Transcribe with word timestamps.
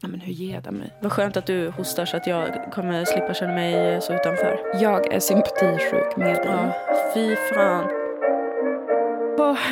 Ja, 0.00 0.08
men 0.08 0.20
hur 0.20 0.32
ger 0.32 0.60
det 0.60 0.70
mig? 0.70 0.92
Vad 1.02 1.12
skönt 1.12 1.36
att 1.36 1.46
du 1.46 1.68
hostar 1.70 2.04
så 2.06 2.16
att 2.16 2.26
jag 2.26 2.72
kommer 2.72 3.04
slippa 3.04 3.34
känna 3.34 3.54
mig 3.54 4.02
så 4.02 4.14
utanför. 4.14 4.60
Jag 4.80 5.12
är 5.14 5.20
sympatisjuk 5.20 6.16
med 6.16 6.34
dig. 6.36 6.44
Ja, 6.46 6.72
fy 7.14 7.36
fan. 7.36 7.88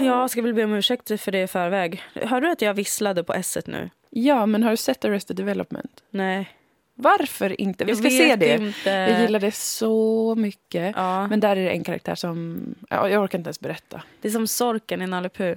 Jag 0.00 0.30
ska 0.30 0.42
väl 0.42 0.54
be 0.54 0.64
om 0.64 0.74
ursäkt 0.74 1.20
för 1.20 1.32
det 1.32 1.42
i 1.42 1.46
förväg. 1.46 2.02
Hörde 2.14 2.46
du 2.46 2.52
att 2.52 2.62
jag 2.62 2.74
visslade 2.74 3.24
på 3.24 3.32
s 3.32 3.58
nu? 3.66 3.90
Ja, 4.10 4.46
men 4.46 4.62
har 4.62 4.70
du 4.70 4.76
sett 4.76 5.04
Arrested 5.04 5.36
Development? 5.36 6.02
Nej. 6.10 6.48
Varför 6.96 7.60
inte? 7.60 7.84
Vi 7.84 7.96
ska 7.96 8.10
se 8.10 8.36
det. 8.36 8.54
Inte. 8.54 8.90
Jag 8.90 9.20
gillar 9.20 9.40
det 9.40 9.54
så 9.54 10.34
mycket. 10.34 10.92
Ja. 10.96 11.26
Men 11.26 11.40
där 11.40 11.56
är 11.56 11.64
det 11.64 11.70
en 11.70 11.84
karaktär 11.84 12.14
som... 12.14 12.64
Ja, 12.90 13.08
jag 13.08 13.22
orkar 13.22 13.38
inte 13.38 13.48
ens 13.48 13.60
berätta. 13.60 14.02
Det 14.20 14.28
är 14.28 14.32
som 14.32 14.46
Sorken 14.46 15.02
i 15.02 15.06
Nalle 15.06 15.28
Puh. 15.28 15.56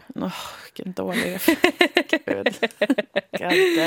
Vilken 0.74 0.94
dålig... 0.94 1.40
Gud. 3.32 3.80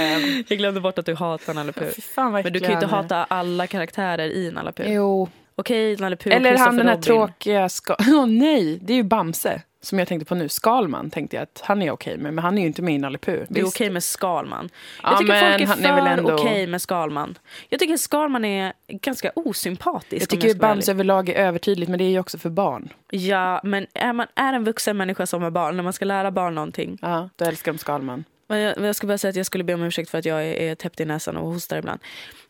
Jag 0.49 0.59
glömde 0.59 0.81
bort 0.81 0.99
att 0.99 1.07
du 1.07 1.15
hatar 1.15 1.55
Nalle 1.55 1.73
Puh. 1.73 1.89
Men 2.17 2.53
du 2.53 2.61
kan 2.61 2.69
ju 2.69 2.75
inte 2.75 2.87
hata 2.87 3.25
alla 3.25 3.67
karaktärer 3.67 4.29
i 4.29 4.51
Nalle 4.53 4.73
Puh. 4.73 4.93
Jo. 4.93 5.29
Okej, 5.55 5.97
Nalle 5.97 6.17
Puh 6.17 6.37
Eller 6.37 6.59
han 6.59 6.77
den 6.77 6.89
här 6.89 6.97
tråkiga... 6.97 7.69
Ska... 7.69 7.97
Åh 8.09 8.27
nej, 8.27 8.79
det 8.83 8.93
är 8.93 8.97
ju 8.97 9.03
Bamse. 9.03 9.63
Som 9.83 9.99
jag 9.99 10.09
tänkte 10.09 10.25
på 10.25 10.35
nu. 10.35 10.49
Skalman 10.49 11.11
tänkte 11.11 11.37
jag 11.37 11.43
att 11.43 11.61
han 11.65 11.83
är 11.83 11.91
okej 11.91 12.19
med. 12.19 12.35
Men 12.35 12.45
han 12.45 12.59
är 12.59 12.63
ju 12.63 12.67
inte 12.67 12.83
med 12.83 12.95
i 12.95 12.99
Nalle. 12.99 13.19
Det 13.23 13.61
är 13.61 13.67
okej 13.67 13.91
med 13.91 14.05
Skalman. 14.05 14.69
Ja, 15.03 15.11
Jag 15.11 15.19
tycker 15.19 15.33
men 15.33 15.53
folk 15.53 15.63
är 15.63 15.67
han 15.67 15.85
är 15.85 15.95
väl 15.95 16.05
för 16.05 16.11
ändå- 16.19 16.35
okej 16.35 16.67
med 16.67 16.83
Skalman. 16.83 17.39
Jag 17.69 17.81
tycker 17.81 17.97
Skalman 17.97 18.45
är 18.45 18.73
ganska 18.89 19.33
osympatisk. 19.35 20.23
Jag 20.23 20.29
tycker 20.29 20.49
vara 20.49 20.75
Bamse 20.75 20.91
överlag 20.91 21.29
är 21.29 21.35
övertydligt. 21.35 21.89
Men 21.91 21.99
det 21.99 22.05
är 22.05 22.11
ju 22.11 22.19
också 22.19 22.39
för 22.39 22.51
barn. 22.51 22.89
Ja, 23.11 23.61
men 23.65 23.87
är 23.95 24.13
man 24.13 24.27
är 24.35 24.53
en 24.53 24.65
vuxen 24.65 24.97
människa 24.97 25.27
som 25.27 25.43
är 25.43 25.51
barn, 25.51 25.77
när 25.77 25.83
man 25.83 25.93
ska 25.93 26.05
lära 26.05 26.31
barn 26.31 26.55
någonting. 26.55 26.99
Ja, 27.03 27.29
då 27.37 27.45
älskar 27.45 27.73
de 27.73 27.79
Skalman. 27.79 28.25
Men 28.51 28.61
jag, 28.61 28.77
men 28.77 28.85
jag 28.87 28.97
ska 28.97 29.07
bara 29.07 29.19
säga 29.19 29.31
att 29.31 29.37
jag 29.37 29.47
skulle 29.47 29.65
be 29.65 29.75
om 29.75 29.83
ursäkt 29.83 30.11
för 30.11 30.19
att 30.19 30.25
jag 30.25 30.45
är, 30.45 30.53
är 30.53 30.75
täppt 30.75 31.01
i 31.01 31.05
näsan 31.05 31.37
och 31.37 31.47
hostar 31.53 31.77
ibland. 31.79 32.01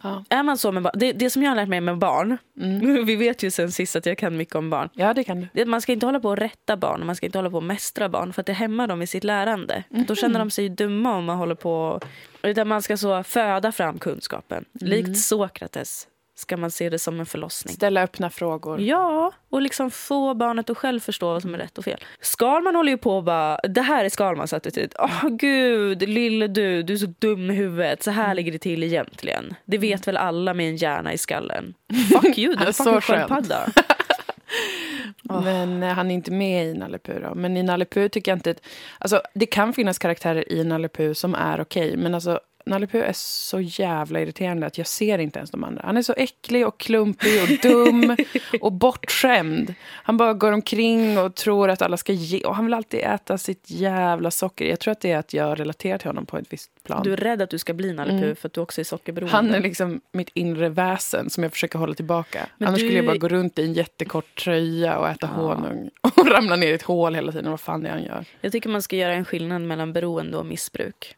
Ja. 0.02 0.24
Är 0.28 0.42
man 0.42 0.58
så 0.58 0.72
med 0.72 0.90
det, 0.94 1.12
det 1.12 1.30
som 1.30 1.42
jag 1.42 1.50
har 1.50 1.56
lärt 1.56 1.68
mig 1.68 1.80
med 1.80 1.98
barn, 1.98 2.38
Mm. 2.60 3.04
vi 3.06 3.16
vet 3.16 3.42
ju 3.42 3.50
sen 3.50 3.72
sist 3.72 3.96
att 3.96 4.06
jag 4.06 4.18
kan 4.18 4.36
mycket 4.36 4.54
om 4.54 4.70
barn. 4.70 4.88
ja, 4.92 5.14
det 5.14 5.24
kan 5.24 5.48
du. 5.52 5.64
Man 5.64 5.80
ska 5.80 5.92
inte 5.92 6.06
hålla 6.06 6.20
på 6.20 6.32
att 6.32 6.38
rätta 6.38 6.76
barn, 6.76 7.06
man 7.06 7.16
ska 7.16 7.26
inte 7.26 7.38
hålla 7.38 7.50
på 7.50 7.58
att 7.58 7.64
mästra 7.64 8.08
barn 8.08 8.32
för 8.32 8.40
att 8.42 8.46
det 8.46 8.52
hämmar 8.52 8.86
dem 8.86 9.02
i 9.02 9.06
sitt 9.06 9.24
lärande. 9.24 9.84
Då 9.88 10.14
känner 10.14 10.38
de 10.38 10.50
sig 10.50 10.68
dumma 10.68 11.16
om 11.16 11.24
man 11.24 11.36
håller 11.38 11.54
på... 11.54 12.00
Utan 12.42 12.68
man 12.68 12.82
ska 12.82 12.96
så 12.96 13.22
föda 13.22 13.72
fram 13.72 13.98
kunskapen. 13.98 14.64
Likt 14.72 15.18
Sokrates 15.18 16.06
ska 16.40 16.56
man 16.56 16.70
se 16.70 16.90
det 16.90 16.98
som 16.98 17.20
en 17.20 17.26
förlossning. 17.26 17.74
Ställa 17.74 18.02
öppna 18.02 18.30
frågor. 18.30 18.80
Ja, 18.80 19.32
och 19.50 19.62
liksom 19.62 19.90
få 19.90 20.34
barnet 20.34 20.70
att 20.70 20.78
själv 20.78 21.00
förstå 21.00 21.32
vad 21.32 21.42
som 21.42 21.54
är 21.54 21.58
rätt 21.58 21.78
och 21.78 21.84
fel. 21.84 22.04
Skalman 22.20 22.74
håller 22.74 22.92
ju 22.92 22.98
på 22.98 23.16
och 23.16 23.24
bara, 23.24 23.58
det 23.58 23.82
här 23.82 24.04
är 24.04 24.08
Skalmans 24.08 24.52
attityd. 24.52 24.94
Åh 24.98 25.28
gud, 25.28 26.08
lille 26.08 26.46
du, 26.46 26.82
du 26.82 26.92
är 26.92 26.96
så 26.96 27.14
dum 27.18 27.50
i 27.50 27.54
huvudet. 27.54 28.02
Så 28.02 28.10
här 28.10 28.34
ligger 28.34 28.52
det 28.52 28.58
till 28.58 28.82
egentligen. 28.82 29.54
Det 29.64 29.78
vet 29.78 30.08
väl 30.08 30.16
alla 30.16 30.54
med 30.54 30.68
en 30.68 30.76
hjärna 30.76 31.12
i 31.12 31.18
skallen. 31.18 31.74
Fuck 32.12 32.38
you, 32.38 32.54
du 32.54 32.64
är 32.64 32.72
Så 32.72 32.84
fucking 32.84 33.00
sköldpadda. 33.00 33.72
Men 35.22 35.82
eh, 35.82 35.94
han 35.94 36.10
är 36.10 36.14
inte 36.14 36.30
med 36.30 36.66
i 36.66 36.74
Nalle 36.74 36.98
Puh 36.98 37.20
då. 37.22 37.34
Men 37.34 37.56
i 37.56 37.62
Nalle 37.62 37.84
Puh 37.84 38.08
tycker 38.08 38.30
jag 38.30 38.36
inte... 38.36 38.50
Att, 38.50 38.60
alltså, 38.98 39.22
det 39.34 39.46
kan 39.46 39.72
finnas 39.72 39.98
karaktärer 39.98 40.52
i 40.52 40.64
Nalle 40.64 40.88
Puh 40.88 41.12
som 41.12 41.34
är 41.34 41.60
okej. 41.60 41.96
men 41.96 42.14
alltså, 42.14 42.40
Nalle 42.66 42.86
Puh 42.86 43.08
är 43.08 43.12
så 43.14 43.60
jävla 43.60 44.20
irriterande 44.20 44.66
att 44.66 44.78
jag 44.78 44.86
ser 44.86 45.18
inte 45.18 45.38
ens 45.38 45.50
de 45.50 45.64
andra. 45.64 45.82
Han 45.84 45.96
är 45.96 46.02
så 46.02 46.14
äcklig 46.16 46.66
och 46.66 46.78
klumpig 46.80 47.42
och 47.42 47.48
dum 47.70 48.16
och 48.60 48.72
bortskämd. 48.72 49.74
Han 49.88 50.16
bara 50.16 50.34
går 50.34 50.52
omkring 50.52 51.18
och 51.18 51.34
tror 51.34 51.70
att 51.70 51.82
alla 51.82 51.96
ska 51.96 52.12
ge... 52.12 52.44
Och 52.44 52.56
han 52.56 52.64
vill 52.64 52.74
alltid 52.74 53.00
äta 53.00 53.38
sitt 53.38 53.64
jävla 53.70 54.30
socker. 54.30 54.64
Jag 54.64 54.80
tror 54.80 54.92
att 54.92 55.00
det 55.00 55.10
är 55.12 55.18
att 55.18 55.34
jag 55.34 55.60
relaterar 55.60 55.98
till 55.98 56.08
honom 56.08 56.26
på 56.26 56.36
ett 56.38 56.52
visst 56.52 56.70
plan. 56.84 57.02
Du 57.02 57.12
är 57.12 57.16
rädd 57.16 57.42
att 57.42 57.50
du 57.50 57.58
ska 57.58 57.74
bli 57.74 57.92
Nalle 57.92 58.22
Puh 58.22 58.34
för 58.34 58.48
att 58.48 58.52
du 58.52 58.60
också 58.60 58.80
är 58.80 58.84
sockerberoende. 58.84 59.36
Han 59.36 59.54
är 59.54 59.60
liksom 59.60 60.00
mitt 60.12 60.30
inre 60.34 60.68
väsen 60.68 61.30
som 61.30 61.42
jag 61.42 61.52
försöker 61.52 61.78
hålla 61.78 61.94
tillbaka. 61.94 62.46
Men 62.58 62.68
Annars 62.68 62.80
du- 62.80 62.86
skulle 62.86 62.98
jag 62.98 63.06
bara 63.06 63.16
gå 63.16 63.28
runt 63.28 63.58
i 63.58 63.64
en 63.64 63.72
jättekort 63.72 64.40
tröja 64.44 64.98
och 64.98 65.08
äta 65.08 65.26
honung 65.26 65.90
och 66.00 66.26
ramla 66.30 66.56
ner 66.56 66.66
i 66.68 66.72
ett 66.74 66.82
hål 66.82 67.14
hela 67.14 67.32
tiden. 67.32 67.50
Vad 67.50 67.60
fan 67.60 67.82
det 67.82 67.88
är 67.88 67.92
han 67.92 68.02
gör. 68.04 68.24
Jag 68.40 68.52
tycker 68.52 68.68
man 68.68 68.82
ska 68.82 68.96
göra 68.96 69.12
en 69.14 69.24
skillnad 69.24 69.62
mellan 69.62 69.92
beroende 69.92 70.36
och 70.36 70.46
missbruk. 70.46 71.16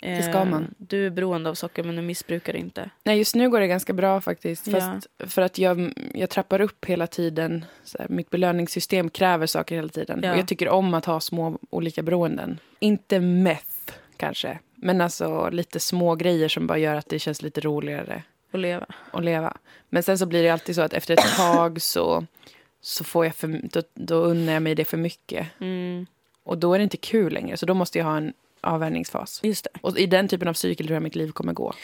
Det 0.00 0.22
ska 0.22 0.44
man. 0.44 0.62
Eh, 0.62 0.68
Du 0.78 1.06
är 1.06 1.10
beroende 1.10 1.50
av 1.50 1.54
socker 1.54 1.82
men 1.82 1.96
du 1.96 2.02
missbrukar 2.02 2.56
inte. 2.56 2.90
Nej, 3.04 3.18
just 3.18 3.34
nu 3.34 3.50
går 3.50 3.60
det 3.60 3.66
ganska 3.66 3.92
bra 3.92 4.20
faktiskt. 4.20 4.66
Ja. 4.66 4.80
Fast 4.80 5.06
för 5.32 5.42
att 5.42 5.58
jag, 5.58 5.92
jag 6.14 6.30
trappar 6.30 6.60
upp 6.60 6.84
hela 6.84 7.06
tiden. 7.06 7.64
Här, 7.98 8.06
mitt 8.08 8.30
belöningssystem 8.30 9.10
kräver 9.10 9.46
saker 9.46 9.74
hela 9.76 9.88
tiden. 9.88 10.20
Ja. 10.22 10.32
Och 10.32 10.38
jag 10.38 10.48
tycker 10.48 10.68
om 10.68 10.94
att 10.94 11.04
ha 11.04 11.20
små 11.20 11.58
olika 11.70 12.02
beroenden. 12.02 12.58
Inte 12.78 13.20
meth 13.20 13.92
kanske. 14.16 14.58
Men 14.74 15.00
alltså 15.00 15.50
lite 15.50 15.80
små 15.80 16.14
grejer 16.14 16.48
som 16.48 16.66
bara 16.66 16.78
gör 16.78 16.94
att 16.94 17.08
det 17.08 17.18
känns 17.18 17.42
lite 17.42 17.60
roligare 17.60 18.22
Att 18.52 18.60
leva. 18.60 18.86
att 19.10 19.24
leva. 19.24 19.56
Men 19.88 20.02
sen 20.02 20.18
så 20.18 20.26
blir 20.26 20.42
det 20.42 20.50
alltid 20.50 20.74
så 20.74 20.82
att 20.82 20.92
efter 20.92 21.14
ett 21.14 21.36
tag 21.36 21.82
så, 21.82 22.26
så 22.80 23.04
får 23.04 23.24
jag 23.24 23.34
för, 23.34 23.60
då, 23.72 23.82
då 23.94 24.14
unnar 24.16 24.52
jag 24.52 24.62
mig 24.62 24.74
det 24.74 24.84
för 24.84 24.96
mycket. 24.96 25.46
Mm, 25.60 26.06
Och 26.42 26.58
då 26.58 26.74
är 26.74 26.78
det 26.78 26.82
inte 26.84 26.96
kul 26.96 27.32
längre. 27.32 27.56
Så 27.56 27.66
då 27.66 27.74
måste 27.74 27.98
jag 27.98 28.04
ha 28.04 28.16
en 28.16 28.32
avvänjningsfas. 28.66 29.40
just 29.42 29.64
det. 29.64 29.80
Och 29.80 29.98
i 29.98 30.06
den 30.06 30.28
typen 30.28 30.48
av 30.48 30.52
cykel 30.54 30.86
tror 30.86 30.94
jag 30.94 31.02
mitt 31.02 31.14
liv 31.16 31.30
kommer 31.30 31.52
gå. 31.52 31.74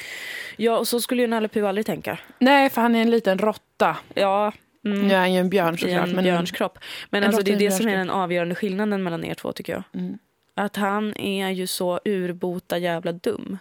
Ja, 0.56 0.78
och 0.78 0.88
så 0.88 1.00
skulle 1.00 1.22
ju 1.22 1.28
Nalle 1.28 1.48
Puh 1.48 1.69
aldrig 1.69 1.87
tänka. 1.87 2.19
Nej, 2.38 2.70
för 2.70 2.81
han 2.82 2.94
är 2.94 3.03
en 3.03 3.10
liten 3.10 3.38
råtta. 3.38 3.97
Ja, 4.15 4.53
mm, 4.84 5.09
Nu 5.09 5.15
är 5.15 5.19
han 5.19 5.32
ju 5.32 5.41
en 5.41 5.50
björn 5.50 5.75
i 5.75 5.78
såklart. 5.78 6.09
en 6.09 6.15
men 6.15 6.25
björnskropp. 6.25 6.78
Men 7.10 7.22
En 7.22 7.28
alltså, 7.28 7.42
det 7.42 7.50
i 7.50 7.54
är 7.54 7.59
det 7.59 7.71
som 7.71 7.88
är 7.88 7.97
den 7.97 8.10
avgörande 8.10 8.54
skillnaden 8.54 9.03
mellan 9.03 9.25
er 9.25 9.34
två 9.34 9.53
tycker 9.53 9.72
jag. 9.72 9.82
Mm. 9.94 10.19
Att 10.54 10.76
han 10.76 11.16
är 11.16 11.50
ju 11.50 11.66
så 11.66 12.00
urbota 12.04 12.78
jävla 12.78 13.12
dum. 13.12 13.59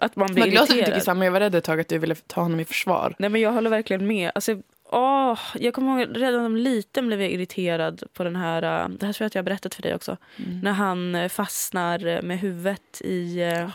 Att 0.00 0.16
man 0.16 0.34
blir 0.34 0.44
glad 0.46 0.62
att 0.62 0.68
du 0.68 0.74
tycker 0.74 0.82
irriterad. 0.86 1.02
samma. 1.02 1.24
Jag 1.24 1.32
var 1.32 1.40
rädd 1.40 1.54
ett 1.54 1.64
tag 1.64 1.80
att 1.80 1.88
du 1.88 1.98
ville 1.98 2.14
ta 2.14 2.40
honom 2.40 2.60
i 2.60 2.64
försvar. 2.64 3.14
Nej 3.18 3.30
men 3.30 3.40
jag 3.40 3.52
håller 3.52 3.70
verkligen 3.70 4.06
med. 4.06 4.30
Alltså, 4.34 4.56
åh, 4.92 5.38
jag 5.54 5.74
kommer 5.74 6.00
ihåg 6.00 6.08
redan 6.22 6.44
som 6.44 6.56
liten 6.56 7.06
blev 7.06 7.20
jag 7.22 7.30
irriterad 7.30 8.02
på 8.12 8.24
den 8.24 8.36
här, 8.36 8.62
äh, 8.82 8.88
det 8.88 9.06
här 9.06 9.12
tror 9.12 9.24
jag 9.24 9.26
att 9.26 9.34
jag 9.34 9.42
har 9.42 9.44
berättat 9.44 9.74
för 9.74 9.82
dig 9.82 9.94
också. 9.94 10.16
Mm. 10.36 10.60
När 10.60 10.72
han 10.72 11.14
äh, 11.14 11.28
fastnar 11.28 12.22
med 12.22 12.38
huvudet 12.40 13.00
i... 13.04 13.40
äh, 13.42 13.68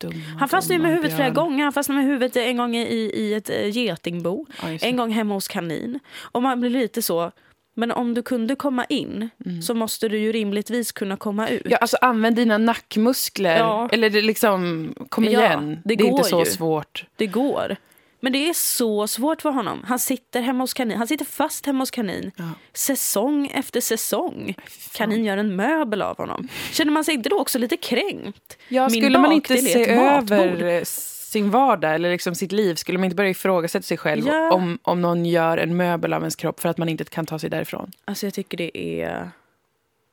Dumma, 0.00 0.14
han 0.38 0.48
fastnar 0.48 0.76
dumma 0.76 0.88
med 0.88 0.96
huvudet 0.96 1.16
flera 1.16 1.30
björn. 1.30 1.44
gånger. 1.44 1.64
Han 1.64 1.72
fastnar 1.72 1.96
med 1.96 2.04
huvudet 2.04 2.36
en 2.36 2.56
gång 2.56 2.76
i, 2.76 3.10
i 3.14 3.34
ett 3.34 3.74
getingbo. 3.76 4.46
Ja. 4.62 4.68
En 4.80 4.96
gång 4.96 5.10
hemma 5.10 5.34
hos 5.34 5.48
kanin. 5.48 5.98
Och 6.20 6.42
man 6.42 6.60
blir 6.60 6.70
lite 6.70 7.02
så, 7.02 7.32
men 7.74 7.92
om 7.92 8.14
du 8.14 8.22
kunde 8.22 8.54
komma 8.54 8.84
in 8.84 9.28
så 9.62 9.74
måste 9.74 10.08
du 10.08 10.18
ju 10.18 10.32
rimligtvis 10.32 10.92
kunna 10.92 11.16
komma 11.16 11.48
ut. 11.48 11.60
Mm. 11.60 11.70
Ja, 11.72 11.76
alltså 11.76 11.96
använd 12.00 12.36
dina 12.36 12.58
nackmuskler. 12.58 13.56
Ja. 13.58 13.88
Eller 13.92 14.10
liksom, 14.10 14.94
kom 15.08 15.24
Ja, 15.24 15.30
igen. 15.30 15.78
det 15.84 15.94
det 15.94 16.04
är 16.04 16.06
inte 16.06 16.22
går 16.22 16.28
så 16.28 16.38
ju. 16.38 16.44
svårt. 16.46 17.04
Det 17.16 17.26
går. 17.26 17.76
Men 18.20 18.32
det 18.32 18.48
är 18.48 18.52
så 18.52 19.06
svårt 19.06 19.42
för 19.42 19.50
honom. 19.50 19.82
Han 19.86 19.98
sitter 19.98 20.40
hemma 20.40 20.62
hos 20.62 20.74
kanin. 20.74 20.98
Han 20.98 21.06
sitter 21.08 21.24
fast 21.24 21.66
hemma 21.66 21.78
hos 21.78 21.90
kanin. 21.90 22.30
Ja. 22.36 22.44
Säsong 22.72 23.46
efter 23.54 23.80
säsong. 23.80 24.54
Kanin 24.92 25.24
gör 25.24 25.36
en 25.36 25.56
möbel 25.56 26.02
av 26.02 26.16
honom. 26.16 26.48
Känner 26.72 26.92
man 26.92 27.04
sig 27.04 27.14
inte 27.14 27.28
då 27.28 27.38
också 27.40 27.58
lite 27.58 27.76
kränkt? 27.76 28.58
Ja, 28.68 28.88
Min 28.88 29.02
skulle 29.02 29.18
man 29.18 29.32
inte 29.32 29.56
se 29.56 29.90
över 29.90 30.62
eh, 30.64 30.82
sin 30.84 31.50
vardag 31.50 31.94
eller 31.94 32.10
liksom 32.10 32.34
sitt 32.34 32.52
liv? 32.52 32.74
Skulle 32.74 32.98
man 32.98 33.04
inte 33.04 33.16
börja 33.16 33.30
ifrågasätta 33.30 33.82
sig 33.82 33.96
själv 33.96 34.26
Ja. 34.26 34.52
om, 34.52 34.78
om 34.82 35.00
någon 35.00 35.26
gör 35.26 35.58
en 35.58 35.76
möbel 35.76 36.12
av 36.12 36.22
ens 36.22 36.36
kropp 36.36 36.60
för 36.60 36.68
att 36.68 36.78
man 36.78 36.88
inte 36.88 37.04
kan 37.04 37.26
ta 37.26 37.38
sig 37.38 37.50
därifrån? 37.50 37.90
Alltså 38.04 38.26
jag 38.26 38.34
tycker 38.34 38.56
det 38.58 38.78
är 39.02 39.30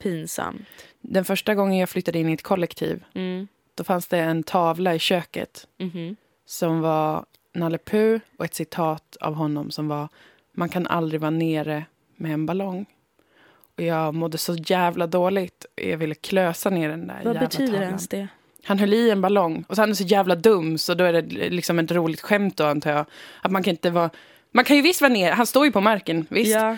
pinsamt. 0.03 0.61
Den 1.01 1.25
första 1.25 1.55
gången 1.55 1.77
jag 1.79 1.89
flyttade 1.89 2.19
in 2.19 2.29
i 2.29 2.33
ett 2.33 2.43
kollektiv 2.43 3.03
Mm. 3.13 3.47
då 3.75 3.83
fanns 3.83 4.07
det 4.07 4.17
en 4.19 4.43
tavla 4.43 4.95
i 4.95 4.99
köket 4.99 5.67
Mhm. 5.79 6.15
som 6.45 6.81
var 6.81 7.25
Nalle 7.57 7.77
Puh 7.77 8.19
och 8.37 8.45
ett 8.45 8.53
citat 8.53 9.17
av 9.19 9.33
honom 9.33 9.71
som 9.71 9.87
var 9.87 10.09
Man 10.51 10.69
kan 10.69 10.87
aldrig 10.87 11.21
vara 11.21 11.31
nere 11.31 11.85
med 12.15 12.33
en 12.33 12.45
ballong. 12.45 12.85
Och 13.77 13.83
jag 13.83 14.13
mådde 14.15 14.37
så 14.37 14.55
jävla 14.55 15.07
dåligt. 15.07 15.65
Jag 15.75 15.97
ville 15.97 16.15
klösa 16.15 16.69
ner 16.69 16.89
den 16.89 17.07
där 17.07 17.15
Vad 17.23 17.25
jävla 17.25 17.39
betyder 17.39 17.67
tavlan. 17.67 17.83
ens 17.83 18.07
det? 18.07 18.27
Han 18.63 18.79
höll 18.79 18.93
i 18.93 19.09
en 19.09 19.21
ballong 19.21 19.65
och 19.67 19.75
så 19.75 19.81
han 19.81 19.89
är 19.89 19.93
så 19.93 20.03
jävla 20.03 20.35
dum 20.35 20.77
så 20.77 20.93
då 20.93 21.03
är 21.03 21.13
det 21.13 21.49
liksom 21.49 21.79
ett 21.79 21.91
roligt 21.91 22.21
skämt 22.21 22.57
då 22.57 22.65
antar 22.65 22.91
jag. 22.91 23.05
Att 23.41 23.51
man 23.51 23.63
kan 23.63 23.71
inte 23.71 23.89
vara... 23.89 24.09
Man 24.51 24.65
kan 24.65 24.75
ju 24.75 24.81
visst 24.81 25.01
vara 25.01 25.13
ner, 25.13 25.31
han 25.31 25.45
står 25.45 25.65
ju 25.65 25.71
på 25.71 25.81
marken, 25.81 26.25
visst. 26.29 26.55
Ja. 26.55 26.77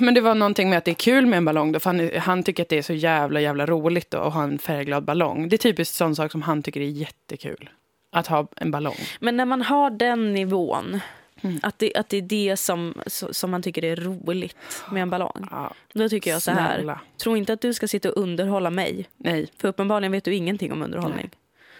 Men 0.00 0.14
det 0.14 0.20
var 0.20 0.34
någonting 0.34 0.70
med 0.70 0.78
att 0.78 0.84
det 0.84 0.90
är 0.90 0.94
kul 0.94 1.26
med 1.26 1.36
en 1.36 1.44
ballong 1.44 1.72
då, 1.72 1.80
för 1.80 1.90
han, 1.90 2.10
han 2.20 2.42
tycker 2.42 2.62
att 2.62 2.68
det 2.68 2.78
är 2.78 2.82
så 2.82 2.92
jävla 2.92 3.40
jävla 3.40 3.66
roligt 3.66 4.10
då, 4.10 4.18
att 4.18 4.34
ha 4.34 4.42
en 4.42 4.58
färgglad 4.58 5.04
ballong. 5.04 5.48
Det 5.48 5.56
är 5.56 5.58
typiskt 5.58 5.94
sån 5.94 6.16
sak 6.16 6.32
som 6.32 6.42
han 6.42 6.62
tycker 6.62 6.80
är 6.80 6.84
jättekul. 6.84 7.70
Att 8.18 8.26
ha 8.26 8.46
en 8.56 8.70
ballong. 8.70 8.96
Men 9.20 9.36
när 9.36 9.44
man 9.44 9.62
har 9.62 9.90
den 9.90 10.32
nivån, 10.32 11.00
Mm. 11.42 11.58
att, 11.62 11.78
det, 11.78 11.94
att 11.94 12.08
det 12.08 12.16
är 12.16 12.22
det 12.22 12.56
som, 12.56 12.94
som 13.06 13.50
man 13.50 13.62
tycker 13.62 13.84
är 13.84 13.96
roligt 13.96 14.56
med 14.90 15.02
en 15.02 15.10
ballong. 15.10 15.48
Ja, 15.50 15.74
Då 15.92 16.08
tycker 16.08 16.30
jag 16.30 16.42
så 16.42 16.50
här. 16.50 16.74
snälla. 16.76 17.00
Tro 17.22 17.36
inte 17.36 17.52
att 17.52 17.60
du 17.60 17.74
ska 17.74 17.88
sitta 17.88 18.08
och 18.10 18.16
underhålla 18.22 18.70
mig. 18.70 19.08
Nej. 19.16 19.48
För 19.58 19.68
uppenbarligen 19.68 20.12
vet 20.12 20.24
du 20.24 20.34
ingenting 20.34 20.72
om 20.72 20.82
underhållning. 20.82 21.30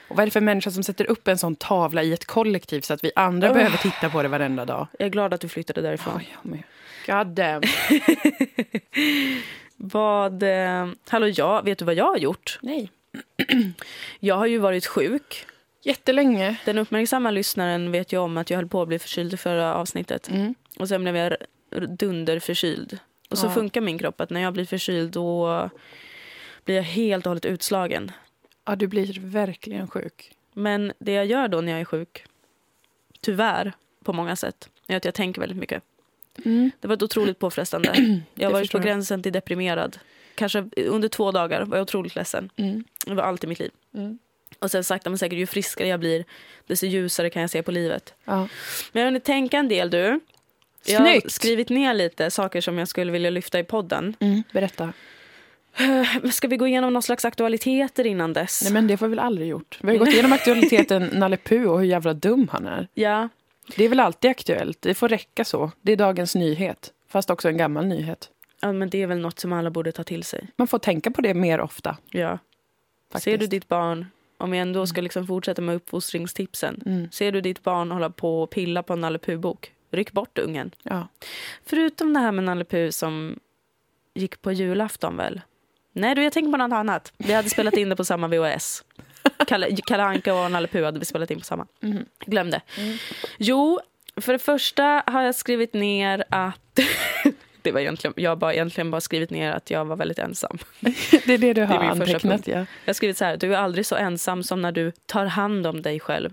Och 0.08 0.16
vad 0.16 0.22
är 0.22 0.26
det 0.26 0.30
för 0.30 0.40
människa 0.40 0.70
som 0.70 0.82
sätter 0.82 1.10
upp 1.10 1.28
en 1.28 1.38
sån 1.38 1.56
tavla 1.56 2.02
i 2.02 2.12
ett 2.12 2.24
kollektiv 2.24 2.80
så 2.80 2.94
att 2.94 3.04
vi 3.04 3.12
andra 3.16 3.48
Ugh. 3.48 3.56
behöver 3.56 3.76
titta 3.76 4.10
på 4.10 4.22
det 4.22 4.28
varenda 4.28 4.64
dag? 4.64 4.86
Jag 4.98 5.06
är 5.06 5.10
glad 5.10 5.34
att 5.34 5.40
du 5.40 5.48
flyttade 5.48 5.80
därifrån. 5.80 6.20
Jag 6.42 6.50
med. 6.50 6.62
God 7.06 7.26
damn. 7.34 7.62
Vad... 9.76 10.42
Eh, 10.42 10.88
hallå, 11.08 11.28
ja, 11.28 11.60
vet 11.62 11.78
du 11.78 11.84
vad 11.84 11.94
jag 11.94 12.04
har 12.06 12.16
gjort? 12.18 12.58
Nej. 12.62 12.90
Jag 14.20 14.34
har 14.34 14.46
ju 14.46 14.58
varit 14.58 14.86
sjuk. 14.86 15.46
Jättelänge. 15.86 16.56
Den 16.64 16.78
uppmärksamma 16.78 17.30
lyssnaren 17.30 17.92
vet 17.92 18.12
ju 18.12 18.18
om 18.18 18.36
att 18.36 18.50
jag 18.50 18.56
höll 18.58 18.68
på 18.68 18.82
att 18.82 18.88
bli 18.88 18.98
förkyld 18.98 19.34
i 19.34 19.36
förra 19.36 19.74
avsnittet. 19.74 20.28
Mm. 20.28 20.54
Och 20.78 20.88
sen 20.88 21.02
blev 21.02 21.16
jag 21.16 21.36
dunderförkyld. 21.88 22.98
Och 23.30 23.38
så 23.38 23.46
Ja. 23.46 23.50
funkar 23.50 23.80
min 23.80 23.98
kropp 23.98 24.20
att 24.20 24.30
när 24.30 24.40
jag 24.40 24.52
blir 24.52 24.64
förkyld 24.64 25.10
då 25.12 25.70
blir 26.64 26.76
jag 26.76 26.82
helt 26.82 27.26
och 27.26 27.30
hållet 27.30 27.44
utslagen. 27.44 28.10
Ja, 28.64 28.76
du 28.76 28.86
blir 28.86 29.20
verkligen 29.20 29.88
sjuk. 29.88 30.32
Men 30.52 30.92
det 30.98 31.12
jag 31.12 31.26
gör 31.26 31.48
då 31.48 31.60
när 31.60 31.72
jag 31.72 31.80
är 31.80 31.84
sjuk, 31.84 32.24
tyvärr 33.20 33.72
på 34.04 34.12
många 34.12 34.36
sätt, 34.36 34.68
är 34.86 34.96
att 34.96 35.04
jag 35.04 35.14
tänker 35.14 35.40
väldigt 35.40 35.58
mycket. 35.58 35.82
Mm. 36.44 36.70
Det 36.80 36.88
var 36.88 37.02
otroligt 37.04 37.38
påfrestande. 37.38 38.20
Jag 38.34 38.50
var 38.50 38.72
på 38.72 38.78
gränsen 38.78 39.22
till 39.22 39.32
deprimerad. 39.32 39.98
Kanske 40.34 40.68
under 40.76 41.08
två 41.08 41.32
dagar 41.32 41.62
var 41.64 41.76
jag 41.76 41.82
otroligt 41.82 42.14
ledsen. 42.14 42.50
Mm. 42.56 42.84
Det 43.06 43.14
var 43.14 43.22
allt 43.22 43.44
i 43.44 43.46
mitt 43.46 43.58
liv. 43.58 43.70
Mm. 43.94 44.18
Och 44.58 44.70
sen 44.70 44.84
sakta 44.84 45.10
men 45.10 45.18
säkert, 45.18 45.38
ju 45.38 45.46
friskare 45.46 45.88
jag 45.88 46.00
blir, 46.00 46.24
desto 46.66 46.86
ljusare 46.86 47.30
kan 47.30 47.42
jag 47.42 47.50
se 47.50 47.62
på 47.62 47.70
livet. 47.70 48.14
Ja. 48.24 48.48
Men 48.92 49.02
jag 49.04 49.12
vill 49.12 49.20
tänka 49.20 49.58
en 49.58 49.68
del 49.68 49.90
du. 49.90 50.20
Jag 50.86 51.00
har 51.00 51.06
Snyggt! 51.06 51.32
skrivit 51.32 51.68
ner 51.68 51.94
lite 51.94 52.30
saker 52.30 52.60
som 52.60 52.78
jag 52.78 52.88
skulle 52.88 53.12
vilja 53.12 53.30
lyfta 53.30 53.58
i 53.58 53.64
podden. 53.64 54.16
Mm. 54.20 54.42
Berätta. 54.52 54.92
Ska 56.32 56.48
vi 56.48 56.56
gå 56.56 56.66
igenom 56.66 56.92
någon 56.92 57.02
slags 57.02 57.24
aktualiteter 57.24 58.06
innan 58.06 58.32
dess? 58.32 58.62
Nej, 58.64 58.72
men 58.72 58.86
det 58.86 59.00
har 59.00 59.06
vi 59.08 59.10
väl 59.10 59.18
aldrig 59.18 59.48
gjort? 59.48 59.78
Vi 59.82 59.90
har 59.90 59.98
gått 59.98 60.08
igenom 60.08 60.32
aktualiteten 60.38 61.10
Nalle 61.12 61.36
Puh 61.36 61.64
och 61.70 61.78
hur 61.78 61.86
jävla 61.86 62.14
dum 62.14 62.48
han 62.52 62.66
är. 62.66 62.88
Ja, 62.94 63.28
Det 63.76 63.84
är 63.84 63.88
väl 63.88 64.00
alltid 64.00 64.30
aktuellt. 64.30 64.82
Det 64.82 64.94
får 64.94 65.08
räcka 65.08 65.44
så. 65.44 65.70
Det 65.82 65.92
är 65.92 65.96
dagens 65.96 66.34
nyhet. 66.34 66.92
Fast 67.08 67.30
också 67.30 67.48
en 67.48 67.56
gammal 67.56 67.86
nyhet. 67.86 68.30
ja, 68.60 68.72
men 68.72 68.90
det 68.90 69.02
är 69.02 69.06
väl 69.06 69.18
något 69.18 69.38
som 69.38 69.52
alla 69.52 69.70
borde 69.70 69.92
ta 69.92 70.04
till 70.04 70.24
sig. 70.24 70.48
Man 70.56 70.66
får 70.68 70.78
tänka 70.78 71.10
på 71.10 71.20
det 71.20 71.34
mer 71.34 71.60
ofta. 71.60 71.96
Ja. 72.10 72.38
Faktiskt. 73.12 73.24
Ser 73.24 73.38
du 73.38 73.46
ditt 73.46 73.68
barn, 73.68 74.06
om 74.38 74.50
vi 74.50 74.58
ändå 74.58 74.86
ska 74.86 75.00
liksom 75.00 75.26
fortsätta 75.26 75.62
med 75.62 75.74
uppfostringstipsen. 75.74 76.82
Mm. 76.86 77.10
Ser 77.10 77.32
du 77.32 77.40
ditt 77.40 77.62
barn 77.62 77.90
hålla 77.90 78.10
på 78.10 78.42
och 78.42 78.50
pilla 78.50 78.82
på 78.82 78.92
en 78.92 79.00
Nalle 79.00 79.18
Puh-bok, 79.18 79.72
ryck 79.90 80.12
bort 80.12 80.38
ungen. 80.38 80.70
Ja. 80.82 81.08
Förutom 81.64 82.14
det 82.14 82.20
här 82.20 82.32
med 82.32 82.44
Nalle 82.44 82.92
som 82.92 83.38
gick 84.14 84.42
på 84.42 84.52
julafton 84.52 85.16
väl? 85.16 85.40
Nej 85.92 86.14
du, 86.14 86.24
jag 86.24 86.32
tänker 86.32 86.50
på 86.50 86.56
något 86.56 86.72
annat. 86.72 87.12
Vi 87.16 87.32
hade 87.32 87.50
spelat 87.50 87.74
in 87.74 87.88
det 87.88 87.96
på 87.96 88.04
samma 88.04 88.28
VHS. 88.28 88.84
Kalle, 89.46 89.76
Kalle 89.86 90.02
Anka 90.02 90.34
och 90.34 90.50
Nalle 90.50 90.68
Puh 90.68 90.84
hade 90.84 90.98
vi 90.98 91.04
spelat 91.04 91.30
in 91.30 91.38
på 91.38 91.44
samma. 91.44 91.66
Mhm. 91.80 92.04
Glömde. 92.26 92.60
Jo, 93.38 93.80
för 94.16 94.32
det 94.32 94.38
första 94.38 95.02
har 95.06 95.22
jag 95.22 95.34
skrivit 95.34 95.74
ner 95.74 96.24
att... 96.28 96.80
det 97.66 97.72
var 97.72 97.80
egentligen, 97.80 98.14
jag 98.16 98.30
har 98.30 98.36
bara, 98.36 98.54
egentligen 98.54 98.90
bara 98.90 99.00
skrivit 99.00 99.30
ner 99.30 99.52
att 99.52 99.70
jag 99.70 99.84
var 99.84 99.96
väldigt 99.96 100.18
ensam. 100.18 100.58
Det 100.80 101.28
är 101.34 101.38
det 101.38 101.52
du 101.52 101.64
har 101.64 101.78
första 101.78 101.90
antecknat. 101.90 102.46
Ja. 102.46 102.54
Jag 102.58 102.66
har 102.86 102.92
skrivit 102.92 103.16
så 103.18 103.24
här, 103.24 103.36
du 103.36 103.54
är 103.54 103.58
aldrig 103.58 103.86
så 103.86 103.96
ensam 103.96 104.42
som 104.42 104.62
när 104.62 104.72
du 104.72 104.92
tar 105.06 105.26
hand 105.26 105.66
om 105.66 105.82
dig 105.82 106.00
själv. 106.00 106.30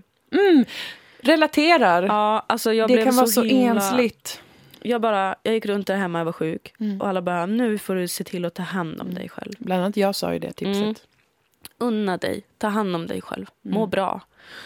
Relaterar. 1.20 2.02
Ja, 2.02 2.44
alltså 2.48 2.72
jag 2.72 2.88
det 2.88 2.94
blev 2.94 3.04
kan 3.04 3.12
så 3.12 3.20
vara 3.20 3.26
så 3.26 3.42
himla... 3.42 3.70
ensligt. 3.70 4.40
Jag, 4.82 5.00
bara, 5.00 5.34
jag 5.42 5.54
gick 5.54 5.66
runt 5.66 5.86
där 5.86 5.96
hemma 5.96 6.20
och 6.20 6.24
var 6.26 6.32
sjuk. 6.32 6.74
Mm. 6.80 7.00
Och 7.00 7.08
alla 7.08 7.22
bara, 7.22 7.46
nu 7.46 7.78
får 7.78 7.94
du 7.94 8.08
se 8.08 8.24
till 8.24 8.44
att 8.44 8.54
ta 8.54 8.62
hand 8.62 9.00
om 9.00 9.14
dig 9.14 9.28
själv. 9.28 9.52
Bland 9.58 9.82
annat 9.82 9.96
jag 9.96 10.14
sa 10.14 10.32
ju 10.32 10.38
det 10.38 10.52
tipset. 10.52 10.82
Mm. 10.82 10.94
Unna 11.78 12.16
dig, 12.16 12.42
ta 12.58 12.68
hand 12.68 12.94
om 12.96 13.06
dig 13.06 13.20
själv, 13.22 13.46
må 13.62 13.78
Mm. 13.80 13.90
bra. 13.90 14.20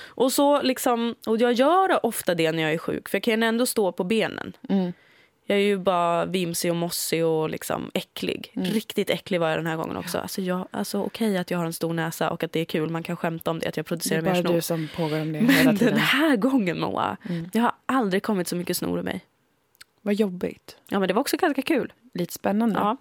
Och 0.06 0.32
så 0.32 0.62
liksom, 0.62 1.14
och 1.26 1.38
jag 1.40 1.52
gör 1.52 2.06
ofta 2.06 2.34
det 2.34 2.52
när 2.52 2.62
jag 2.62 2.72
är 2.72 2.78
sjuk, 2.78 3.08
för 3.08 3.16
jag 3.16 3.22
kan 3.22 3.42
ändå 3.42 3.66
stå 3.66 3.92
på 3.92 4.04
benen. 4.04 4.56
Mm. 4.68 4.92
Jag 5.50 5.58
är 5.58 5.62
ju 5.62 5.78
bara 5.78 6.24
vimsig 6.24 6.70
och 6.70 6.76
mossig 6.76 7.24
och 7.26 7.50
liksom 7.50 7.90
äcklig. 7.94 8.52
Mm. 8.56 8.68
Riktigt 8.68 9.10
äcklig 9.10 9.40
var 9.40 9.48
jag 9.48 9.58
den 9.58 9.66
här 9.66 9.76
gången 9.76 9.96
också. 9.96 10.18
Alltså, 10.18 10.40
jag, 10.42 10.68
alltså 10.70 11.02
okej 11.02 11.36
att 11.38 11.50
jag 11.50 11.58
har 11.58 11.66
en 11.66 11.72
stor 11.72 11.92
näsa 11.94 12.30
och 12.30 12.42
att 12.44 12.52
det 12.52 12.60
är 12.60 12.64
kul, 12.64 12.90
man 12.90 13.02
kan 13.02 13.16
skämta 13.16 13.50
om 13.50 13.58
det, 13.58 13.68
att 13.68 13.76
jag 13.76 13.84
Det 13.84 13.88
producerar 13.88 14.18
är 14.18 14.22
mer 14.22 14.30
bara 14.32 14.42
snor. 14.42 14.52
du 14.54 14.60
som 14.60 14.88
pågår 14.96 15.20
om 15.20 15.32
det 15.32 15.38
hela 15.38 15.64
Men 15.64 15.76
tiden. 15.78 15.94
den 15.94 16.02
här 16.02 16.36
gången 16.36 16.80
Moa, 16.80 17.16
Mm. 17.28 17.50
jag 17.52 17.62
har 17.62 17.72
aldrig 17.86 18.22
kommit 18.22 18.48
så 18.48 18.56
mycket 18.56 18.76
snor 18.76 19.00
i 19.00 19.02
mig. 19.02 19.20
Vad 20.02 20.14
jobbigt. 20.14 20.76
Ja 20.88 20.98
men 20.98 21.08
det 21.08 21.14
var 21.14 21.20
också 21.20 21.36
ganska 21.36 21.62
kul. 21.62 21.92
Lite 22.14 22.32
spännande. 22.32 22.74
Ja. 22.78 22.96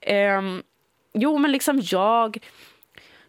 Ehm, 0.00 0.62
jo, 1.14 1.38
men 1.38 1.52
liksom 1.52 1.80
jag 1.84 2.38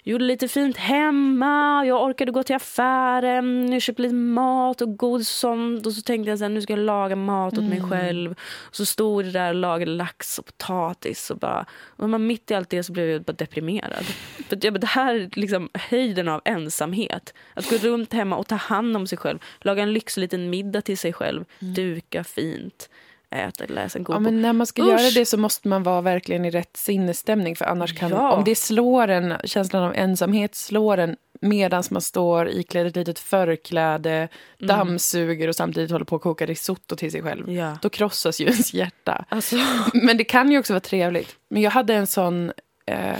gjorde 0.03 0.25
lite 0.25 0.47
fint 0.47 0.77
hemma. 0.77 1.85
Jag 1.85 2.03
orkade 2.03 2.31
gå 2.31 2.43
till 2.43 2.55
affären. 2.55 3.71
Jag 3.71 3.81
köpte 3.81 4.01
lite 4.01 4.15
mat 4.15 4.81
och 4.81 4.97
godis 4.97 5.29
och 5.29 5.35
sånt. 5.35 5.85
Och 5.85 5.93
så 5.93 6.01
tänkte 6.01 6.31
jag 6.31 6.43
att 6.43 6.51
nu 6.51 6.61
ska 6.61 6.73
jag 6.73 6.79
laga 6.79 7.15
mat 7.15 7.57
åt 7.57 7.63
mig 7.63 7.81
själv. 7.81 8.31
Och 8.41 8.75
så 8.75 8.85
stod 8.85 9.25
jag 9.25 9.33
där 9.33 9.49
och 9.49 9.55
lagade 9.55 9.91
lax 9.91 10.39
och 10.39 10.45
potatis. 10.45 11.31
Och 11.31 11.37
bara, 11.37 11.65
och 11.95 12.09
man 12.09 12.27
mitt 12.27 12.51
i 12.51 12.53
allt 12.53 12.69
det 12.69 12.83
så 12.83 12.93
blev 12.93 13.09
jag 13.09 13.23
bara 13.23 13.33
deprimerad. 13.33 14.03
För 14.49 14.59
jag, 14.61 14.81
det 14.81 14.87
här 14.87 15.15
är 15.15 15.29
liksom 15.33 15.69
höjden 15.73 16.27
av 16.27 16.41
ensamhet. 16.45 17.33
Att 17.53 17.69
gå 17.69 17.75
runt 17.77 18.13
hemma 18.13 18.35
och 18.35 18.47
ta 18.47 18.55
hand 18.55 18.97
om 18.97 19.07
sig 19.07 19.17
själv. 19.17 19.39
Laga 19.61 19.83
en 19.83 19.93
lyxig 19.93 20.21
liten 20.21 20.49
middag 20.49 20.81
till 20.81 20.97
sig 20.97 21.13
själv. 21.13 21.45
Duka 21.59 22.23
fint. 22.23 22.89
Äta, 23.33 23.65
läsa 23.67 23.97
en 23.97 24.03
god 24.03 24.15
Ja, 24.15 24.19
bok. 24.19 24.23
men 24.25 24.41
när 24.41 24.53
man 24.53 24.67
ska 24.67 24.81
Usch. 24.81 24.87
göra 24.89 25.09
det 25.15 25.25
så 25.25 25.37
måste 25.37 25.67
man 25.67 25.83
vara 25.83 26.01
verkligen 26.01 26.45
i 26.45 26.49
rätt 26.51 26.77
sinnesstämning. 26.77 27.55
För 27.55 27.65
annars 27.65 27.95
kan, 27.97 28.09
Ja. 28.09 28.31
om 28.31 28.43
det 28.43 28.55
slår 28.55 29.07
en, 29.07 29.33
känslan 29.43 29.83
av 29.83 29.93
ensamhet 29.95 30.55
slår 30.55 30.97
en 30.97 31.15
medan 31.41 31.83
man 31.91 32.01
står 32.01 32.49
iklädd 32.49 32.87
ett 32.87 32.95
litet 32.95 33.19
förkläde, 33.19 34.27
dammsuger 34.59 35.47
och 35.47 35.55
samtidigt 35.55 35.91
håller 35.91 36.05
på 36.05 36.15
att 36.15 36.21
koka 36.21 36.45
risotto 36.45 36.95
till 36.95 37.11
sig 37.11 37.21
själv. 37.21 37.51
Ja. 37.51 37.77
Då 37.81 37.89
krossas 37.89 38.41
ju 38.41 38.45
ens 38.45 38.73
hjärta. 38.73 39.25
Alltså, 39.29 39.55
Men 39.93 40.17
det 40.17 40.23
kan 40.23 40.51
ju 40.51 40.59
också 40.59 40.73
vara 40.73 40.79
trevligt. 40.81 41.35
Men 41.49 41.61
jag 41.61 41.71
hade 41.71 41.93
en 41.93 42.07
sån 42.07 42.51
eh, 42.85 43.13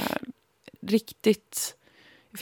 riktigt... 0.82 1.76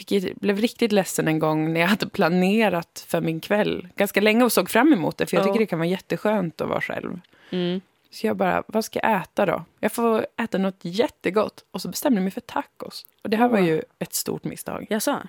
Jag 0.07 0.23
blev 0.35 0.57
riktigt 0.57 0.91
ledsen 0.91 1.27
en 1.27 1.39
gång 1.39 1.73
när 1.73 1.81
jag 1.81 1.87
hade 1.87 2.09
planerat 2.09 3.05
för 3.07 3.21
min 3.21 3.39
kväll 3.39 3.87
ganska 3.95 4.21
länge 4.21 4.43
och 4.43 4.51
såg 4.51 4.69
fram 4.69 4.93
emot 4.93 5.17
det. 5.17 5.25
För 5.25 5.37
jag 5.37 5.43
Ja. 5.43 5.47
tycker 5.47 5.59
det 5.59 5.65
kan 5.65 5.79
vara 5.79 5.89
jätteskönt 5.89 6.61
att 6.61 6.69
vara 6.69 6.81
själv. 6.81 7.19
Mm. 7.51 7.81
Så 8.11 8.27
jag 8.27 8.37
bara, 8.37 8.63
vad 8.67 8.85
ska 8.85 8.99
jag 9.03 9.21
äta 9.21 9.45
då? 9.45 9.65
Jag 9.79 9.91
får 9.91 10.27
äta 10.37 10.57
något 10.57 10.79
jättegott. 10.81 11.65
Och 11.71 11.81
så 11.81 11.89
bestämde 11.89 12.17
jag 12.17 12.23
mig 12.23 12.31
för 12.31 12.41
tacos. 12.41 13.05
Och 13.23 13.29
det 13.29 13.37
här 13.37 13.47
var 13.49 13.59
ju 13.59 13.81
ett 13.99 14.13
stort 14.13 14.43
misstag. 14.43 14.87
jag 14.89 15.01
sa. 15.01 15.21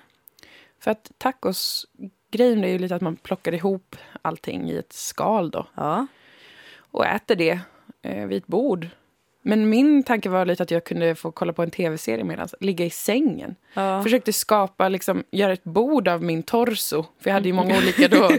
För 0.79 0.91
att 0.91 1.11
tacos, 1.17 1.85
grejen 2.31 2.63
är 2.63 2.67
ju 2.67 2.79
lite 2.79 2.95
att 2.95 3.01
man 3.01 3.15
plockar 3.15 3.53
ihop 3.53 3.95
allting 4.21 4.69
i 4.69 4.77
ett 4.77 4.93
skal 4.93 5.51
då. 5.51 5.67
Ja. 5.75 6.07
Och 6.77 7.05
äter 7.05 7.35
det 7.35 7.59
eh, 8.01 8.25
vid 8.27 8.37
ett 8.37 8.47
bord. 8.47 8.87
Men 9.41 9.69
min 9.69 10.03
tanke 10.03 10.29
var 10.29 10.45
lite 10.45 10.63
att 10.63 10.71
jag 10.71 10.83
kunde 10.83 11.15
få 11.15 11.31
kolla 11.31 11.53
på 11.53 11.63
en 11.63 11.71
tv-serie 11.71 12.23
medan 12.23 12.47
ligga 12.59 12.85
i 12.85 12.89
sängen. 12.89 13.55
ja. 13.73 14.03
Försökte 14.03 14.33
skapa, 14.33 14.89
liksom, 14.89 15.23
göra 15.31 15.53
ett 15.53 15.63
bord 15.63 16.07
av 16.07 16.23
min 16.23 16.43
torso. 16.43 17.05
För 17.19 17.29
jag 17.29 17.33
hade 17.33 17.47
ju 17.47 17.53
många 17.53 17.77
olika 17.83 18.07
då, 18.07 18.31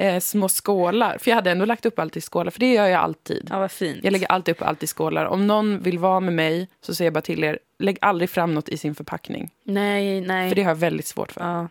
eh, 0.00 0.20
små 0.20 0.48
skålar. 0.48 1.18
För 1.18 1.30
jag 1.30 1.36
hade 1.36 1.50
ändå 1.50 1.64
lagt 1.64 1.86
upp 1.86 1.98
allt 1.98 2.16
i 2.16 2.20
skålar, 2.20 2.50
för 2.50 2.60
det 2.60 2.72
gör 2.72 2.86
jag 2.86 3.00
alltid. 3.00 3.46
ja, 3.50 3.58
vad 3.58 3.70
fint. 3.70 3.98
Jag 4.04 4.12
lägger 4.12 4.26
alltid 4.32 4.52
upp 4.54 4.62
allt 4.62 4.82
i 4.82 4.86
skålar. 4.86 5.24
Om 5.24 5.46
någon 5.46 5.80
vill 5.82 5.98
vara 5.98 6.20
med 6.20 6.34
mig 6.34 6.68
så 6.80 6.94
säger 6.94 7.06
jag 7.06 7.12
bara 7.14 7.20
till 7.20 7.44
er, 7.44 7.58
lägg 7.78 7.98
aldrig 8.00 8.30
fram 8.30 8.54
något 8.54 8.68
i 8.68 8.76
sin 8.76 8.94
förpackning. 8.94 9.50
Nej, 9.64 10.20
nej. 10.20 10.48
För 10.48 10.56
det 10.56 10.62
har 10.62 10.70
jag 10.70 10.76
väldigt 10.76 11.06
svårt 11.06 11.32
för. 11.32 11.40
ja. 11.40 11.68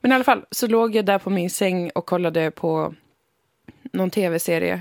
Men 0.00 0.12
i 0.12 0.14
alla 0.14 0.24
fall 0.24 0.44
så 0.50 0.66
låg 0.66 0.94
jag 0.96 1.04
där 1.04 1.18
på 1.18 1.30
min 1.30 1.50
säng 1.50 1.90
och 1.94 2.06
kollade 2.06 2.50
på 2.50 2.94
någon 3.92 4.10
tv-serie 4.10 4.80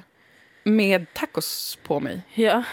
med 0.64 1.14
tacos 1.14 1.78
på 1.88 2.00
mig. 2.00 2.22
Ja. 2.34 2.64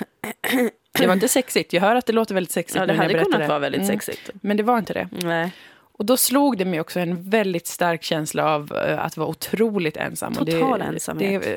Det 0.98 1.06
var 1.06 1.14
inte 1.14 1.28
sexigt. 1.28 1.72
Jag 1.72 1.80
hör 1.80 1.96
att 1.96 2.06
det 2.06 2.12
låter 2.12 2.34
väldigt 2.34 2.50
sexigt 2.52 2.76
ja, 2.80 2.86
det 2.86 2.94
hade 2.94 3.24
kunnat 3.24 3.48
vara 3.48 3.58
väldigt 3.58 3.80
Mm. 3.82 3.88
sexigt. 4.00 4.30
Men 4.42 4.56
det 4.56 4.62
var 4.62 4.78
inte 4.78 4.92
det. 4.94 5.08
Nej. 5.10 5.52
Och 5.92 6.06
då 6.06 6.16
slog 6.16 6.58
det 6.58 6.64
mig 6.64 6.80
också 6.80 7.00
en 7.00 7.30
väldigt 7.30 7.66
stark 7.66 8.02
känsla 8.02 8.54
av 8.54 8.72
eh, 8.72 9.04
att 9.04 9.16
vara 9.16 9.28
otroligt 9.28 9.96
ensam. 9.96 10.34
Total 10.34 10.78
det, 10.78 10.84
ensamhet. 10.84 11.42
Det 11.42 11.52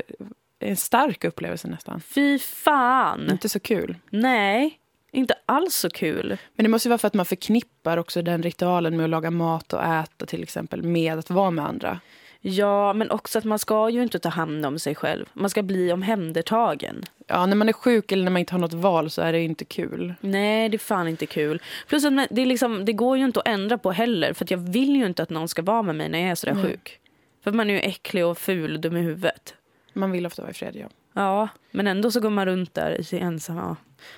är 0.65 0.69
en 0.69 0.77
stark 0.77 1.23
upplevelse 1.23 1.67
nästan. 1.67 2.01
Fy 2.01 2.39
fan. 2.39 3.31
Inte 3.31 3.49
så 3.49 3.59
kul. 3.59 3.95
Nej, 4.09 4.79
inte 5.11 5.33
alls 5.45 5.75
så 5.75 5.89
kul. 5.89 6.37
Men 6.55 6.63
det 6.63 6.69
måste 6.69 6.87
ju 6.87 6.89
vara 6.89 6.97
för 6.97 7.07
att 7.07 7.13
man 7.13 7.25
förknippar 7.25 7.97
också 7.97 8.21
den 8.21 8.43
ritualen 8.43 8.97
med 8.97 9.03
att 9.03 9.09
laga 9.09 9.31
mat 9.31 9.73
och 9.73 9.83
äta 9.83 10.25
till 10.25 10.43
exempel 10.43 10.83
med 10.83 11.19
att 11.19 11.29
vara 11.29 11.51
med 11.51 11.65
andra. 11.65 11.99
Ja, 12.47 12.93
men 12.93 13.11
också 13.11 13.37
att 13.37 13.43
man 13.43 13.59
ska 13.59 13.89
ju 13.89 14.03
inte 14.03 14.19
ta 14.19 14.29
hand 14.29 14.65
om 14.65 14.79
sig 14.79 14.95
själv. 14.95 15.25
Man 15.33 15.49
ska 15.49 15.63
bli 15.63 15.91
omhändertagen. 15.91 17.03
Ja, 17.27 17.45
när 17.45 17.55
man 17.55 17.69
är 17.69 17.73
sjuk 17.73 18.11
eller 18.11 18.23
när 18.23 18.31
man 18.31 18.39
inte 18.39 18.53
har 18.53 18.59
något 18.59 18.73
val 18.73 19.09
så 19.09 19.21
är 19.21 19.31
det 19.31 19.41
inte 19.41 19.65
kul. 19.65 20.13
Nej, 20.21 20.69
det 20.69 20.75
är 20.75 20.79
fan 20.79 21.07
inte 21.07 21.25
kul. 21.25 21.61
Plus 21.87 22.05
att 22.05 22.27
det, 22.29 22.41
är 22.41 22.45
liksom, 22.45 22.85
det 22.85 22.93
går 22.93 23.17
ju 23.17 23.25
inte 23.25 23.39
att 23.39 23.47
ändra 23.47 23.77
på 23.77 23.91
heller. 23.91 24.33
För 24.33 24.45
jag 24.49 24.57
vill 24.57 24.95
ju 24.95 25.05
inte 25.05 25.23
att 25.23 25.29
någon 25.29 25.47
ska 25.47 25.61
vara 25.61 25.81
med 25.81 25.95
mig 25.95 26.09
när 26.09 26.19
jag 26.19 26.29
är 26.29 26.35
sådär 26.35 26.53
Nej. 26.53 26.63
sjuk. 26.63 26.99
För 27.43 27.51
man 27.51 27.69
är 27.69 27.73
ju 27.73 27.79
äcklig 27.79 28.25
och 28.25 28.37
ful 28.37 28.73
och 28.73 28.79
dum 28.79 28.97
i 28.97 29.01
huvudet. 29.01 29.53
Man 29.93 30.11
vill 30.11 30.25
ofta 30.25 30.41
vara 30.41 30.51
i 30.51 30.53
fred, 30.53 30.75
ja. 30.75 30.87
Ja, 31.13 31.47
men 31.71 31.87
ändå 31.87 32.11
så 32.11 32.19
går 32.19 32.29
man 32.29 32.45
runt 32.45 32.73
där 32.73 32.91
i 32.91 33.03
sin 33.03 33.21
ensamma. 33.21 33.75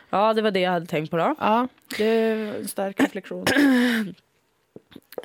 Ja, 0.10 0.34
det 0.34 0.42
var 0.42 0.52
det 0.52 0.60
jag 0.60 0.72
hade 0.72 0.86
tänkt 0.86 1.12
på 1.12 1.18
då. 1.18 1.36
Ja, 1.40 1.68
det 1.98 2.06
är 2.06 2.56
en 2.56 2.68
stark 2.68 3.00
reflektion. 3.00 3.46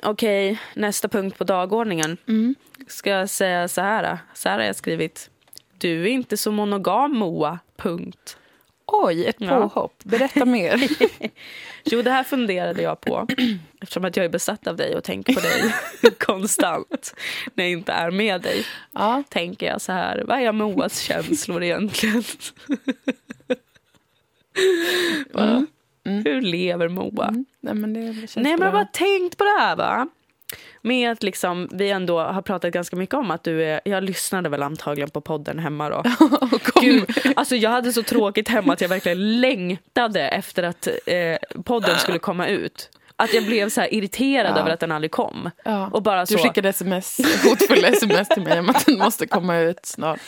Okej, 0.03 0.59
nästa 0.73 1.07
punkt 1.07 1.37
på 1.37 1.43
dagordningen. 1.43 2.17
Mm. 2.27 2.55
Ska 2.87 3.09
jag 3.09 3.29
säga 3.29 3.67
så 3.67 3.81
här? 3.81 4.17
Så 4.33 4.49
här 4.49 4.57
har 4.59 4.65
jag 4.65 4.75
skrivit. 4.75 5.29
Du 5.77 6.01
är 6.03 6.07
inte 6.07 6.37
så 6.37 6.51
monogam, 6.51 7.11
Moa. 7.17 7.59
Punkt. 7.77 8.37
Oj, 8.85 9.25
ett 9.25 9.35
Ja. 9.39 9.47
påhopp. 9.61 10.03
Berätta 10.03 10.45
mer. 10.45 10.83
Jo, 11.85 12.01
det 12.01 12.11
här 12.11 12.23
funderade 12.23 12.81
jag 12.81 13.01
på 13.01 13.27
eftersom 13.81 14.05
att 14.05 14.17
jag 14.17 14.25
är 14.25 14.29
besatt 14.29 14.67
av 14.67 14.75
dig 14.75 14.95
och 14.95 15.03
tänker 15.03 15.33
på 15.33 15.39
dig 15.39 15.73
konstant 16.19 17.15
när 17.53 17.63
jag 17.63 17.71
inte 17.71 17.91
är 17.91 18.11
med 18.11 18.41
dig. 18.41 18.65
ja. 18.91 19.23
Tänker 19.29 19.65
jag 19.65 19.81
så 19.81 19.91
här, 19.91 20.23
vad 20.27 20.39
är 20.39 20.51
Moas 20.51 20.99
känslor 20.99 21.63
egentligen? 21.63 22.23
Bara, 25.33 25.65
Hur 26.03 26.32
lever 26.43 26.87
Moa? 26.87 27.27
Mm. 27.27 27.45
Nej, 27.59 27.73
men 27.73 27.93
det 27.93 28.13
känns 28.13 28.35
Nej, 28.35 28.43
men 28.43 28.59
jag 28.59 28.67
har 28.67 28.71
bara 28.71 28.85
tänkt 28.85 29.37
på 29.37 29.43
det 29.43 29.59
här 29.59 29.75
va. 29.75 30.07
Med 30.81 31.11
att 31.11 31.23
liksom, 31.23 31.69
vi 31.71 31.89
ändå 31.89 32.19
har 32.19 32.41
pratat 32.41 32.73
ganska 32.73 32.95
mycket 32.95 33.15
om 33.15 33.31
att 33.31 33.43
du 33.43 33.63
är, 33.63 33.81
jag 33.85 34.03
lyssnade 34.03 34.49
väl 34.49 34.63
antagligen 34.63 35.09
på 35.09 35.21
podden 35.21 35.59
hemma 35.59 35.89
då. 35.89 36.03
Gud, 36.81 37.09
alltså 37.35 37.55
jag 37.55 37.69
hade 37.69 37.93
så 37.93 38.03
tråkigt 38.03 38.49
hemma 38.49 38.73
att 38.73 38.81
jag 38.81 38.89
verkligen 38.89 39.41
längtade 39.41 40.21
efter 40.21 40.63
att 40.63 40.87
eh, 41.05 41.61
podden 41.63 41.97
skulle 41.97 42.19
komma 42.19 42.47
ut. 42.47 42.89
Att 43.15 43.33
jag 43.33 43.45
blev 43.45 43.69
så 43.69 43.81
irriterad 43.91 44.55
Ja. 44.55 44.59
över 44.61 44.69
att 44.71 44.79
den 44.79 44.91
aldrig 44.91 45.11
kom. 45.11 45.49
Ja. 45.65 45.87
Och 45.93 46.03
bara 46.03 46.25
Du 46.25 46.33
så. 46.33 46.37
skickade 46.43 46.69
sms, 46.69 47.17
hotfulla 47.43 47.87
sms 47.87 48.29
till 48.29 48.43
mig 48.43 48.59
om 48.59 48.69
att 48.69 48.85
den 48.85 48.97
måste 48.97 49.27
komma 49.27 49.57
ut 49.57 49.79
snart. 49.85 50.19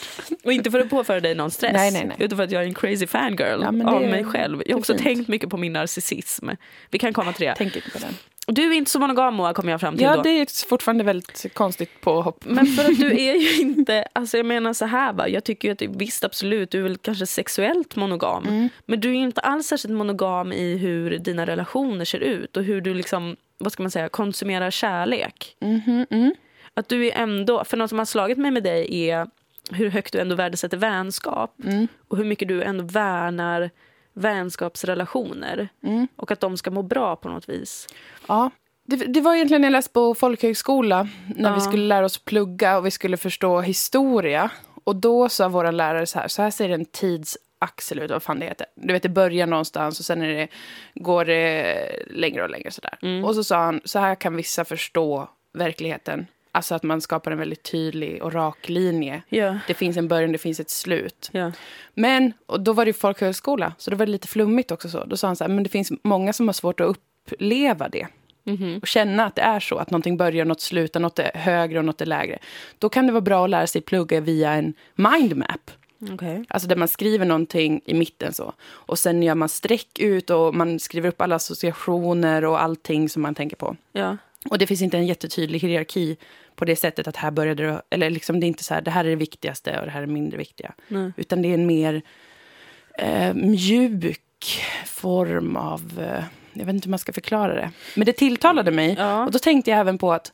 Och 0.44 0.52
inte 0.52 0.70
för 0.70 0.80
att 0.80 0.90
påföra 0.90 1.20
dig 1.20 1.34
någon 1.34 1.50
stress, 1.50 1.72
Nej, 1.72 1.90
nej, 1.90 2.04
nej. 2.04 2.16
utan 2.20 2.36
för 2.38 2.44
att 2.44 2.50
jag 2.50 2.62
är 2.62 2.66
en 2.66 2.74
crazy 2.74 3.06
fangirl 3.06 3.60
Ja, 3.62 3.68
av 3.68 4.00
mig 4.02 4.24
själv. 4.24 4.62
Jag 4.66 4.74
har 4.74 4.78
också 4.78 4.92
fint. 4.92 5.02
tänkt 5.04 5.28
mycket 5.28 5.50
på 5.50 5.56
min 5.56 5.72
narcissism. 5.72 6.48
Vi 6.90 6.98
kan 6.98 7.12
komma 7.12 7.32
till 7.32 7.46
det. 7.46 7.54
Tänk 7.58 7.76
inte 7.76 7.90
på 7.90 7.98
den. 7.98 8.14
Du 8.46 8.62
är 8.72 8.72
inte 8.72 8.90
så 8.90 8.98
monogam 8.98 9.34
Moa, 9.34 9.54
kommer 9.54 9.70
jag 9.70 9.80
fram 9.80 9.96
till 9.96 10.04
Ja, 10.04 10.16
då. 10.16 10.22
det 10.22 10.30
är 10.30 10.68
fortfarande 10.68 11.04
väldigt 11.04 11.54
konstigt 11.54 12.00
påhopp. 12.00 12.44
Men 12.44 12.66
för 12.66 12.84
att 12.90 12.98
du 12.98 13.20
är 13.28 13.34
ju 13.34 13.60
inte, 13.62 14.04
alltså 14.12 14.36
jag 14.36 14.46
menar 14.46 14.72
så 14.72 14.84
här 14.84 15.12
va, 15.12 15.28
jag 15.28 15.44
tycker 15.44 15.68
ju 15.68 15.72
att 15.72 15.96
visst 16.00 16.24
absolut, 16.24 16.70
du 16.70 16.78
är 16.78 16.82
väl 16.82 16.96
kanske 16.96 17.26
sexuellt 17.26 17.96
monogam. 17.96 18.44
Mm. 18.48 18.68
Men 18.86 19.00
du 19.00 19.08
är 19.10 19.14
ju 19.14 19.22
inte 19.22 19.40
alls 19.40 19.66
särskilt 19.66 19.94
monogam 19.94 20.52
i 20.52 20.76
hur 20.76 21.18
dina 21.18 21.46
relationer 21.46 22.04
ser 22.04 22.18
ut 22.20 22.56
och 22.56 22.62
hur 22.64 22.80
du 22.80 22.94
liksom, 22.94 23.36
vad 23.58 23.72
ska 23.72 23.82
man 23.82 23.90
säga, 23.90 24.08
konsumerar 24.08 24.70
kärlek. 24.70 25.56
Mhm, 25.60 26.06
mm. 26.10 26.34
Att 26.74 26.88
du 26.88 27.06
är 27.06 27.12
ändå, 27.12 27.64
för 27.64 27.76
något 27.76 27.88
som 27.88 27.98
har 27.98 28.04
slagit 28.06 28.38
mig 28.38 28.50
med 28.50 28.62
dig 28.62 29.08
är 29.08 29.26
hur 29.70 29.90
högt 29.90 30.12
du 30.12 30.18
ändå 30.20 30.34
värdesätter 30.34 30.76
vänskap 30.76 31.54
Mm. 31.64 31.88
och 32.08 32.16
hur 32.16 32.24
mycket 32.24 32.48
du 32.48 32.62
ändå 32.62 32.84
värnar 32.84 33.70
vänskapsrelationer 34.16 35.68
Mm. 35.82 36.08
och 36.16 36.30
att 36.30 36.40
de 36.40 36.56
ska 36.56 36.70
må 36.70 36.82
bra 36.82 37.16
på 37.16 37.28
något 37.28 37.48
vis. 37.48 37.86
Ja. 38.28 38.50
Det, 38.84 38.96
det 38.96 39.20
var 39.20 39.34
egentligen 39.34 39.60
när 39.60 39.68
jag 39.68 39.72
läste 39.72 39.92
på 39.92 40.14
folkhögskola 40.14 41.08
när 41.36 41.50
vi 41.52 41.56
Ja. 41.56 41.60
skulle 41.60 41.82
lära 41.86 42.04
oss 42.06 42.18
plugga 42.18 42.78
och 42.78 42.86
vi 42.86 42.90
skulle 42.90 43.16
förstå 43.16 43.60
historia. 43.60 44.50
Och 44.84 44.96
då 44.96 45.28
sa 45.28 45.48
våra 45.48 45.70
lärare 45.70 46.06
så 46.06 46.18
här, 46.18 46.28
så 46.28 46.42
här 46.42 46.50
ser 46.50 46.68
en 46.70 46.84
tidsaxel 46.84 47.98
ut, 47.98 48.10
vad 48.10 48.22
fan 48.22 48.38
det 48.40 48.46
heter. 48.46 48.66
Du 48.74 48.92
vet, 48.92 49.02
det 49.02 49.08
börjar 49.08 49.46
någonstans 49.46 49.98
och 49.98 50.04
sen 50.04 50.22
är 50.22 50.28
det, 50.28 50.48
går 50.94 51.24
det 51.24 52.02
längre 52.10 52.42
och 52.42 52.50
längre 52.50 52.70
sådär. 52.70 52.98
Mm. 53.02 53.24
Och 53.24 53.34
så 53.34 53.44
sa 53.44 53.56
han, 53.64 53.80
så 53.84 53.98
här 53.98 54.14
kan 54.14 54.36
vissa 54.36 54.64
förstå 54.64 55.28
verkligheten. 55.52 56.26
Alltså 56.56 56.74
att 56.74 56.82
man 56.82 57.00
skapar 57.00 57.30
en 57.30 57.38
väldigt 57.38 57.62
tydlig 57.62 58.22
och 58.22 58.32
rak 58.32 58.68
linje. 58.68 59.22
Ja. 59.28 59.58
Det 59.66 59.74
finns 59.74 59.96
en 59.96 60.08
början, 60.08 60.32
det 60.32 60.38
finns 60.38 60.60
ett 60.60 60.70
slut. 60.70 61.30
Ja. 61.32 61.52
Men, 61.94 62.32
och 62.46 62.60
då 62.60 62.72
var 62.72 62.84
det 62.84 62.88
ju 62.88 62.92
folkhögskola, 62.92 63.72
så 63.78 63.90
då 63.90 63.96
var 63.96 64.06
det 64.06 64.12
lite 64.12 64.28
flummigt 64.28 64.70
också. 64.70 64.88
så. 64.88 65.04
Då 65.04 65.16
sa 65.16 65.26
han 65.26 65.36
så 65.36 65.44
här, 65.44 65.48
men 65.48 65.62
det 65.62 65.70
finns 65.70 65.92
många 66.02 66.32
som 66.32 66.48
har 66.48 66.52
svårt 66.52 66.80
att 66.80 66.86
uppleva 66.86 67.88
det. 67.88 68.06
Mhm. 68.44 68.78
Och 68.82 68.86
känna 68.86 69.26
att 69.26 69.34
det 69.34 69.42
är 69.42 69.60
så, 69.60 69.76
att 69.76 69.90
någonting 69.90 70.16
börjar, 70.16 70.44
något 70.44 70.60
slutar, 70.60 71.00
något 71.00 71.18
är 71.18 71.30
högre 71.34 71.78
och 71.78 71.84
något 71.84 72.00
är 72.00 72.06
lägre. 72.06 72.38
Då 72.78 72.88
kan 72.88 73.06
det 73.06 73.12
vara 73.12 73.20
bra 73.20 73.44
att 73.44 73.50
lära 73.50 73.66
sig 73.66 73.80
plugga 73.80 74.20
via 74.20 74.52
en 74.52 74.74
mindmap. 74.94 75.70
Okej. 76.12 76.44
Alltså 76.48 76.68
där 76.68 76.76
man 76.76 76.88
skriver 76.88 77.26
någonting 77.26 77.80
i 77.84 77.94
mitten 77.94 78.32
så. 78.32 78.52
Och 78.68 78.98
sen 78.98 79.22
gör 79.22 79.34
man 79.34 79.48
streck 79.48 79.98
ut 79.98 80.30
och 80.30 80.54
man 80.54 80.78
skriver 80.80 81.08
upp 81.08 81.20
alla 81.20 81.34
associationer 81.34 82.44
och 82.44 82.62
allting 82.62 83.08
som 83.08 83.22
man 83.22 83.34
tänker 83.34 83.56
på. 83.56 83.76
Ja. 83.92 84.16
Och 84.50 84.58
det 84.58 84.66
finns 84.66 84.82
inte 84.82 84.96
en 84.96 85.06
jättetydlig 85.06 85.60
hierarki 85.60 86.16
på 86.56 86.64
det 86.64 86.76
sättet 86.76 87.08
att 87.08 87.16
här 87.16 87.30
började 87.30 87.66
det, 87.66 87.82
eller 87.90 88.10
liksom 88.10 88.40
det 88.40 88.46
är 88.46 88.48
inte 88.48 88.64
så 88.64 88.74
här, 88.74 88.80
det 88.80 88.90
här 88.90 89.04
är 89.04 89.08
det 89.08 89.16
viktigaste 89.16 89.78
och 89.80 89.86
det 89.86 89.92
här 89.92 90.02
är 90.02 90.06
mindre 90.06 90.38
viktiga. 90.38 90.72
Nej. 90.88 91.12
Utan 91.16 91.42
det 91.42 91.48
är 91.48 91.54
en 91.54 91.66
mer 91.66 92.02
eh, 92.98 93.34
mjuk 93.34 94.60
form 94.86 95.56
av, 95.56 95.82
eh, 95.98 96.24
jag 96.52 96.66
vet 96.66 96.74
inte 96.74 96.86
hur 96.86 96.90
man 96.90 96.98
ska 96.98 97.12
förklara 97.12 97.54
det. 97.54 97.70
Men 97.94 98.06
det 98.06 98.12
tilltalade 98.12 98.70
mig. 98.70 98.94
Ja. 98.98 99.24
Och 99.24 99.32
då 99.32 99.38
tänkte 99.38 99.70
jag 99.70 99.80
även 99.80 99.98
på 99.98 100.12
att 100.12 100.32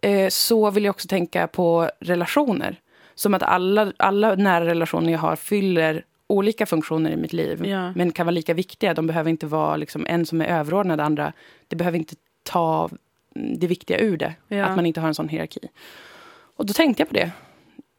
eh, 0.00 0.28
så 0.28 0.70
vill 0.70 0.84
jag 0.84 0.90
också 0.90 1.08
tänka 1.08 1.46
på 1.46 1.90
relationer. 2.00 2.80
Som 3.14 3.34
att 3.34 3.42
alla, 3.42 3.92
alla 3.96 4.34
nära 4.34 4.66
relationer 4.66 5.12
jag 5.12 5.18
har 5.18 5.36
fyller 5.36 6.04
olika 6.26 6.66
funktioner 6.66 7.10
i 7.10 7.16
mitt 7.16 7.32
liv. 7.32 7.66
Ja. 7.66 7.92
Men 7.92 8.12
kan 8.12 8.26
vara 8.26 8.34
lika 8.34 8.54
viktiga. 8.54 8.94
De 8.94 9.06
behöver 9.06 9.30
inte 9.30 9.46
vara 9.46 9.76
liksom, 9.76 10.06
en 10.08 10.26
som 10.26 10.40
är 10.40 10.46
överordnad 10.46 11.00
andra. 11.00 11.32
Det 11.68 11.76
behöver 11.76 11.98
inte 11.98 12.14
ta 12.42 12.90
det 13.34 13.66
viktiga 13.66 13.98
ur 13.98 14.16
det. 14.16 14.34
Ja. 14.48 14.64
Att 14.64 14.76
man 14.76 14.86
inte 14.86 15.00
har 15.00 15.08
en 15.08 15.14
sån 15.14 15.28
hierarki. 15.28 15.68
Och 16.56 16.66
då 16.66 16.72
tänkte 16.72 17.00
jag 17.00 17.08
på 17.08 17.14
det 17.14 17.30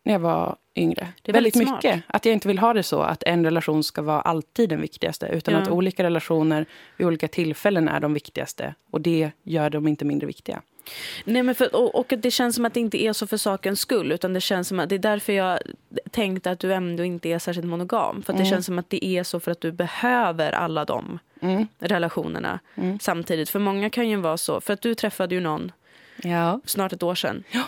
när 0.06 0.14
jag 0.14 0.20
var 0.20 0.56
yngre. 0.76 1.08
Det 1.22 1.32
är 1.32 1.34
väldigt 1.34 1.56
väldigt 1.56 1.74
mycket. 1.74 2.04
Att 2.08 2.26
jag 2.26 2.34
inte 2.34 2.48
vill 2.48 2.60
ha 2.60 2.74
det 2.74 2.84
så 2.84 3.02
att 3.02 3.24
en 3.24 3.44
relation 3.46 3.84
ska 3.84 4.02
vara 4.02 4.22
alltid 4.22 4.70
den 4.70 4.82
viktigaste. 4.82 5.28
Utan 5.28 5.54
Ja. 5.54 5.60
att 5.62 5.70
olika 5.70 6.04
relationer 6.04 6.66
vid 6.98 7.08
olika 7.08 7.28
tillfällen 7.28 7.88
är 7.88 8.00
de 8.00 8.14
viktigaste. 8.14 8.76
Och 8.92 9.02
det 9.02 9.32
gör 9.44 9.70
dem 9.70 9.88
inte 9.88 10.06
mindre 10.06 10.28
viktiga. 10.28 10.62
Nej, 11.24 11.44
men 11.44 11.56
för, 11.56 11.76
och, 11.76 11.96
och 11.96 12.14
det 12.18 12.32
känns 12.32 12.56
som 12.56 12.66
att 12.66 12.74
det 12.74 12.80
inte 12.80 13.04
är 13.04 13.14
så 13.14 13.28
för 13.28 13.38
sakens 13.38 13.80
skull. 13.80 14.12
Utan 14.12 14.34
det 14.34 14.42
känns 14.42 14.68
som 14.68 14.80
att 14.80 14.90
det 14.90 14.96
är 14.96 15.00
därför 15.00 15.34
jag 15.34 15.60
tänkte 16.12 16.52
att 16.52 16.60
du 16.60 16.74
ändå 16.74 17.04
inte 17.04 17.30
är 17.30 17.40
särskilt 17.40 17.68
monogam. 17.68 18.24
För 18.24 18.34
det 18.34 18.46
känns 18.46 18.66
som 18.66 18.80
att 18.80 18.90
det 18.90 19.06
är 19.06 19.24
så 19.24 19.40
för 19.40 19.52
att 19.52 19.62
du 19.62 19.72
behöver 19.72 20.52
alla 20.52 20.86
de 20.86 21.20
Mm. 21.42 21.68
relationerna 21.80 22.60
Mm. 22.76 23.00
samtidigt. 23.00 23.50
För 23.50 23.60
många 23.60 23.90
kan 23.90 24.10
ju 24.10 24.16
vara 24.16 24.38
så. 24.38 24.62
För 24.62 24.74
att 24.74 24.82
du 24.82 24.96
träffade 24.96 25.36
ju 25.36 25.42
någon 25.42 25.72
Ja. 26.24 26.60
snart 26.66 26.94
ett 26.94 27.04
år 27.04 27.16
sedan. 27.16 27.44
Ja. 27.52 27.64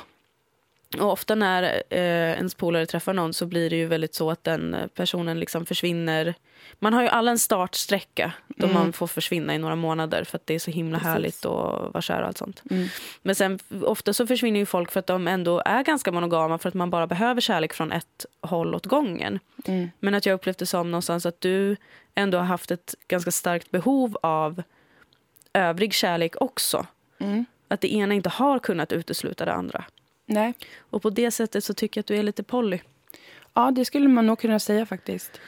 Och 0.99 1.11
ofta 1.11 1.35
när 1.35 1.63
eh, 1.89 1.99
ens 2.31 2.55
polare 2.55 2.85
träffar 2.85 3.13
någon 3.13 3.33
så 3.33 3.45
blir 3.45 3.69
det 3.69 3.75
ju 3.75 3.85
väldigt 3.85 4.15
så 4.15 4.31
att 4.31 4.43
den 4.43 4.75
personen 4.95 5.39
liksom 5.39 5.65
försvinner. 5.65 6.33
Man 6.79 6.93
har 6.93 7.01
ju 7.01 7.07
alla 7.07 7.31
en 7.31 7.39
startsträcka 7.39 8.31
då 8.47 8.65
Mm. 8.65 8.77
man 8.79 8.93
får 8.93 9.07
försvinna 9.07 9.55
i 9.55 9.57
några 9.57 9.75
månader 9.75 10.23
för 10.23 10.37
att 10.37 10.47
det 10.47 10.55
är 10.55 10.59
så 10.59 10.71
himla 10.71 10.97
Precis. 10.97 11.07
härligt 11.13 11.45
och 11.45 11.93
vara 11.93 12.01
kär 12.01 12.21
och 12.21 12.27
allt 12.27 12.37
sånt. 12.37 12.61
Mm. 12.69 12.87
Men 13.21 13.35
sen 13.35 13.59
ofta 13.83 14.13
så 14.13 14.27
försvinner 14.27 14.59
ju 14.59 14.65
folk 14.65 14.91
för 14.91 14.99
att 14.99 15.07
de 15.07 15.27
ändå 15.27 15.61
är 15.65 15.83
ganska 15.83 16.11
monogama 16.11 16.57
för 16.57 16.69
att 16.69 16.75
man 16.75 16.89
bara 16.89 17.07
behöver 17.07 17.41
kärlek 17.41 17.73
från 17.73 17.91
ett 17.91 18.25
håll 18.41 18.75
åt 18.75 18.85
gången. 18.85 19.39
Mm. 19.65 19.89
Men 19.99 20.13
att 20.15 20.25
jag 20.25 20.33
upplevde 20.33 20.65
som 20.65 20.91
någonstans 20.91 21.25
att 21.25 21.41
du 21.41 21.75
ändå 22.15 22.37
har 22.37 22.45
haft 22.45 22.71
ett 22.71 22.95
ganska 23.07 23.31
starkt 23.31 23.71
behov 23.71 24.17
av 24.21 24.63
övrig 25.53 25.93
kärlek 25.93 26.41
också. 26.41 26.85
Mm. 27.19 27.45
Att 27.67 27.81
det 27.81 27.93
ena 27.93 28.13
inte 28.13 28.29
har 28.29 28.59
kunnat 28.59 28.91
utesluta 28.91 29.45
det 29.45 29.53
andra. 29.53 29.83
Nej. 30.27 30.53
Och 30.79 31.01
på 31.01 31.09
det 31.09 31.31
sättet 31.31 31.63
så 31.63 31.73
tycker 31.73 31.97
jag 31.99 32.01
att 32.03 32.07
du 32.07 32.15
är 32.17 32.23
lite 32.23 32.43
Polly. 32.43 32.79
Ja, 33.53 33.71
det 33.71 33.85
skulle 33.85 34.07
man 34.07 34.25
nog 34.27 34.39
kunna 34.39 34.59
säga 34.59 34.85
faktiskt. 34.85 35.39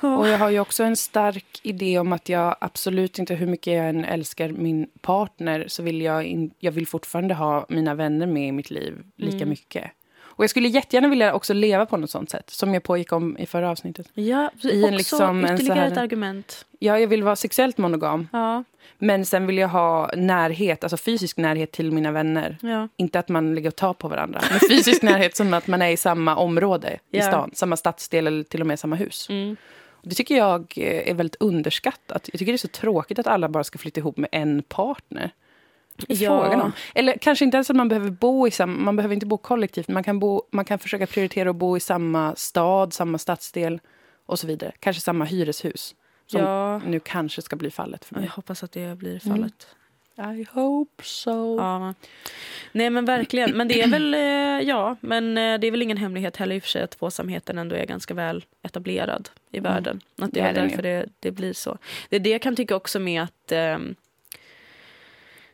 Och 0.00 0.28
jag 0.28 0.38
har 0.38 0.50
ju 0.50 0.60
också 0.60 0.84
en 0.84 0.96
stark 0.96 1.60
idé 1.62 1.98
om 1.98 2.12
att 2.12 2.28
jag 2.28 2.56
absolut 2.60 3.18
inte, 3.18 3.34
hur 3.34 3.46
mycket 3.46 3.72
jag 3.74 3.88
än 3.88 4.04
älskar 4.04 4.48
min 4.48 4.88
partner, 5.00 5.64
så 5.68 5.82
vill 5.82 6.00
jag, 6.02 6.24
in, 6.24 6.50
jag 6.58 6.72
vill 6.72 6.86
fortfarande 6.86 7.34
ha 7.34 7.66
mina 7.68 7.94
vänner 7.94 8.26
med 8.26 8.48
i 8.48 8.52
mitt 8.52 8.70
liv 8.70 9.02
lika 9.16 9.36
Mm. 9.36 9.48
mycket. 9.48 9.90
Och 10.20 10.44
jag 10.44 10.50
skulle 10.50 10.68
jättegärna 10.68 11.08
vilja 11.08 11.34
också 11.34 11.54
leva 11.54 11.86
på 11.86 11.96
något 11.96 12.10
sånt 12.10 12.30
sätt, 12.30 12.50
som 12.50 12.74
jag 12.74 12.82
pågick 12.82 13.12
om 13.12 13.38
i 13.38 13.46
förra 13.46 13.70
avsnittet. 13.70 14.08
Ja, 14.14 14.50
I 14.62 14.78
en 14.78 14.84
också 14.84 14.96
liksom 14.96 15.44
en 15.44 15.54
ytterligare 15.54 15.76
så 15.78 15.80
här- 15.84 15.92
ett 15.92 15.98
argument. 15.98 16.66
Ja, 16.78 16.98
jag 16.98 17.08
vill 17.08 17.22
vara 17.22 17.36
sexuellt 17.36 17.78
monogam, 17.78 18.28
Ja, 18.32 18.64
men 18.98 19.26
sen 19.26 19.46
vill 19.46 19.58
jag 19.58 19.68
ha 19.68 20.10
närhet, 20.16 20.84
alltså 20.84 20.96
fysisk 20.96 21.36
närhet 21.36 21.72
till 21.72 21.92
mina 21.92 22.12
vänner. 22.12 22.58
ja. 22.62 22.88
Inte 22.96 23.18
att 23.18 23.28
man 23.28 23.54
ligger 23.54 23.68
och 23.68 23.76
tar 23.76 23.94
på 23.94 24.08
varandra, 24.08 24.40
men 24.50 24.60
fysisk 24.68 25.02
närhet 25.02 25.36
som 25.36 25.54
att 25.54 25.66
man 25.66 25.82
är 25.82 25.90
i 25.90 25.96
samma 25.96 26.36
område 26.36 26.98
i 27.10 27.20
stan, 27.20 27.50
samma 27.54 27.76
stadsdel 27.76 28.26
eller 28.26 28.44
till 28.44 28.60
och 28.60 28.66
med 28.66 28.78
samma 28.78 28.96
hus. 28.96 29.26
Mm. 29.30 29.56
Det 30.02 30.14
tycker 30.14 30.36
jag 30.36 30.74
eh, 30.76 31.10
är 31.10 31.14
väldigt 31.14 31.36
underskattat. 31.40 32.28
Jag 32.32 32.38
tycker 32.38 32.52
det 32.52 32.56
är 32.56 32.58
så 32.58 32.68
tråkigt 32.68 33.18
att 33.18 33.26
alla 33.26 33.48
bara 33.48 33.64
ska 33.64 33.78
flytta 33.78 34.00
ihop 34.00 34.16
med 34.16 34.28
en 34.32 34.62
partner. 34.62 35.30
Ja. 36.08 36.72
Eller 36.94 37.12
kanske 37.12 37.44
inte 37.44 37.56
ens 37.56 37.70
att 37.70 37.76
man 37.76 37.88
behöver 37.88 38.10
bo 38.10 38.48
i 38.48 38.50
samma, 38.50 38.80
man 38.80 38.96
behöver 38.96 39.14
inte 39.14 39.26
bo 39.26 39.38
kollektivt, 39.38 39.88
man 39.88 40.04
kan, 40.04 40.18
bo, 40.18 40.42
man 40.50 40.64
kan 40.64 40.78
försöka 40.78 41.06
prioritera 41.06 41.50
att 41.50 41.56
bo 41.56 41.76
i 41.76 41.80
samma 41.80 42.34
stad, 42.36 42.92
samma 42.92 43.18
stadsdel 43.18 43.80
och 44.26 44.38
så 44.38 44.46
vidare. 44.46 44.72
Kanske 44.80 45.02
samma 45.02 45.24
hyreshus. 45.24 45.94
Som 46.30 46.40
ja. 46.40 46.78
nu 46.78 47.00
kanske 47.00 47.42
ska 47.42 47.56
bli 47.56 47.70
fallet 47.70 48.04
för 48.04 48.14
Jag 48.14 48.20
mig. 48.20 48.30
hoppas 48.30 48.62
att 48.62 48.72
det 48.72 48.98
blir 48.98 49.26
Mm. 49.26 49.36
fallet. 49.38 49.66
I 50.40 50.46
hope 50.52 51.04
so. 51.04 51.56
Ja. 51.58 51.94
Nej 52.72 52.90
men 52.90 53.04
verkligen. 53.04 53.56
Men 53.56 53.68
det 53.68 53.82
är 53.82 53.88
väl, 53.88 54.14
eh, 54.14 54.68
ja, 54.68 54.96
men 55.00 55.38
eh, 55.38 55.58
det 55.60 55.66
är 55.66 55.70
väl 55.70 55.82
ingen 55.82 55.96
hemlighet 55.96 56.36
heller 56.36 56.54
i 56.56 56.58
och 56.58 56.62
för 56.62 56.68
sig 56.70 56.82
att 56.82 56.90
tvåsamheten 56.90 57.58
ändå 57.58 57.76
är 57.76 57.86
ganska 57.86 58.14
väl 58.14 58.44
etablerad 58.62 59.28
i 59.50 59.58
Mm. 59.58 59.72
världen. 59.72 60.00
Att 60.18 60.32
det 60.32 60.40
Det 60.40 60.46
är 60.46 60.50
är 60.50 60.54
därför 60.68 60.82
det, 60.82 61.06
det 61.20 61.30
blir 61.30 61.52
så. 61.52 61.78
Det 62.08 62.16
är 62.16 62.20
det 62.20 62.30
jag 62.30 62.42
kan 62.42 62.56
tycka 62.56 62.76
också 62.76 62.98
med 62.98 63.22
att 63.22 63.52
ehm, 63.52 63.94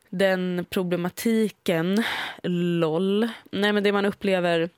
den 0.09 0.67
problematiken, 0.71 2.03
LOL, 2.43 3.29
nej 3.51 3.73
men 3.73 3.83
det 3.83 3.93
man 3.93 4.05
upplever 4.07 4.69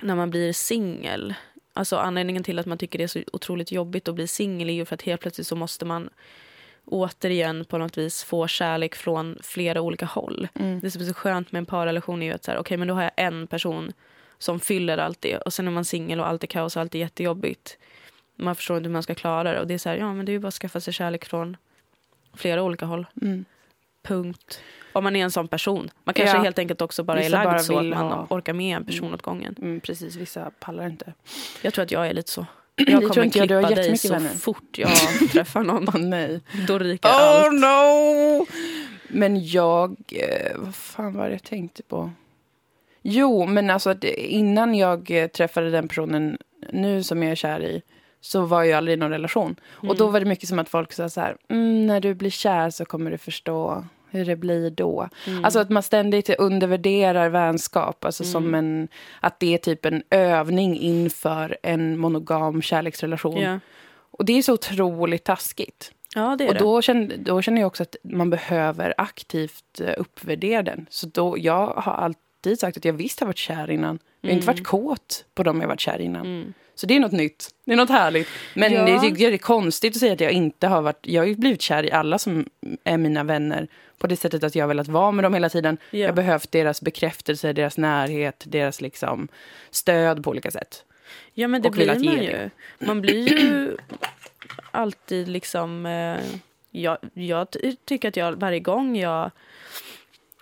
när 0.00 0.14
man 0.14 0.30
blir 0.30 0.52
singel 0.52 1.34
Alltså 1.76 1.96
anledningen 1.96 2.42
till 2.42 2.58
att 2.58 2.66
man 2.66 2.78
tycker 2.78 2.98
det 2.98 3.04
är 3.04 3.08
så 3.08 3.20
otroligt 3.32 3.72
jobbigt 3.72 4.08
att 4.08 4.14
bli 4.14 4.26
singel 4.26 4.70
är 4.70 4.74
ju 4.74 4.84
för 4.84 4.94
att 4.94 5.02
helt 5.02 5.20
plötsligt 5.20 5.46
så 5.46 5.56
måste 5.56 5.84
man 5.84 6.10
återigen 6.84 7.64
på 7.64 7.78
något 7.78 7.98
vis 7.98 8.24
få 8.24 8.46
kärlek 8.46 8.94
från 8.94 9.38
flera 9.42 9.80
olika 9.80 10.06
håll. 10.06 10.48
Mm. 10.54 10.80
Det 10.80 10.90
som 10.90 11.02
är 11.02 11.06
så 11.06 11.14
skönt 11.14 11.52
med 11.52 11.58
en 11.58 11.66
parrelation 11.66 12.22
är 12.22 12.26
ju 12.26 12.32
att 12.32 12.44
så 12.44 12.50
här, 12.50 12.58
okay, 12.58 12.76
men 12.76 12.88
då 12.88 12.94
har 12.94 13.02
jag 13.02 13.12
en 13.16 13.46
person 13.46 13.92
som 14.38 14.60
fyller 14.60 14.98
allt 14.98 15.20
det 15.20 15.36
och 15.36 15.52
sen 15.52 15.66
är 15.66 15.70
man 15.70 15.84
singel 15.84 16.20
och 16.20 16.26
allt 16.26 16.42
är 16.42 16.46
kaos 16.46 16.76
och 16.76 16.80
allt 16.82 16.94
är 16.94 16.98
jättejobbigt. 16.98 17.78
Man 18.36 18.56
förstår 18.56 18.76
inte 18.76 18.88
hur 18.88 18.92
man 18.92 19.02
ska 19.02 19.14
klara 19.14 19.52
det 19.52 19.60
och 19.60 19.66
det 19.66 19.74
är 19.74 19.78
så 19.78 19.88
här, 19.88 19.96
ja 19.96 20.14
men 20.14 20.26
det 20.26 20.32
är 20.32 20.34
ju 20.34 20.40
bara 20.40 20.48
att 20.48 20.54
skaffa 20.54 20.80
sig 20.80 20.92
kärlek 20.92 21.24
från 21.24 21.56
flera 22.34 22.62
olika 22.62 22.86
håll. 22.86 23.06
Mm. 23.22 23.44
Punkt. 24.06 24.60
Om 24.92 25.04
man 25.04 25.16
är 25.16 25.24
en 25.24 25.30
sån 25.30 25.48
person. 25.48 25.90
Man 26.04 26.14
kanske 26.14 26.36
Ja. 26.36 26.42
helt 26.42 26.58
enkelt 26.58 26.82
också 26.82 27.02
bara 27.04 27.18
är 27.18 27.22
Vissa 27.24 27.36
lagd 27.36 27.50
bara 27.50 27.58
så 27.58 27.78
att 27.78 27.84
man 27.86 27.98
ha- 27.98 28.26
orkar 28.30 28.52
med 28.52 28.76
en 28.76 28.84
person 28.84 29.14
åt 29.14 29.22
gången. 29.22 29.54
Mm, 29.62 29.80
precis, 29.80 30.16
vissa 30.16 30.50
pallar 30.60 30.86
inte. 30.86 31.12
Jag 31.62 31.74
tror 31.74 31.82
att 31.84 31.90
jag 31.90 32.06
är 32.08 32.14
lite 32.14 32.30
så. 32.30 32.46
Det 32.76 32.90
Jag 32.92 33.00
tror 33.00 33.08
kommer 33.10 33.24
inte 33.24 33.38
jag. 33.38 33.48
Du 33.48 33.54
har 33.54 33.62
klippa 33.62 33.80
dig 33.82 33.98
så 33.98 34.12
vänner. 34.12 34.28
fort 34.28 34.78
jag 34.78 34.90
träffar 35.32 35.62
någon. 35.62 35.88
Åh 35.88 35.96
nej. 36.00 36.40
Då 36.68 36.78
ryker 36.78 37.08
Oh 37.08 37.12
allt. 37.46 37.52
no! 37.60 38.46
Men 39.08 39.46
jag... 39.48 39.96
Eh, 40.12 40.56
vad 40.58 40.74
fan 40.74 41.14
var 41.14 41.26
det 41.26 41.32
jag 41.32 41.42
tänkte 41.42 41.82
på? 41.82 42.10
Jo, 43.02 43.46
men 43.46 43.70
alltså 43.70 43.90
att 43.90 44.04
innan 44.04 44.74
jag 44.74 45.30
träffade 45.34 45.70
den 45.70 45.88
personen 45.88 46.38
nu 46.72 47.02
som 47.02 47.22
jag 47.22 47.32
är 47.32 47.36
kär 47.36 47.60
i 47.62 47.82
så 48.20 48.40
var 48.40 48.62
jag 48.62 48.76
aldrig 48.76 48.96
i 48.96 49.00
någon 49.00 49.10
relation. 49.10 49.56
Och 49.68 49.96
då 49.96 50.06
var 50.06 50.20
det 50.20 50.26
mycket 50.26 50.48
som 50.48 50.58
att 50.58 50.68
folk 50.68 50.92
sa 50.92 51.08
så 51.08 51.20
här, 51.20 51.36
mm, 51.48 51.86
när 51.86 52.00
du 52.00 52.14
blir 52.14 52.30
kär 52.30 52.70
så 52.70 52.84
kommer 52.84 53.10
du 53.10 53.18
förstå 53.18 53.84
hur 54.16 54.24
det 54.24 54.36
blir 54.36 54.70
då. 54.70 55.08
Alltså 55.42 55.58
att 55.58 55.70
man 55.70 55.82
ständigt 55.82 56.30
undervärderar 56.30 57.28
vänskap. 57.28 58.04
Alltså 58.04 58.24
som 58.24 58.54
en, 58.54 58.88
att 59.20 59.40
det 59.40 59.54
är 59.54 59.58
typ 59.58 59.84
en 59.84 60.02
övning 60.10 60.78
inför 60.78 61.56
en 61.62 61.98
monogam 61.98 62.62
kärleksrelation. 62.62 63.40
Ja. 63.40 63.60
Och 64.10 64.24
det 64.24 64.38
är 64.38 64.42
så 64.42 64.52
otroligt 64.52 65.24
taskigt. 65.24 65.92
ja, 66.14 66.36
det 66.38 66.44
är 66.44 66.48
Och 66.48 66.54
det. 66.54 66.60
då 66.60 66.82
känner, 66.82 67.16
då 67.16 67.42
känner 67.42 67.60
jag 67.60 67.66
också 67.66 67.82
att 67.82 67.96
man 68.02 68.30
behöver 68.30 68.94
aktivt 68.96 69.80
eh, 69.80 69.94
uppvärdera 69.98 70.62
den. 70.62 70.86
Så 70.90 71.06
då, 71.06 71.38
jag 71.38 71.66
har 71.66 71.92
alltid 71.92 72.60
sagt 72.60 72.76
att 72.76 72.84
jag 72.84 72.92
visst 72.92 73.20
har 73.20 73.26
varit 73.26 73.36
kär 73.38 73.70
innan. 73.70 73.98
Jag 74.20 74.30
har 74.30 74.34
inte 74.34 74.46
varit 74.46 74.64
kåt 74.66 75.24
på 75.34 75.42
dem 75.42 75.60
jag 75.60 75.68
varit 75.68 75.80
kär 75.80 76.00
innan. 76.00 76.54
Så 76.74 76.86
det 76.86 76.96
är 76.96 77.00
något 77.00 77.12
nytt. 77.12 77.48
Det 77.64 77.72
är 77.72 77.76
något 77.76 77.90
härligt. 77.90 78.28
Men 78.54 78.72
Ja. 78.72 78.84
det 78.84 79.00
tycker 79.00 79.24
jag 79.24 79.32
är 79.32 79.38
konstigt 79.38 79.94
att 79.94 80.00
säga 80.00 80.12
att 80.12 80.20
jag 80.20 80.32
inte 80.32 80.66
har 80.66 80.82
varit... 80.82 80.98
Jag 81.02 81.22
har 81.22 81.26
ju 81.26 81.34
blivit 81.34 81.62
kär 81.62 81.82
i 81.82 81.92
alla 81.92 82.18
som 82.18 82.46
är 82.84 82.96
mina 82.98 83.24
vänner. 83.24 83.68
På 83.98 84.06
det 84.06 84.16
sättet 84.16 84.44
att 84.44 84.54
jag 84.54 84.68
velat 84.68 84.88
vara 84.88 85.10
med 85.10 85.24
dem 85.24 85.34
hela 85.34 85.48
tiden. 85.48 85.78
Ja. 85.90 85.98
Jag 85.98 86.08
har 86.08 86.14
behövt 86.14 86.52
deras 86.52 86.82
bekräftelse, 86.82 87.52
deras 87.52 87.78
närhet, 87.78 88.44
deras 88.46 88.80
liksom 88.80 89.28
stöd 89.70 90.24
på 90.24 90.30
olika 90.30 90.50
sätt. 90.50 90.84
Ja 91.34 91.48
men 91.48 91.62
det 91.62 91.68
och 91.68 91.74
blir 91.74 91.86
man 91.86 92.02
ju. 92.02 92.50
Man 92.78 93.00
blir 93.00 93.28
ju 93.28 93.76
alltid 94.70 95.28
liksom... 95.28 95.86
Eh, 95.86 96.40
jag, 96.70 96.98
jag 97.14 97.50
ty- 97.50 97.76
tycker 97.84 98.08
att 98.08 98.16
jag 98.16 98.32
varje 98.32 98.60
gång 98.60 98.96
jag 98.96 99.30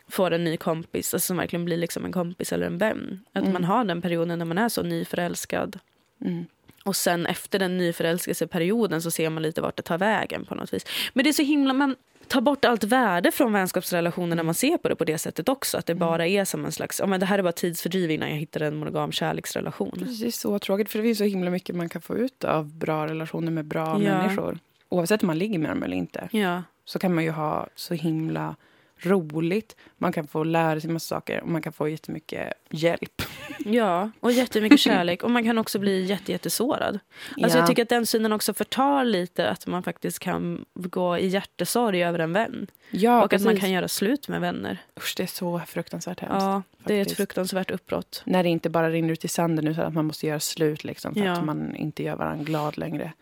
får 0.09 0.31
en 0.31 0.45
ny 0.45 0.57
kompis, 0.57 1.15
alltså 1.15 1.27
som 1.27 1.37
verkligen 1.37 1.65
blir 1.65 1.77
liksom 1.77 2.05
en 2.05 2.13
kompis 2.13 2.53
eller 2.53 2.67
en 2.67 2.79
vän. 2.79 3.21
Att 3.33 3.49
man 3.49 3.65
har 3.65 3.85
den 3.85 4.03
perioden 4.03 4.39
när 4.39 4.47
man 4.47 4.59
är 4.59 4.69
så 4.69 4.83
nyförälskad. 4.83 5.79
Mm. 6.21 6.47
Och 6.85 6.97
sen 6.97 7.27
efter 7.27 7.59
den 7.59 7.79
nyförälskelseperioden 7.79 9.03
så 9.03 9.11
ser 9.11 9.31
man 9.31 9.43
lite 9.43 9.61
vart 9.61 9.77
det 9.77 9.83
tar 9.83 9.99
vägen 9.99 10.45
på 10.45 10.55
något 10.55 10.73
vis. 10.73 10.87
Men 11.13 11.25
det 11.25 11.31
är 11.31 11.33
så 11.33 11.43
himla, 11.43 11.73
man 11.73 11.97
tar 12.29 12.41
bort 12.41 12.65
allt 12.65 12.85
värde 12.85 13.31
från 13.33 13.53
vänskapsrelationer 13.53 14.37
när 14.37 14.43
man 14.43 14.55
ser 14.55 14.79
på 14.79 14.89
det 14.89 14.97
på 14.97 15.05
det 15.05 15.19
sättet 15.19 15.49
också. 15.49 15.79
Att 15.79 15.87
det 15.87 15.95
bara 15.95 16.27
är 16.27 16.45
som 16.45 16.65
en 16.65 16.73
slags, 16.73 17.01
ja 17.01 17.07
men 17.07 17.21
det 17.21 17.27
här 17.27 17.39
är 17.39 17.43
bara 17.43 17.53
tidsfördriv 17.53 18.11
innan 18.11 18.31
jag 18.31 18.37
hittar 18.37 18.61
en 18.61 18.77
monogam 18.77 19.13
kärleksrelation. 19.13 20.03
Är 20.03 20.31
så 20.31 20.59
tråkigt, 20.59 20.91
för 20.91 20.99
det 20.99 21.03
finns 21.03 21.19
så 21.19 21.25
himla 21.25 21.51
mycket 21.51 21.77
man 21.77 21.89
kan 21.89 22.03
få 22.03 22.17
ut 22.17 22.45
av 22.45 22.75
bra 22.75 23.07
relationer 23.07 23.53
med 23.53 23.65
bra 23.65 23.87
Ja. 23.87 23.99
människor. 23.99 24.59
Oavsett 24.89 25.23
om 25.23 25.27
man 25.27 25.39
ligger 25.39 25.59
med 25.59 25.71
dem 25.71 25.83
eller 25.83 25.97
inte, 25.97 26.29
Ja. 26.33 26.63
så 26.85 26.99
kan 26.99 27.15
man 27.15 27.25
ju 27.25 27.31
ha 27.31 27.67
så 27.75 27.95
himla 27.95 28.57
roligt. 29.01 29.77
Man 29.99 30.13
kan 30.13 30.27
få 30.27 30.45
lära 30.45 30.81
sig 30.81 30.91
massa 30.91 31.15
saker 31.17 31.41
och 31.41 31.49
man 31.49 31.63
kan 31.63 31.73
få 31.73 31.89
jättemycket 31.89 32.53
hjälp. 32.71 33.23
Ja, 33.59 34.11
och 34.21 34.33
jättemycket 34.33 34.81
kärlek. 34.89 35.23
Och 35.23 35.31
man 35.31 35.45
kan 35.45 35.59
också 35.59 35.79
bli 35.79 36.05
jätte, 36.05 36.33
jättesårad. 36.33 36.99
Alltså 37.43 37.57
Ja. 37.57 37.61
Jag 37.61 37.67
tycker 37.67 37.83
att 37.83 37.89
den 37.89 38.07
synen 38.07 38.33
också 38.33 38.55
förtar 38.55 39.05
lite 39.05 39.51
att 39.51 39.67
man 39.67 39.83
faktiskt 39.83 40.19
kan 40.19 40.65
gå 40.75 41.19
i 41.19 41.27
hjärtesorg 41.27 42.05
över 42.05 42.19
en 42.19 42.33
vän. 42.33 42.67
Ja, 42.91 43.25
och 43.25 43.33
att 43.33 43.41
man 43.43 43.49
precis. 43.51 43.61
kan 43.61 43.71
göra 43.71 43.89
slut 43.89 44.29
med 44.29 44.41
vänner. 44.41 44.79
Usch, 44.97 45.15
det 45.17 45.23
är 45.23 45.27
så 45.27 45.61
fruktansvärt 45.67 46.21
hemskt. 46.21 46.37
Ja, 46.41 46.63
det 46.85 46.95
är 46.95 46.99
ett 47.01 47.03
faktiskt. 47.05 47.17
fruktansvärt 47.17 47.71
uppbrott. 47.71 48.23
När 48.27 48.43
det 48.43 48.49
inte 48.49 48.71
bara 48.71 48.91
rinner 48.91 49.13
ut 49.13 49.25
i 49.25 49.29
sanden 49.29 49.69
utan 49.69 49.85
att 49.87 49.95
man 49.95 50.05
måste 50.05 50.27
göra 50.27 50.41
slut 50.41 50.85
liksom, 50.85 51.15
för 51.15 51.21
Ja. 51.25 51.33
att 51.33 51.45
man 51.45 51.77
inte 51.77 52.03
gör 52.03 52.17
varandra 52.17 52.45
glad 52.45 52.79
längre. 52.79 53.13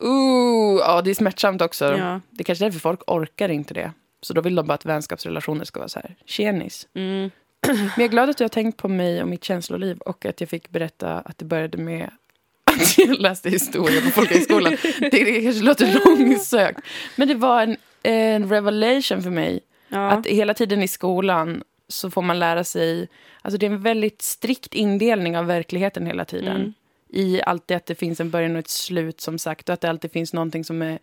Ooh, 0.00 0.78
ja, 0.80 1.02
det 1.02 1.10
är 1.10 1.14
smärtsamt 1.14 1.62
också. 1.62 1.84
Ja. 1.84 2.20
Det 2.30 2.42
är 2.42 2.44
kanske 2.44 2.64
därför 2.64 2.78
folk 2.80 3.00
orkar 3.06 3.48
inte 3.48 3.74
det. 3.74 3.92
Så 4.20 4.34
då 4.34 4.40
vill 4.40 4.54
de 4.54 4.66
bara 4.66 4.74
att 4.74 4.84
vänskapsrelationer 4.84 5.64
ska 5.64 5.80
vara 5.80 5.88
så 5.88 5.98
här, 5.98 6.16
tjenis. 6.24 6.88
Mm. 6.94 7.30
Men 7.66 7.90
jag 7.96 8.04
är 8.04 8.08
glad 8.08 8.30
att 8.30 8.38
du 8.38 8.44
har 8.44 8.48
tänkt 8.48 8.76
på 8.76 8.88
mig 8.88 9.22
och 9.22 9.28
mitt 9.28 9.44
känsloliv 9.44 9.98
och 9.98 10.26
att 10.26 10.40
jag 10.40 10.50
fick 10.50 10.70
berätta 10.70 11.20
att 11.20 11.38
det 11.38 11.44
började 11.44 11.78
med 11.78 12.10
att 12.64 12.98
jag 12.98 13.20
läste 13.20 13.50
historia 13.50 14.00
på 14.00 14.10
folkhögskolan. 14.10 14.76
det 15.00 15.42
kanske 15.42 15.62
låter 15.62 16.04
långsökt. 16.04 16.80
Men 17.16 17.28
det 17.28 17.34
var 17.34 17.62
en, 17.62 17.76
en 18.02 18.48
revelation 18.48 19.22
för 19.22 19.30
mig. 19.30 19.60
Ja. 19.88 20.10
Att 20.10 20.26
hela 20.26 20.54
tiden 20.54 20.82
i 20.82 20.88
skolan 20.88 21.62
så 21.88 22.10
får 22.10 22.22
man 22.22 22.38
lära 22.38 22.64
sig... 22.64 23.08
Alltså 23.42 23.58
det 23.58 23.66
är 23.66 23.70
en 23.70 23.82
väldigt 23.82 24.22
strikt 24.22 24.74
indelning 24.74 25.38
av 25.38 25.46
verkligheten 25.46 26.06
hela 26.06 26.24
tiden. 26.24 26.56
Mm. 26.56 26.74
I 27.08 27.42
alltid 27.42 27.76
att 27.76 27.86
det 27.86 27.94
finns 27.94 28.20
en 28.20 28.30
början 28.30 28.52
och 28.52 28.58
ett 28.58 28.68
slut 28.68 29.20
som 29.20 29.38
sagt. 29.38 29.68
Och 29.68 29.72
att 29.72 29.80
det 29.80 29.90
alltid 29.90 30.12
finns 30.12 30.32
någonting 30.32 30.64
som 30.64 30.82
är 30.82 30.98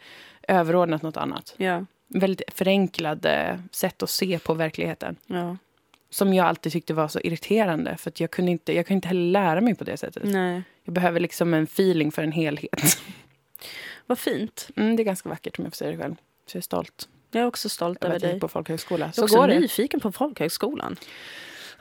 överordnat 0.47 1.01
något 1.01 1.17
annat. 1.17 1.53
ja. 1.57 1.85
Väldigt 2.07 2.41
förenklade 2.53 3.59
sätt 3.71 4.03
att 4.03 4.09
se 4.09 4.39
på 4.39 4.53
verkligheten. 4.53 5.15
ja. 5.27 5.57
Som 6.09 6.33
jag 6.33 6.45
alltid 6.45 6.71
tyckte 6.71 6.93
var 6.93 7.07
så 7.07 7.19
irriterande. 7.19 7.97
För 7.97 8.09
att 8.09 8.19
jag 8.19 8.31
kunde 8.31 8.51
inte, 8.51 8.73
jag 8.75 8.85
kunde 8.87 8.95
inte 8.95 9.07
heller 9.07 9.31
lära 9.31 9.61
mig 9.61 9.75
på 9.75 9.83
det 9.83 9.97
sättet. 9.97 10.23
Nej. 10.25 10.63
Jag 10.83 10.93
behöver 10.93 11.19
liksom 11.19 11.53
en 11.53 11.63
feeling 11.63 12.11
för 12.11 12.23
en 12.23 12.31
helhet. 12.31 12.97
Vad 14.05 14.19
fint. 14.19 14.67
Mm, 14.75 14.95
det 14.95 15.03
är 15.03 15.05
ganska 15.05 15.29
vackert 15.29 15.59
om 15.59 15.65
jag 15.65 15.73
får 15.73 15.77
säga 15.77 15.91
det 15.91 15.97
själv. 15.97 16.15
Så 16.45 16.55
jag 16.57 16.59
är 16.59 16.63
stolt 16.63 17.09
Jag 17.31 17.41
är 17.43 17.47
också 17.47 17.69
stolt 17.69 18.03
över 18.03 18.19
dig. 18.19 18.39
på 18.39 18.47
folkhögskola. 18.47 19.05
Jag 19.05 19.09
är 19.09 19.13
Så 19.13 19.23
också 19.23 19.45
nyfiken 19.45 19.99
på 19.99 20.11
folkhögskolan. 20.11 20.95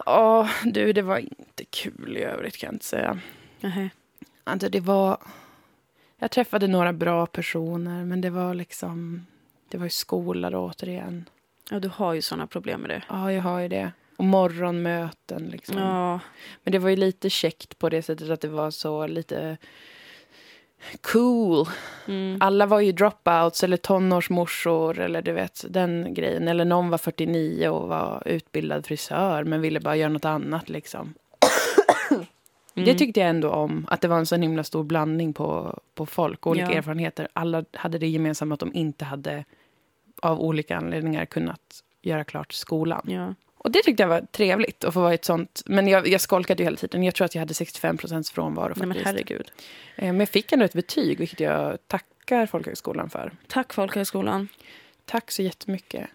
Ja, 0.07 0.49
du, 0.65 0.93
det 0.93 1.03
var 1.03 1.19
inte 1.19 1.65
kul 1.71 2.17
i 2.17 2.23
övrigt 2.23 2.57
kan 2.57 2.67
jag 2.67 2.75
inte 2.75 2.85
säga. 2.85 3.21
Nähä. 3.61 3.91
Alltså, 4.45 4.69
det 4.69 4.81
var... 4.81 5.19
Jag 6.19 6.31
träffade 6.31 6.67
några 6.67 6.93
bra 6.93 7.27
personer, 7.27 8.05
men 8.05 8.21
det 8.21 8.31
var 8.31 8.55
liksom... 8.55 9.27
Det 9.75 9.79
var 9.79 9.87
ju 9.87 9.91
skola 9.91 10.51
då, 10.51 10.59
återigen. 10.59 11.29
Ja, 11.71 11.81
du 11.81 11.89
har 11.89 12.13
ju 12.13 12.23
såna 12.23 12.47
problem 12.47 12.81
med 12.81 12.91
det. 12.91 13.03
Ja, 13.09 13.33
jag 13.33 13.43
har 13.43 13.61
ju 13.61 13.69
det. 13.69 13.93
Och 14.17 14.25
morgonmöten 14.25 15.49
liksom. 15.49 15.79
Ja. 15.79 16.21
Men 16.65 16.73
det 16.73 16.79
var 16.79 16.91
ju 16.91 16.97
lite 16.97 17.31
käckt 17.31 17.79
på 17.79 17.89
det 17.89 18.03
sättet 18.03 18.31
att 18.31 18.41
det 18.41 18.49
var 18.49 18.71
så 18.71 19.07
lite 19.07 19.57
cool. 21.01 21.67
Mm. 22.09 22.39
Alla 22.41 22.67
var 22.67 22.81
ju 22.81 22.93
dropouts 22.93 23.65
eller 23.65 23.77
tonårsmorsor 23.77 24.99
eller 24.99 25.23
du 25.23 25.33
vet 25.33 25.65
den 25.69 26.15
grejen. 26.15 26.49
Eller 26.49 26.65
någon 26.65 26.91
var 26.91 26.99
49 26.99 27.69
och 27.69 27.89
var 27.89 28.23
utbildad 28.27 28.87
frisör 28.87 29.45
men 29.45 29.61
ville 29.61 29.81
bara 29.81 29.97
göra 29.97 30.13
något 30.13 30.25
annat 30.25 30.69
liksom. 30.69 31.15
Mm. 32.77 32.87
Det 32.87 32.95
tyckte 32.95 33.21
jag 33.21 33.29
ändå 33.29 33.51
om, 33.51 33.87
att 33.91 34.01
det 34.01 34.09
var 34.09 34.19
en 34.19 34.27
så 34.27 34.37
himla 34.37 34.65
stor 34.65 34.85
blandning 34.85 35.33
på, 35.33 35.79
på 35.95 36.07
folk, 36.07 36.47
olika 36.47 36.71
Ja. 36.71 36.73
erfarenheter. 36.73 37.29
Alla 37.33 37.65
hade 37.73 37.99
det 37.99 38.07
gemensamt 38.07 38.53
att 38.53 38.61
de 38.61 38.75
inte 38.75 39.05
hade 39.05 39.45
av 40.25 40.41
olika 40.41 40.77
anledningar 40.77 41.25
kunnat 41.25 41.83
göra 42.03 42.25
klart 42.25 42.53
skolan. 42.53 43.03
Ja. 43.09 43.35
Och 43.57 43.71
det 43.71 43.83
tyckte 43.83 44.03
jag 44.03 44.09
var 44.09 44.21
trevligt 44.21 44.85
att 44.85 44.95
få 44.95 45.01
vara 45.01 45.15
ett 45.15 45.25
sånt. 45.25 45.63
Men 45.67 45.89
jag, 45.89 46.09
jag 46.09 46.21
skolkade 46.21 46.63
ju 46.63 46.65
hela 46.67 46.77
tiden. 46.77 47.03
Jag 47.03 47.15
tror 47.15 47.25
att 47.25 47.35
jag 47.35 47.41
hade 47.41 47.55
65 47.55 47.97
procents 47.97 48.31
frånvaro 48.31 48.73
Nej, 48.77 48.87
men 48.87 48.89
faktiskt. 48.89 49.07
herregud. 49.07 49.51
Eh, 49.97 50.05
Men 50.07 50.21
jag 50.21 50.29
fick 50.29 50.53
ändå 50.53 50.65
ett 50.65 50.73
betyg, 50.73 51.19
vilket 51.19 51.41
jag 51.41 51.79
tackar 51.87 52.47
folkhögskolan 52.47 53.11
för. 53.11 53.33
Tack 53.49 53.75
folkhögskolan. 53.75 54.49
Tack 55.05 55.31
så 55.31 55.43
jättemycket. 55.43 56.07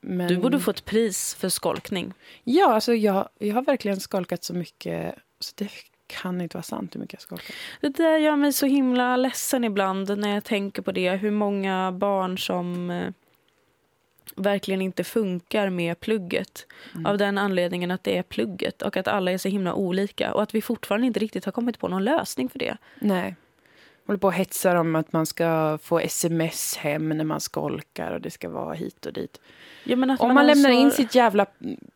Men... 0.00 0.28
Du 0.28 0.36
borde 0.36 0.60
få 0.60 0.70
ett 0.70 0.84
pris 0.84 1.34
för 1.34 1.48
skolkning. 1.48 2.12
Ja, 2.44 2.74
alltså 2.74 2.94
jag, 2.94 3.28
jag 3.38 3.54
har 3.54 3.62
verkligen 3.62 4.00
skolkat 4.00 4.44
så 4.44 4.54
mycket. 4.54 5.14
Så 5.40 5.52
det 5.56 5.68
kan 6.06 6.40
inte 6.40 6.56
vara 6.56 6.62
sant 6.62 6.94
hur 6.94 7.00
mycket 7.00 7.12
jag 7.12 7.22
skolkat. 7.22 7.56
Det 7.80 7.88
där 7.88 8.18
gör 8.18 8.36
mig 8.36 8.52
så 8.52 8.66
himla 8.66 9.16
ledsen 9.16 9.64
ibland 9.64 10.18
när 10.18 10.34
jag 10.34 10.44
tänker 10.44 10.82
på 10.82 10.92
det. 10.92 11.10
Hur 11.10 11.30
många 11.30 11.92
barn 11.92 12.38
som 12.38 12.90
eh, 12.90 13.08
verkligen 14.36 14.82
inte 14.82 15.04
funkar 15.04 15.68
med 15.70 16.00
plugget. 16.00 16.66
Av 17.04 17.18
den 17.18 17.38
anledningen 17.38 17.90
att 17.90 18.04
det 18.04 18.18
är 18.18 18.22
plugget 18.22 18.82
och 18.82 18.96
att 18.96 19.08
alla 19.08 19.30
är 19.30 19.38
så 19.38 19.48
himla 19.48 19.74
olika. 19.74 20.34
Och 20.34 20.42
att 20.42 20.54
vi 20.54 20.62
fortfarande 20.62 21.06
inte 21.06 21.20
riktigt 21.20 21.44
har 21.44 21.52
kommit 21.52 21.78
på 21.78 21.88
någon 21.88 22.04
lösning 22.04 22.48
för 22.48 22.58
det. 22.58 22.76
Nej. 22.98 23.36
Håller 24.06 24.18
på 24.18 24.26
och 24.26 24.32
hetsar 24.32 24.76
om 24.76 24.96
att 24.96 25.12
man 25.12 25.26
ska 25.26 25.78
få 25.82 26.00
sms 26.00 26.76
hem 26.76 27.08
när 27.08 27.24
man 27.24 27.40
skolkar 27.40 28.12
och 28.12 28.20
det 28.20 28.30
ska 28.30 28.48
vara 28.48 28.74
hit 28.74 29.06
och 29.06 29.12
dit. 29.12 29.40
Ja, 29.84 29.94
Om 29.94 30.34
man 30.34 30.46
lämnar 30.46 30.70
alltså- 30.70 30.70
in 30.70 30.90
sitt 30.90 31.14
jävla, 31.14 31.46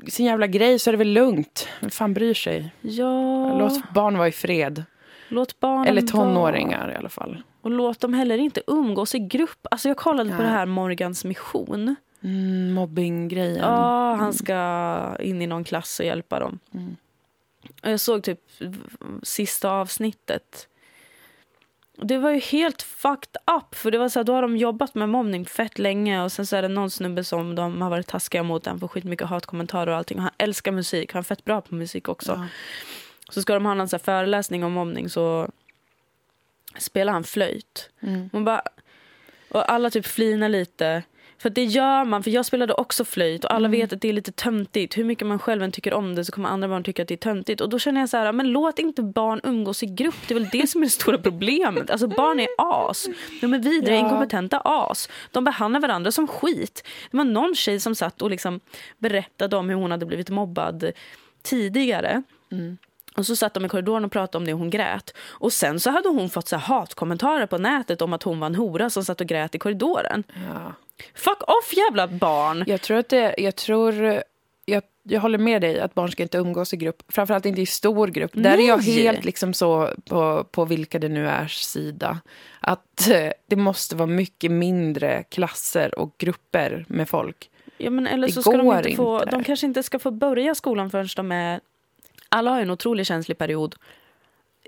sin 0.09 0.27
jävla 0.27 0.47
grej 0.47 0.79
så 0.79 0.91
är 0.91 0.93
det 0.93 0.99
väl 0.99 1.09
lugnt. 1.13 1.69
Vem 1.81 1.91
fan 1.91 2.15
bryr 2.15 2.35
sig? 2.35 2.73
Ja. 2.81 3.59
Låt 3.59 3.93
barn 3.95 4.19
vara 4.19 4.29
i 4.29 4.33
fred. 4.33 4.85
Låt 5.29 5.61
barnen 5.61 5.87
Eller 5.87 6.03
tonåringar 6.03 6.93
i 6.93 6.97
alla 6.97 7.09
fall. 7.09 7.43
Och 7.61 7.71
låt 7.71 8.01
dem 8.01 8.15
heller 8.15 8.39
inte 8.39 8.63
umgås 8.67 9.15
i 9.15 9.19
grupp. 9.19 9.67
Alltså 9.71 9.89
jag 9.89 9.97
kollade 9.97 10.31
på 10.31 10.37
Ja. 10.37 10.43
det 10.43 10.49
här 10.53 10.67
Morgans 10.67 11.25
mission. 11.25 11.97
Mm, 12.27 12.73
mobbinggrejen. 12.73 13.57
Ja, 13.57 14.15
han 14.15 14.33
ska 14.33 15.17
in 15.21 15.43
i 15.43 15.47
någon 15.47 15.65
klass 15.65 16.01
och 16.01 16.07
hjälpa 16.07 16.39
dem. 16.39 16.59
Mm. 16.75 16.97
Och 17.83 17.91
jag 17.91 18.01
såg 18.01 18.23
typ 18.23 18.41
sista 19.23 19.71
avsnittet. 19.71 20.69
Det 21.97 22.19
var 22.19 22.31
ju 22.31 22.41
helt 22.41 22.83
fucked 22.83 23.37
up. 23.57 23.75
För 23.75 23.91
det 23.91 23.99
var 23.99 24.09
så 24.09 24.19
här, 24.19 24.25
Då 24.25 24.35
har 24.35 24.43
de 24.43 24.57
jobbat 24.57 24.95
med 24.95 25.09
mobbning 25.09 25.47
fett 25.47 25.79
länge 25.79 26.23
och 26.23 26.33
sen 26.33 26.47
så 26.47 26.57
är 26.57 26.63
det 26.63 26.69
någon 26.69 26.91
snubbe 26.91 27.25
som 27.25 27.55
de 27.55 27.83
har 27.83 27.91
varit 27.91 28.07
taskiga 28.07 28.43
mot. 28.43 28.67
Han 28.67 28.81
får 28.81 28.89
skitmycket 28.89 29.27
hatkommentarer 29.27 29.91
och 29.91 29.97
allting. 29.97 30.19
Och 30.19 30.23
han 30.23 30.33
älskar 30.39 30.73
musik. 30.73 31.13
Han 31.13 31.21
är 31.21 31.25
fett 31.25 31.45
bra 31.45 31.61
på 31.61 31.75
musik 31.75 32.09
också. 32.09 32.33
Ja. 32.33 32.47
Så 33.29 33.43
ska 33.43 33.55
de 33.55 33.67
ha 33.67 33.75
här 33.75 33.99
föreläsning 33.99 34.65
om 34.65 34.73
mobbning 34.73 35.09
så 35.09 35.51
spelar 36.79 37.13
han 37.13 37.25
flöjt. 37.25 37.91
Mm. 38.01 38.31
Man 38.33 38.45
bara, 38.45 38.63
och 39.51 39.73
alla 39.73 39.91
typ 39.91 40.07
flinar 40.07 40.49
lite. 40.49 41.03
För 41.39 41.51
det 41.51 41.65
gör 41.65 42.05
man, 42.05 42.23
för 42.23 42.31
jag 42.31 42.47
spelade 42.47 42.75
också 42.75 43.05
flöjt 43.05 43.45
och 43.45 43.55
alla 43.55 43.69
vet 43.69 43.93
att 43.93 44.01
det 44.01 44.09
är 44.09 44.13
lite 44.13 44.33
töntigt. 44.33 44.99
Hur 44.99 45.05
mycket 45.05 45.27
man 45.27 45.39
själv 45.39 45.63
än 45.63 45.73
tycker 45.73 45.95
om 45.95 46.15
det 46.15 46.25
så 46.25 46.33
kommer 46.33 46.49
andra 46.49 46.69
barn 46.69 46.83
tycka 46.85 47.03
att 47.03 47.09
det 47.09 47.15
är 47.15 47.17
töntigt. 47.17 47.61
Och 47.61 47.69
då 47.69 47.79
känner 47.79 48.01
jag 48.01 48.09
så 48.09 48.17
här, 48.17 48.33
men 48.33 48.49
låt 48.53 48.79
inte 48.79 49.03
barn 49.03 49.41
umgås 49.45 49.83
i 49.83 49.87
grupp. 49.87 50.15
Det 50.29 50.35
är 50.35 50.39
väl 50.39 50.49
det 50.53 50.67
som 50.71 50.81
är 50.83 50.87
det 50.87 50.91
stora 50.91 51.19
problemet. 51.19 51.91
Alltså 51.91 52.07
barn 52.09 52.41
är 52.41 52.49
as. 52.59 53.07
De 53.41 53.55
är 53.55 53.59
vidriga, 53.59 53.97
Ja. 53.99 54.05
inkompetenta 54.05 54.61
as. 54.65 55.09
De 55.31 55.45
behandlar 55.45 55.81
varandra 55.81 56.11
som 56.11 56.29
skit. 56.29 56.83
Det 57.11 57.17
var 57.17 57.25
någon 57.25 57.55
tjej 57.55 57.81
som 57.81 57.95
satt 57.95 58.23
och 58.23 58.31
liksom 58.31 58.61
berättade 58.99 59.57
om 59.57 59.69
hur 59.69 59.77
hon 59.77 59.91
hade 59.91 60.07
blivit 60.07 60.31
mobbad 60.31 60.91
tidigare. 61.43 62.23
Och 63.17 63.27
så 63.27 63.37
satt 63.37 63.55
de 63.55 63.65
i 63.65 63.69
korridoren 63.69 64.05
och 64.05 64.13
pratade 64.13 64.39
om 64.39 64.45
det 64.47 64.53
och 64.53 64.59
hon 64.59 64.71
grät. 64.71 65.15
Och 65.29 65.53
sen 65.53 65.81
så 65.81 65.91
hade 65.91 66.09
hon 66.09 66.31
fått 66.31 66.49
så 66.49 66.57
hatkommentarer 66.57 67.47
på 67.47 67.59
nätet 67.59 68.03
om 68.03 68.13
att 68.13 68.23
hon 68.23 68.41
var 68.41 68.47
en 68.47 68.55
hora 68.55 68.91
som 68.91 69.05
satt 69.05 69.21
och 69.21 69.27
grät 69.27 69.55
i 69.55 69.59
korridoren. 69.59 70.25
Ja. 70.53 70.73
Fuck 71.15 71.43
off 71.43 71.73
jävla 71.77 72.09
barn! 72.09 72.65
Jag 72.67 72.81
tror 72.83 72.99
att 72.99 73.09
det, 73.09 73.35
jag 73.39 73.57
tror, 73.57 74.23
jag, 74.65 74.83
jag 75.03 75.21
håller 75.21 75.39
med 75.39 75.61
dig 75.63 75.81
att 75.81 75.95
barn 75.95 76.11
ska 76.11 76.23
inte 76.23 76.39
umgås 76.39 76.75
i 76.75 76.77
grupp. 76.77 77.03
Framförallt 77.09 77.47
inte 77.47 77.61
i 77.61 77.67
stor 77.67 78.07
grupp. 78.07 78.31
Där 78.35 78.59
är 78.59 78.69
jag 78.69 78.79
Nej. 78.79 79.03
helt 79.03 79.25
liksom 79.25 79.55
så 79.55 79.91
på, 80.09 80.45
på 80.45 80.65
vilka 80.65 80.99
det 80.99 81.09
nu 81.09 81.29
är 81.29 81.47
sida. 81.47 82.21
Att 82.61 83.09
eh, 83.09 83.31
det 83.47 83.57
måste 83.57 83.97
vara 83.97 84.07
mycket 84.07 84.51
mindre 84.51 85.23
klasser 85.23 85.99
och 85.99 86.15
grupper 86.19 86.85
med 86.89 87.09
folk. 87.09 87.51
Ja, 87.79 87.91
men 87.91 88.07
eller 88.07 88.27
Det 88.27 88.33
så 88.33 88.43
ska 88.43 88.51
de, 88.57 88.67
går 88.67 88.77
inte 88.77 88.97
få, 88.97 89.19
inte. 89.23 89.31
de 89.31 89.45
kanske 89.45 89.67
inte 89.67 89.83
ska 89.83 89.99
få 89.99 90.11
börja 90.11 90.55
skolan 90.55 90.91
förrän 90.91 91.09
de 91.17 91.33
är... 91.33 91.61
Alla 92.29 92.51
har 92.51 92.59
ju 92.59 92.63
en 92.63 92.71
otroligt 92.71 93.07
känslig 93.07 93.39
period 93.39 93.75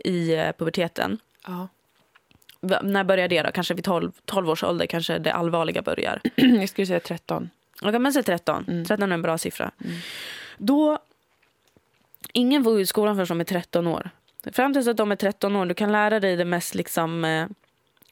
i 0.05 0.35
eh, 0.35 0.53
puberteten. 0.59 1.19
Ja. 1.47 1.69
När 2.83 3.05
börjar 3.05 3.29
det 3.29 3.43
då? 3.43 3.51
Kanske 3.53 3.75
vid 3.75 3.85
12, 3.85 4.13
12 4.25 4.51
års 4.51 4.65
ålder 4.65 4.87
kanske 4.87 5.19
det 5.19 5.33
allvarliga 5.33 5.83
börjar. 5.83 6.21
Jag 6.37 6.69
skulle 6.69 6.87
säga 6.87 7.01
13. 7.01 7.51
Okej, 7.83 7.99
men 7.99 8.13
säg 8.13 8.23
13. 8.23 8.65
Mm. 8.69 8.85
13 8.85 9.11
är 9.11 9.15
en 9.15 9.23
bra 9.23 9.39
siffra. 9.39 9.71
Då... 10.59 10.99
Ingen 12.33 12.65
får 12.65 12.81
ut 12.81 12.89
skolan 12.89 13.17
förrän 13.17 13.27
de 13.27 13.41
är 13.41 13.45
13 13.45 13.87
år. 13.87 14.11
Fram 14.53 14.73
tills 14.73 14.89
att 14.89 14.97
de 14.97 15.13
är 15.13 15.17
13 15.17 15.57
år, 15.57 15.67
du 15.67 15.75
kan 15.75 15.93
lära 15.93 16.21
dig 16.21 16.37
det 16.37 16.45
mest 16.45 16.75
liksom 16.75 17.25
eh, 17.25 17.47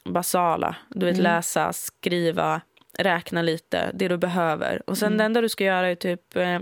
basala. 0.05 0.77
Du 0.89 1.07
vet 1.07 1.15
Mm. 1.15 1.23
läsa, 1.23 1.73
skriva, 1.73 2.61
räkna 2.99 3.43
lite, 3.43 3.91
det 3.95 4.09
du 4.09 4.17
behöver. 4.17 4.83
Och 4.91 4.99
sen 4.99 5.07
Mm. 5.07 5.19
det 5.19 5.25
enda 5.25 5.41
du 5.41 5.49
ska 5.49 5.65
göra 5.65 5.89
är 5.89 5.95
typ 5.95 6.37
eh, 6.37 6.61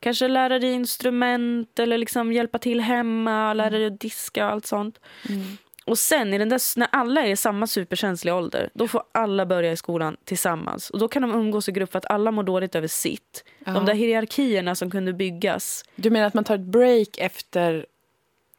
kanske 0.00 0.28
lära 0.28 0.58
dig 0.58 0.72
instrument 0.72 1.78
eller 1.78 1.98
liksom 1.98 2.32
hjälpa 2.32 2.58
till 2.58 2.80
hemma, 2.80 3.54
lära 3.54 3.70
dig 3.70 3.86
att 3.86 4.00
diska 4.00 4.46
och 4.46 4.52
allt 4.52 4.66
sånt. 4.66 5.00
Mm. 5.28 5.56
Och 5.86 5.98
sen 5.98 6.34
i 6.34 6.38
den 6.38 6.48
där, 6.48 6.78
när 6.78 6.88
alla 6.92 7.22
är 7.26 7.30
i 7.30 7.36
samma 7.36 7.66
superkänsliga 7.66 8.34
ålder, 8.34 8.70
då 8.74 8.88
får 8.88 9.02
alla 9.12 9.46
börja 9.46 9.72
i 9.72 9.76
skolan 9.76 10.16
tillsammans. 10.24 10.90
Och 10.90 10.98
då 10.98 11.08
kan 11.08 11.22
de 11.22 11.34
umgås 11.34 11.68
i 11.68 11.72
grupp 11.72 11.92
för 11.92 11.98
att 11.98 12.06
alla 12.10 12.30
mår 12.30 12.42
dåligt 12.42 12.74
över 12.74 12.88
sitt. 12.88 13.44
Ja. 13.64 13.72
De 13.72 13.86
där 13.86 13.94
hierarkierna 13.94 14.74
som 14.74 14.90
kunde 14.90 15.12
byggas, 15.12 15.84
Du 15.96 16.10
menar 16.10 16.26
att 16.26 16.34
man 16.34 16.44
tar 16.44 16.54
ett 16.54 16.60
break 16.60 17.08
efter 17.18 17.86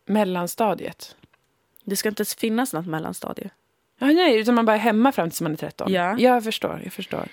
mellanstadiet? 0.06 1.16
det 1.84 1.96
ska 1.96 2.10
inte 2.10 2.22
ens 2.22 2.36
finnas 2.36 2.74
något 2.74 2.88
mellanstadie. 2.88 3.50
Ja, 4.00 4.08
nej, 4.08 4.40
utan 4.40 4.56
man 4.56 4.66
bara 4.66 4.76
är 4.76 4.80
hemma 4.80 5.12
fram 5.12 5.30
tills 5.30 5.42
man 5.42 5.52
är 5.52 5.56
13. 5.58 5.94
Ja. 5.94 6.16
jag 6.20 6.44
förstår. 6.44 6.82
Jag 6.84 6.94
förstår. 6.94 7.28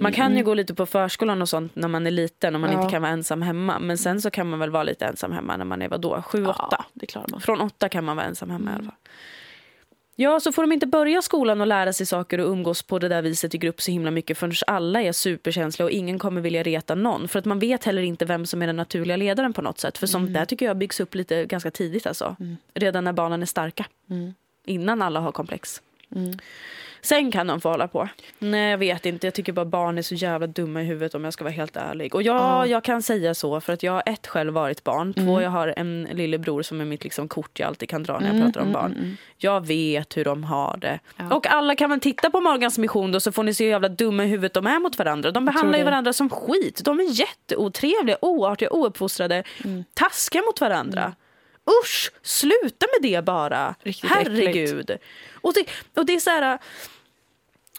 Man 0.00 0.12
kan 0.12 0.30
ju 0.30 0.34
Mm. 0.34 0.44
gå 0.44 0.54
lite 0.54 0.74
på 0.74 0.86
förskolan 0.86 1.42
och 1.42 1.48
sånt 1.48 1.76
när 1.76 1.88
man 1.88 2.06
är 2.06 2.10
liten 2.10 2.54
och 2.54 2.60
man 2.60 2.72
Ja. 2.72 2.80
inte 2.82 2.92
kan 2.92 3.02
vara 3.02 3.12
ensam 3.12 3.42
hemma. 3.42 3.78
Men 3.78 3.98
sen 3.98 4.20
så 4.22 4.30
kan 4.30 4.50
man 4.50 4.58
väl 4.58 4.70
vara 4.70 4.82
lite 4.82 5.06
ensam 5.06 5.32
hemma 5.32 5.56
när 5.56 5.64
man 5.64 5.82
är 5.82 5.88
vadå, 5.88 6.22
sju, 6.22 6.46
åtta. 6.46 6.66
Ja, 6.70 6.84
det 6.92 7.06
klarar 7.06 7.26
man. 7.30 7.40
Från 7.40 7.60
åtta 7.60 7.88
kan 7.88 8.04
man 8.04 8.16
vara 8.16 8.26
ensam 8.26 8.50
hemma 8.50 8.70
i 8.70 8.74
Mm. 8.74 8.80
alla 8.80 8.84
fall. 8.90 8.98
Ja, 10.18 10.40
så 10.40 10.52
får 10.52 10.62
de 10.62 10.72
inte 10.72 10.86
börja 10.86 11.22
skolan 11.22 11.60
och 11.60 11.66
lära 11.66 11.92
sig 11.92 12.06
saker 12.06 12.40
och 12.40 12.50
umgås 12.50 12.82
på 12.82 12.98
det 12.98 13.08
där 13.08 13.22
viset 13.22 13.54
i 13.54 13.58
grupp 13.58 13.82
så 13.82 13.90
himla 13.90 14.10
mycket 14.10 14.38
förrän 14.38 14.52
alla 14.66 15.02
är 15.02 15.12
superkänsliga 15.12 15.84
och 15.84 15.90
ingen 15.90 16.18
kommer 16.18 16.40
vilja 16.40 16.62
reta 16.62 16.94
någon. 16.94 17.28
För 17.28 17.38
att 17.38 17.44
man 17.44 17.58
vet 17.58 17.84
heller 17.84 18.02
inte 18.02 18.24
vem 18.24 18.46
som 18.46 18.62
är 18.62 18.66
den 18.66 18.76
naturliga 18.76 19.16
ledaren 19.16 19.52
på 19.52 19.62
något 19.62 19.78
sätt. 19.78 19.98
För 19.98 20.06
sånt 20.06 20.34
där 20.34 20.44
tycker 20.44 20.66
jag 20.66 20.76
byggs 20.76 21.00
upp 21.00 21.14
lite 21.14 21.44
ganska 21.44 21.70
tidigt 21.70 22.06
alltså. 22.06 22.36
Redan 22.74 23.04
när 23.04 23.12
barnen 23.12 23.42
är 23.42 23.46
starka. 23.46 23.86
Mm. 24.10 24.34
Innan 24.64 25.02
alla 25.02 25.20
har 25.20 25.32
komplex. 25.32 25.82
Mm. 27.10 27.24
Sen 27.24 27.32
kan 27.32 27.46
de 27.46 27.60
få 27.60 27.68
hålla 27.70 27.88
på. 27.88 28.08
Nej, 28.38 28.70
jag 28.70 28.78
vet 28.78 29.06
inte. 29.06 29.26
Jag 29.26 29.34
tycker 29.34 29.52
bara 29.52 29.64
barn 29.64 29.98
är 29.98 30.02
så 30.02 30.14
jävla 30.14 30.46
dumma 30.46 30.82
i 30.82 30.84
huvudet 30.84 31.14
om 31.14 31.24
jag 31.24 31.32
ska 31.32 31.44
vara 31.44 31.52
helt 31.54 31.76
ärlig. 31.76 32.14
Och 32.14 32.22
ja, 32.22 32.36
Ja. 32.36 32.66
jag 32.66 32.84
kan 32.84 33.02
säga 33.02 33.34
så 33.34 33.60
för 33.60 33.72
att 33.72 33.82
jag 33.82 33.92
har 33.92 34.02
ett 34.06 34.26
själv 34.26 34.52
varit 34.52 34.84
barn. 34.84 35.14
Två, 35.14 35.20
Mm. 35.20 35.42
jag 35.42 35.50
har 35.50 35.74
en 35.76 36.08
lillebror 36.12 36.62
som 36.62 36.80
är 36.80 36.84
mitt 36.84 37.04
liksom 37.04 37.28
kort 37.28 37.58
jag 37.58 37.66
alltid 37.66 37.88
kan 37.88 38.02
dra 38.02 38.18
när 38.18 38.26
jag 38.26 38.36
Mm, 38.36 38.46
pratar 38.46 38.60
om 38.60 38.66
mm, 38.68 38.80
barn. 38.82 38.92
mm, 38.92 39.04
mm. 39.04 39.16
Jag 39.38 39.66
vet 39.66 40.16
hur 40.16 40.24
de 40.24 40.44
har 40.44 40.76
det. 40.76 40.98
Ja. 41.16 41.34
Och 41.34 41.46
alla 41.46 41.74
kan 41.76 41.90
väl 41.90 42.00
titta 42.00 42.30
på 42.30 42.40
Morgans 42.40 42.78
mission 42.78 43.12
då 43.12 43.20
så 43.20 43.32
får 43.32 43.42
ni 43.42 43.54
se 43.54 43.64
hur 43.64 43.70
jävla 43.70 43.88
dumma 43.88 44.24
i 44.24 44.26
huvudet 44.28 44.54
de 44.54 44.66
är 44.66 44.78
mot 44.78 44.98
varandra. 44.98 45.30
De 45.30 45.44
behandlar 45.44 45.78
ju 45.78 45.84
varandra 45.84 46.12
som 46.12 46.30
skit. 46.30 46.80
De 46.84 47.00
är 47.00 47.04
jätteotrevliga, 47.20 48.16
oartiga, 48.20 48.70
ouppfostrade, 48.70 49.42
Mm. 49.64 49.84
taskiga 49.94 50.42
mot 50.42 50.60
varandra. 50.60 51.14
Usch, 51.82 52.10
sluta 52.22 52.86
med 53.00 53.10
det 53.10 53.24
bara. 53.24 53.74
Riktigt 53.82 54.10
Herregud. 54.10 54.90
Och 55.34 55.52
det, 55.54 55.64
och 56.00 56.06
det 56.06 56.14
är 56.14 56.20
så 56.20 56.30
här... 56.30 56.58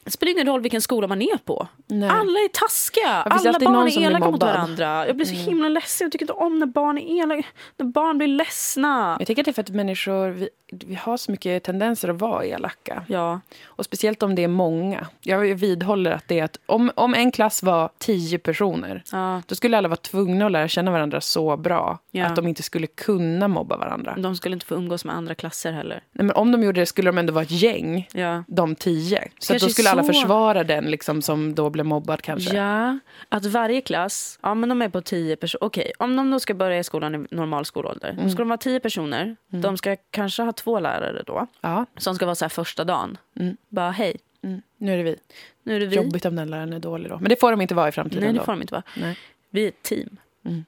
Det 0.08 0.12
spelar 0.12 0.32
ingen 0.32 0.48
roll 0.48 0.62
vilken 0.62 0.82
skola 0.82 1.08
man 1.08 1.22
är 1.22 1.38
på. 1.38 1.68
Nej. 1.88 2.10
Alla 2.10 2.40
är 2.40 2.48
taskiga. 2.48 3.10
Alla 3.10 3.60
barn 3.60 3.88
är 3.88 4.02
elaka 4.02 4.32
mot. 4.32 4.44
Mm. 4.44 4.56
varandra. 4.56 5.08
Jag 5.08 5.16
blir 5.16 5.26
så 5.26 5.34
himla 5.34 5.70
ledsen. 5.70 6.06
Jag 6.06 6.12
tycker 6.12 6.24
inte 6.24 6.34
om 6.34 6.60
när 6.60 6.66
barn 6.66 6.98
är 6.98 7.24
elaka. 7.24 7.48
När 7.78 7.86
barn 7.86 8.18
blir 8.18 8.28
ledsna. 8.28 9.16
Jag 9.20 9.28
tycker 9.28 9.42
att 9.42 9.46
det 9.46 9.52
är 9.52 9.54
för 9.54 9.62
att 9.62 9.70
människor, 9.70 10.30
vi, 10.30 10.50
vi 10.72 10.96
har 10.96 11.18
så 11.18 11.32
mycket 11.32 11.64
tendenser 11.64 12.10
att 12.10 12.20
vara 12.22 12.46
elaka. 12.46 13.04
Ja. 13.08 13.40
Och 13.66 13.86
speciellt 13.86 14.24
om 14.24 14.36
det 14.36 14.44
är 14.44 14.48
många. 14.48 15.08
Jag 15.22 15.40
vidhåller 15.56 16.12
att 16.12 16.28
det 16.28 16.40
är 16.40 16.44
att 16.44 16.60
om, 16.66 16.92
om 16.96 17.14
en 17.14 17.32
klass 17.32 17.64
var 17.64 17.90
tio 17.98 18.40
personer, 18.40 19.04
ja. 19.12 19.42
då 19.48 19.56
skulle 19.56 19.78
alla 19.78 19.88
vara 19.88 19.98
tvungna 19.98 20.46
att 20.46 20.52
lära 20.52 20.68
känna 20.68 20.92
varandra 20.92 21.22
så 21.22 21.58
bra 21.58 22.00
Ja. 22.12 22.26
att 22.26 22.36
de 22.36 22.48
inte 22.48 22.64
skulle 22.64 22.88
kunna 22.88 23.48
mobba 23.48 23.78
varandra. 23.78 24.16
De 24.18 24.36
skulle 24.36 24.54
inte 24.54 24.66
få 24.66 24.76
umgås 24.76 25.06
med 25.06 25.16
andra 25.16 25.36
klasser 25.36 25.72
heller. 25.72 26.04
Nej, 26.12 26.26
men 26.26 26.36
om 26.36 26.52
de 26.52 26.64
gjorde 26.64 26.82
det 26.82 26.86
skulle 26.86 27.10
de 27.10 27.18
ändå 27.18 27.34
vara 27.34 27.44
ett 27.44 27.52
gäng, 27.52 28.08
Ja. 28.14 28.44
de 28.48 28.76
tio. 28.76 29.20
Så 29.20 29.24
att 29.24 29.48
Kanske 29.48 29.68
då 29.68 29.74
skulle 29.74 29.90
alla 30.00 30.14
så. 30.14 30.14
försvara 30.20 30.64
den 30.64 30.86
liksom, 30.86 31.22
som 31.22 31.56
då 31.56 31.70
blev 31.70 31.86
mobbad 31.86 32.22
kanske. 32.22 32.56
Ja, 32.56 33.00
att 33.30 33.46
varje 33.46 33.82
klass, 33.82 34.40
ja 34.42 34.54
men 34.54 34.70
de 34.70 34.82
är 34.82 34.90
på 34.90 35.02
tio 35.02 35.36
personer. 35.36 35.64
Okej, 35.64 35.92
om 36.00 36.16
de 36.16 36.32
då 36.32 36.40
ska 36.40 36.54
börja 36.54 36.80
i 36.80 36.84
skolan 36.84 37.16
i 37.16 37.36
normal 37.36 37.66
skolålder, 37.66 38.18
då 38.24 38.30
ska 38.30 38.38
de 38.38 38.50
vara 38.50 38.58
tio 38.58 38.80
personer. 38.80 39.36
De 39.48 39.78
ska 39.78 39.96
kanske 40.12 40.44
ha 40.44 40.52
två 40.52 40.80
lärare 40.80 41.24
då, 41.26 41.48
Ja. 41.62 41.86
som 41.98 42.16
ska 42.16 42.26
vara 42.26 42.36
så 42.36 42.46
här 42.46 42.50
första 42.50 42.84
dagen. 42.84 43.18
Mm. 43.40 43.58
Bara 43.70 43.92
hej, 43.92 44.16
Mm. 44.42 44.62
Nu 44.78 44.94
är 44.94 44.98
det 44.98 45.04
vi. 45.04 45.16
nu 45.64 45.76
är 45.76 45.80
det 45.80 45.86
vi. 45.86 45.96
Jobbigt 45.96 46.26
om 46.26 46.36
den 46.36 46.50
läraren 46.50 46.74
är 46.74 46.80
dålig 46.80 47.12
då. 47.12 47.18
Men 47.20 47.30
det 47.30 47.40
får 47.40 47.52
de 47.52 47.62
inte 47.62 47.76
vara 47.76 47.88
i 47.90 47.92
framtiden. 47.92 48.24
Nej, 48.24 48.34
det 48.34 48.40
får 48.46 48.52
de 48.52 48.62
inte 48.62 48.74
vara. 48.74 48.84
Nej. 48.98 49.18
Vi 49.50 49.64
är 49.64 49.68
ett 49.68 49.84
team. 49.84 50.18
Mm. 50.46 50.66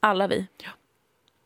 Alla 0.00 0.26
vi. 0.26 0.46
Ja. 0.62 0.68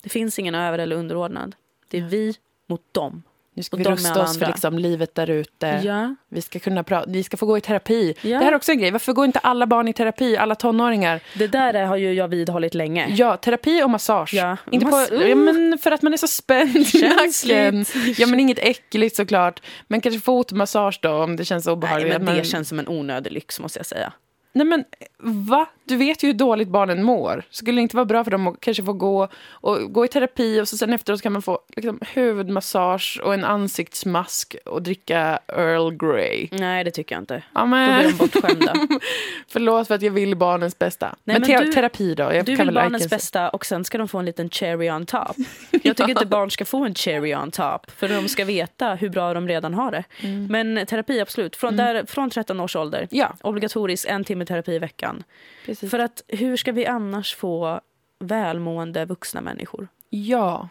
Det 0.02 0.08
finns 0.08 0.38
ingen 0.38 0.54
över 0.54 0.78
eller 0.78 0.96
underordnad. 0.96 1.54
Det 1.88 1.98
är 1.98 2.02
vi 2.02 2.34
mot 2.66 2.94
dem. 2.94 3.22
Nu 3.54 3.62
ska 3.62 3.76
vi 3.76 3.84
rusta 3.84 4.22
oss 4.22 4.38
för 4.38 4.46
liksom 4.46 4.78
livet 4.78 5.14
där 5.14 5.30
ute. 5.30 5.66
Ja. 5.84 6.14
Vi 6.28 6.42
ska 6.42 6.58
kunna 6.58 6.84
vi 7.06 7.22
ska 7.24 7.36
få 7.36 7.46
gå 7.46 7.58
i 7.58 7.60
terapi. 7.60 8.14
Ja. 8.22 8.38
Det 8.38 8.44
här 8.44 8.52
är 8.52 8.56
också 8.56 8.72
en 8.72 8.78
grej. 8.78 8.90
Varför 8.90 9.12
går 9.12 9.24
inte 9.24 9.38
alla 9.38 9.66
barn 9.66 9.88
i 9.88 9.92
terapi, 9.92 10.36
alla 10.36 10.54
tonåringar? 10.54 11.20
Det 11.38 11.46
där 11.46 11.84
har 11.84 11.96
ju 11.96 12.12
jag 12.12 12.28
vidhållit 12.28 12.74
länge. 12.74 13.06
Ja, 13.10 13.36
terapi 13.36 13.82
och 13.82 13.90
massage. 13.90 14.34
Ja. 14.34 14.56
Inte 14.70 14.86
på, 14.86 14.90
Mass- 14.96 15.08
ja, 15.28 15.34
men 15.34 15.78
för 15.82 15.90
att 15.90 16.02
man 16.02 16.12
är 16.12 16.16
så 16.16 16.28
spänd. 16.28 16.86
Känsligt. 16.86 18.18
Ja, 18.18 18.26
men 18.26 18.40
inget 18.40 18.58
äckligt 18.58 19.16
såklart. 19.16 19.62
Men 19.88 20.00
kanske 20.00 20.20
fotmassage 20.20 20.98
då, 21.02 21.10
om 21.12 21.36
det 21.36 21.44
känns 21.44 21.66
Nej, 21.66 21.72
obehagligt. 21.72 22.12
men 22.12 22.24
Men- 22.24 22.36
det 22.36 22.44
känns 22.44 22.68
som 22.68 22.78
en 22.78 22.88
onödig 22.88 23.32
lyx 23.32 23.60
måste 23.60 23.78
jag 23.78 23.86
säga. 23.86 24.12
Nej 24.52 24.66
men 24.66 24.84
va? 25.18 25.66
Du 25.84 25.96
vet 25.96 26.22
ju 26.22 26.26
hur 26.26 26.34
dåligt 26.34 26.68
barnen 26.68 27.02
mår. 27.02 27.42
Skulle 27.50 27.76
det 27.76 27.82
inte 27.82 27.96
vara 27.96 28.04
bra 28.06 28.24
för 28.24 28.30
dem 28.30 28.46
att 28.46 28.60
kanske 28.60 28.84
få 28.84 28.92
gå, 28.92 29.28
och, 29.50 29.92
gå 29.92 30.04
i 30.04 30.08
terapi 30.08 30.60
och 30.60 30.68
så 30.68 30.76
sen 30.76 30.92
efteråt 30.92 31.22
kan 31.22 31.32
man 31.32 31.42
få 31.42 31.58
liksom, 31.76 31.98
huvudmassage 32.14 33.20
och 33.24 33.34
en 33.34 33.44
ansiktsmask 33.44 34.56
och 34.64 34.82
dricka 34.82 35.38
Earl 35.48 35.96
Grey. 35.96 36.48
Nej, 36.52 36.84
det 36.84 36.90
tycker 36.90 37.14
jag 37.14 37.22
inte. 37.22 37.42
Ja, 37.54 37.60
Då 37.60 37.66
men, 37.66 37.98
blir 38.00 38.08
de 38.12 38.16
bortskämda. 38.18 38.74
förlåt 39.48 39.88
för 39.88 39.94
att 39.94 40.02
jag 40.02 40.10
vill 40.10 40.36
barnens 40.36 40.78
bästa. 40.78 41.06
Nej, 41.24 41.40
men, 41.40 41.48
men 41.50 41.58
te- 41.60 41.64
du- 41.64 41.72
terapi 41.72 42.14
då? 42.14 42.22
Jag 42.22 42.44
Du 42.44 42.56
vill 42.56 42.74
barnens 42.74 43.10
bästa 43.10 43.48
och 43.48 43.66
sen 43.66 43.84
ska 43.84 43.98
de 43.98 44.08
få 44.08 44.18
en 44.18 44.24
liten 44.24 44.50
cherry 44.50 44.90
on 44.90 45.06
top. 45.06 45.36
Jag 45.70 45.96
tycker 45.96 46.10
inte 46.10 46.26
barn 46.26 46.50
ska 46.50 46.64
få 46.64 46.84
en 46.84 46.94
cherry 46.94 47.34
on 47.34 47.50
top 47.50 47.90
för 47.90 48.08
de 48.08 48.28
ska 48.28 48.44
veta 48.44 48.94
hur 48.94 49.08
bra 49.08 49.34
de 49.34 49.48
redan 49.48 49.74
har 49.74 49.90
det. 49.90 50.04
Mm. 50.20 50.46
Men 50.46 50.86
terapi 50.86 51.20
absolut, 51.20 51.56
från, 51.56 51.76
där, 51.76 52.04
från 52.06 52.30
13 52.30 52.60
års 52.60 52.76
ålder. 52.76 53.08
Ja, 53.10 53.34
Obligatoriskt 53.42 54.08
en 54.08 54.24
timme 54.24 54.41
terapi 54.44 54.72
i 54.72 54.78
veckan. 54.78 55.24
precis. 55.66 55.90
För 55.90 55.98
att 55.98 56.22
hur 56.28 56.56
ska 56.56 56.72
vi 56.72 56.86
annars 56.86 57.34
få 57.34 57.80
välmående 58.18 59.04
vuxna 59.04 59.40
människor? 59.40 59.88
Ja. 60.10 60.68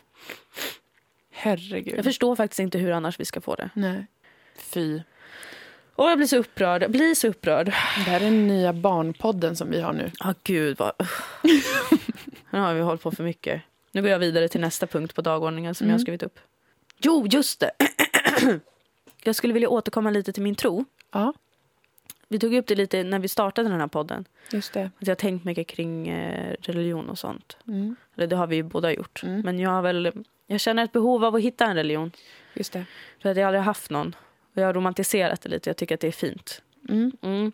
Herregud. 1.32 1.98
Jag 1.98 2.04
förstår 2.04 2.36
faktiskt 2.36 2.60
inte 2.60 2.78
hur 2.78 2.92
annars 2.92 3.20
vi 3.20 3.26
ska 3.26 3.42
få 3.42 3.56
det. 3.56 3.70
Nej. 3.74 4.06
Fy. 4.58 5.02
Och 5.96 6.10
jag 6.10 6.18
blir 6.18 6.28
så 6.28 6.38
upprörd. 6.38 6.92
Blir 6.92 7.16
så 7.16 7.28
upprörd. 7.28 7.66
Det 7.66 7.72
här 8.12 8.16
är 8.16 8.24
den 8.24 8.48
nya 8.48 8.74
barnpodden 8.74 9.56
som 9.56 9.72
vi 9.72 9.82
har 9.82 9.94
nu. 9.94 10.12
Ja, 10.20 10.34
gud 10.44 10.78
vad... 10.80 10.92
nu 12.50 12.60
har 12.60 12.74
vi 12.74 12.82
hållit 12.82 13.02
på 13.02 13.12
för 13.12 13.24
mycket. 13.24 13.62
Nu 13.92 14.02
går 14.02 14.12
jag 14.12 14.20
vidare 14.20 14.48
till 14.48 14.62
nästa 14.62 14.88
punkt 14.88 15.16
på 15.16 15.22
dagordningen 15.22 15.76
som 15.76 15.88
jag 15.88 15.94
har 15.94 16.00
skrivit 16.00 16.24
upp. 16.24 16.40
Jo, 16.98 17.28
just 17.30 17.60
det! 17.60 17.72
jag 19.24 19.36
skulle 19.36 19.54
vilja 19.54 19.70
återkomma 19.70 20.10
lite 20.10 20.34
till 20.34 20.44
min 20.44 20.56
tro. 20.56 20.86
Ja, 21.12 21.34
Vi 22.32 22.40
tog 22.40 22.54
upp 22.54 22.68
det 22.68 22.76
lite 22.76 23.04
när 23.04 23.20
vi 23.20 23.28
startade 23.28 23.70
den 23.70 23.80
här 23.80 23.88
podden. 23.88 24.26
just 24.52 24.74
det. 24.74 24.84
Att 25.00 25.08
jag 25.08 25.12
har 25.12 25.16
tänkt 25.16 25.46
mycket 25.46 25.68
kring 25.68 26.08
eh, 26.08 26.56
religion 26.62 27.10
och 27.10 27.18
sånt. 27.20 27.58
Mm, 27.68 27.96
Eller 28.16 28.28
det 28.28 28.36
har 28.36 28.48
vi 28.48 28.56
ju 28.56 28.64
båda 28.64 28.92
gjort. 28.94 29.24
Mm. 29.24 29.42
Men 29.42 29.60
jag 29.60 29.70
har 29.70 29.82
väl... 29.82 30.12
Jag 30.48 30.60
känner 30.60 30.84
ett 30.84 30.92
behov 30.92 31.26
av 31.26 31.36
att 31.36 31.42
hitta 31.42 31.66
en 31.66 31.76
religion. 31.76 32.12
just 32.54 32.74
det. 32.74 32.86
För 33.22 33.30
att 33.30 33.38
jag 33.38 33.48
aldrig 33.48 33.64
haft 33.64 33.90
någon. 33.90 34.16
Och 34.56 34.62
jag 34.62 34.66
har 34.66 34.74
romantiserat 34.74 35.42
det 35.42 35.50
lite. 35.50 35.70
Jag 35.70 35.78
tycker 35.78 35.96
att 35.96 36.02
det 36.02 36.08
är 36.08 36.12
fint. 36.12 36.62
Mm. 36.90 37.12
Mm. 37.22 37.52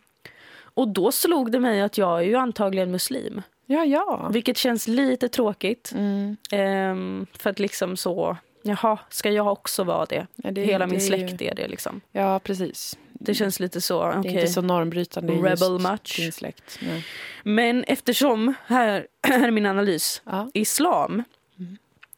Och 0.62 0.88
då 0.88 1.12
slog 1.12 1.52
det 1.52 1.60
mig 1.60 1.82
att 1.82 1.98
jag 1.98 2.20
är 2.20 2.24
ju 2.24 2.36
antagligen 2.36 2.92
muslim. 2.92 3.42
Ja, 3.66 3.86
ja. 3.86 4.30
Vilket 4.34 4.58
känns 4.58 4.88
lite 4.88 5.30
tråkigt. 5.30 5.92
Mm. 5.96 6.38
Ehm, 6.52 7.26
för 7.34 7.50
att 7.50 7.60
liksom 7.60 7.98
så, 7.98 8.38
jaha, 8.62 8.98
ska 9.10 9.32
jag 9.32 9.48
också 9.48 9.84
vara 9.84 10.06
det? 10.06 10.28
Ja, 10.36 10.52
det- 10.52 10.62
Hela 10.66 10.86
min 10.86 10.94
det 11.00 11.04
är 11.06 11.08
släkt 11.08 11.42
är 11.42 11.56
det 11.56 11.68
liksom. 11.68 12.02
Ja, 12.12 12.40
precis. 12.40 12.98
Det 13.20 13.34
känns 13.34 13.60
lite 13.60 13.82
så, 13.82 14.22
Det 14.24 14.30
är 14.30 14.34
inte 14.34 14.48
så 14.48 14.62
normbrytande 14.62 15.34
i 15.34 15.42
Rebel 15.42 15.80
much. 15.80 16.18
din 16.18 16.32
släkt. 16.32 16.80
Nej. 16.82 17.06
Men 17.44 17.84
eftersom, 17.84 18.54
här, 18.66 19.08
här 19.28 19.48
är 19.48 19.52
min 19.52 19.66
analys. 19.66 20.22
Ja. 20.26 20.52
Islam 20.54 21.24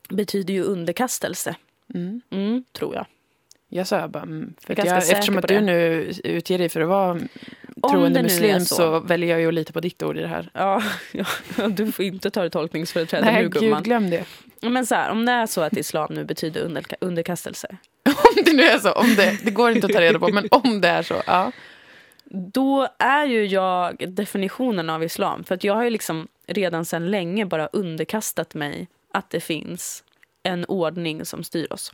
betyder 0.10 0.54
ju 0.54 0.64
underkastelse. 0.64 1.56
Mm. 1.94 2.22
Mm, 2.30 2.64
tror 2.72 2.96
jag. 2.96 3.06
Jag 3.70 3.88
sa 3.88 4.08
bara, 4.08 4.24
mm, 4.24 4.54
för 4.62 4.78
Jag 4.78 4.98
eftersom 4.98 5.38
att 5.38 5.48
du 5.48 5.62
nu 5.62 6.12
utger 6.24 6.58
dig 6.58 6.70
för 6.70 6.82
att 6.82 6.88
vara 6.90 7.20
troende 7.82 8.24
muslim 8.24 8.60
så. 8.60 8.76
så. 8.76 9.00
väljer 9.00 9.30
jag 9.30 9.42
ju 9.42 9.48
att 9.48 9.54
lita 9.54 9.74
på 9.74 9.80
ditt 9.80 10.04
ord 10.04 10.18
i 10.18 10.22
det 10.22 10.28
här. 10.28 10.50
Ja, 10.54 10.84
ja, 11.58 11.68
du 11.68 11.92
får 11.92 12.06
inte 12.06 12.30
ta 12.32 12.44
det 12.44 12.50
tolkningsföreträde 12.50 13.26
Nej, 13.26 13.44
nu 13.44 13.50
gud, 13.50 13.62
gumman. 13.62 13.84
glöm 13.84 14.10
det. 14.10 14.26
Men 14.62 14.86
så 14.86 14.96
här, 14.96 15.12
om 15.12 15.26
det 15.26 15.32
är 15.32 15.46
så 15.46 15.62
att 15.62 15.78
islam 15.78 16.14
nu 16.14 16.24
betyder 16.24 16.62
underka- 16.62 16.96
underkastelse. 17.02 17.68
Om 18.06 18.44
det 18.46 18.54
nu 18.54 18.64
är 18.64 18.80
så, 18.80 18.92
om 18.92 19.16
det, 19.16 19.40
det 19.44 19.52
går 19.52 19.72
inte 19.72 19.88
att 19.88 19.94
ta 19.94 20.02
reda 20.02 20.20
på, 20.20 20.28
men 20.28 20.48
om 20.52 20.82
det 20.82 20.88
är 20.88 21.04
så, 21.04 21.16
ja. 21.28 21.52
Då 22.32 22.88
är 23.00 23.26
ju 23.26 23.46
jag 23.46 24.10
definitionen 24.14 24.90
av 24.90 25.04
islam. 25.04 25.44
För 25.44 25.56
att 25.56 25.64
jag 25.64 25.76
har 25.76 25.84
ju 25.84 25.90
liksom 25.90 26.28
redan 26.48 26.86
sedan 26.86 27.12
länge 27.12 27.46
bara 27.46 27.68
underkastat 27.68 28.54
mig 28.54 28.88
att 29.14 29.30
det 29.30 29.40
finns 29.40 30.04
en 30.44 30.66
ordning 30.66 31.26
som 31.26 31.44
styr 31.44 31.74
oss. 31.74 31.94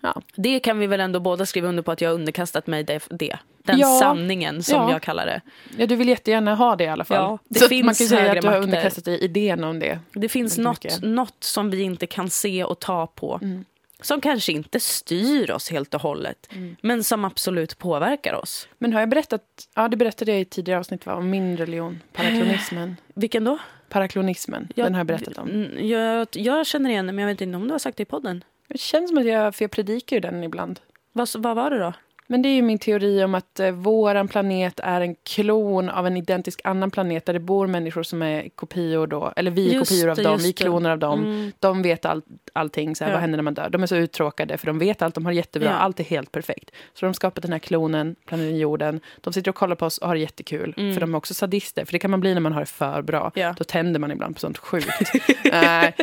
Ja. 0.00 0.22
Det 0.36 0.60
kan 0.60 0.78
vi 0.78 0.86
väl 0.86 1.00
ändå 1.00 1.20
båda 1.20 1.46
skriva 1.46 1.68
under 1.68 1.82
på 1.82 1.92
att 1.92 2.00
jag 2.00 2.10
har 2.10 2.14
underkastat 2.14 2.66
mig 2.66 2.84
det. 2.84 3.02
det. 3.10 3.38
Den 3.62 3.78
Ja. 3.78 3.98
sanningen 4.00 4.62
som 4.62 4.76
Ja. 4.76 4.90
jag 4.92 5.02
kallar 5.02 5.26
det. 5.26 5.40
ja, 5.78 5.86
du 5.86 5.96
vill 5.96 6.08
jättegärna 6.08 6.54
ha 6.54 6.76
det 6.76 6.84
i 6.84 6.88
alla 6.88 7.04
fall. 7.04 7.16
Ja, 7.16 7.38
det 7.48 7.58
så 7.58 7.68
finns 7.68 7.84
man 7.84 7.94
kan 7.94 8.06
säga 8.06 8.32
att 8.32 8.40
du 8.42 8.48
har 8.48 8.58
underkastat 8.62 9.04
dig 9.04 9.18
idén 9.24 9.64
om 9.64 9.78
det. 9.78 9.98
Det 10.12 10.28
finns 10.28 10.58
något, 10.58 10.84
mycket. 10.84 11.02
något 11.02 11.44
som 11.44 11.70
vi 11.70 11.82
inte 11.82 12.06
kan 12.06 12.30
se 12.30 12.64
och 12.64 12.78
ta 12.78 13.06
på. 13.06 13.38
Mm. 13.42 13.64
Som 14.00 14.20
kanske 14.20 14.52
inte 14.52 14.80
styr 14.80 15.50
oss 15.50 15.70
helt 15.70 15.94
och 15.94 16.00
hållet. 16.02 16.48
Mm. 16.52 16.76
Men 16.82 17.04
som 17.04 17.24
absolut 17.24 17.78
påverkar 17.78 18.34
oss. 18.34 18.68
Men 18.78 18.92
har 18.92 19.00
jag 19.00 19.08
berättat, 19.08 19.42
ja 19.74 19.88
det 19.88 19.96
berättade 19.96 20.30
jag 20.32 20.40
i 20.40 20.44
tidigare 20.44 20.80
avsnitt 20.80 21.06
va, 21.06 21.14
om 21.14 21.30
min 21.30 21.56
religion, 21.56 22.00
paraklonismen. 22.12 22.96
Vilken 23.14 23.44
då? 23.44 23.58
Paraklonismen, 23.88 24.68
den 24.74 24.94
har 24.94 25.00
jag 25.00 25.06
berättat 25.06 25.38
om. 25.38 25.48
Mm, 25.48 25.86
Jag, 25.88 26.28
jag 26.32 26.66
känner 26.66 26.90
igen 26.90 27.06
det 27.06 27.12
men 27.12 27.22
jag 27.22 27.28
vet 27.34 27.40
inte 27.40 27.56
om 27.56 27.66
du 27.68 27.72
har 27.74 27.78
sagt 27.78 27.96
det 27.96 28.02
i 28.02 28.06
podden. 28.06 28.44
Det 28.68 28.78
känns 28.80 29.08
som 29.10 29.18
att 29.18 29.26
jag, 29.26 29.54
för 29.54 29.64
jag 29.64 29.70
predikar 29.70 30.16
ju 30.16 30.20
den 30.20 30.44
ibland. 30.44 30.80
Vad, 31.12 31.28
vad 31.38 31.56
var 31.56 31.70
det 31.70 31.78
då? 31.78 31.92
Men 32.32 32.42
det 32.42 32.48
är 32.48 32.54
ju 32.54 32.62
min 32.62 32.78
teori 32.78 33.24
om 33.24 33.34
att 33.34 33.60
eh, 33.60 33.70
våran 33.70 34.28
planet 34.28 34.80
är 34.82 35.00
en 35.00 35.14
klon 35.14 35.88
av 35.90 36.06
en 36.06 36.16
identisk 36.16 36.60
annan 36.64 36.90
planet 36.90 37.26
där 37.26 37.32
det 37.32 37.40
bor 37.40 37.66
människor 37.66 38.02
som 38.02 38.22
är 38.22 38.48
kopior 38.54 39.06
då, 39.06 39.32
eller 39.36 39.50
vi 39.50 39.70
är 39.70 39.74
Just 39.74 39.90
kopior 39.90 40.08
av 40.10 40.16
det, 40.16 40.22
dem, 40.22 40.38
vi 40.38 40.44
är 40.44 40.46
det. 40.48 40.52
kloner 40.52 40.90
av 40.90 40.98
dem. 40.98 41.20
Mm. 41.20 41.52
De 41.58 41.82
vet 41.82 42.04
all, 42.04 42.22
allting, 42.52 42.96
så 42.96 43.04
här, 43.04 43.10
Ja. 43.10 43.14
vad 43.14 43.20
händer 43.20 43.36
när 43.36 43.42
man 43.42 43.54
dör? 43.54 43.68
De 43.70 43.82
är 43.82 43.86
så 43.86 43.96
uttråkade 43.96 44.58
för 44.58 44.66
de 44.66 44.78
vet 44.78 45.02
allt, 45.02 45.14
de 45.14 45.24
har 45.24 45.32
jättebra, 45.32 45.68
Ja. 45.68 45.74
allt 45.74 46.00
är 46.00 46.04
helt 46.04 46.32
perfekt. 46.32 46.70
Så 46.94 47.00
de 47.00 47.06
har 47.06 47.12
skapat 47.12 47.42
den 47.42 47.52
här 47.52 47.58
klonen, 47.58 48.16
planeten 48.26 48.56
jorden. 48.58 49.00
De 49.20 49.32
sitter 49.32 49.50
och 49.50 49.54
kollar 49.54 49.76
på 49.76 49.86
oss 49.86 49.98
och 49.98 50.08
har 50.08 50.14
jättekul. 50.16 50.74
Mm. 50.76 50.94
För 50.94 51.00
de 51.00 51.14
är 51.14 51.18
också 51.18 51.34
sadister, 51.34 51.84
för 51.84 51.92
det 51.92 51.98
kan 51.98 52.10
man 52.10 52.20
bli 52.20 52.34
när 52.34 52.40
man 52.40 52.52
har 52.52 52.60
det 52.60 52.66
för 52.66 53.02
bra. 53.02 53.30
Ja. 53.34 53.54
Då 53.58 53.64
tänder 53.64 54.00
man 54.00 54.10
ibland 54.12 54.34
på 54.34 54.40
sånt 54.40 54.58
sjukt. 54.58 54.86
Nej, 55.52 55.94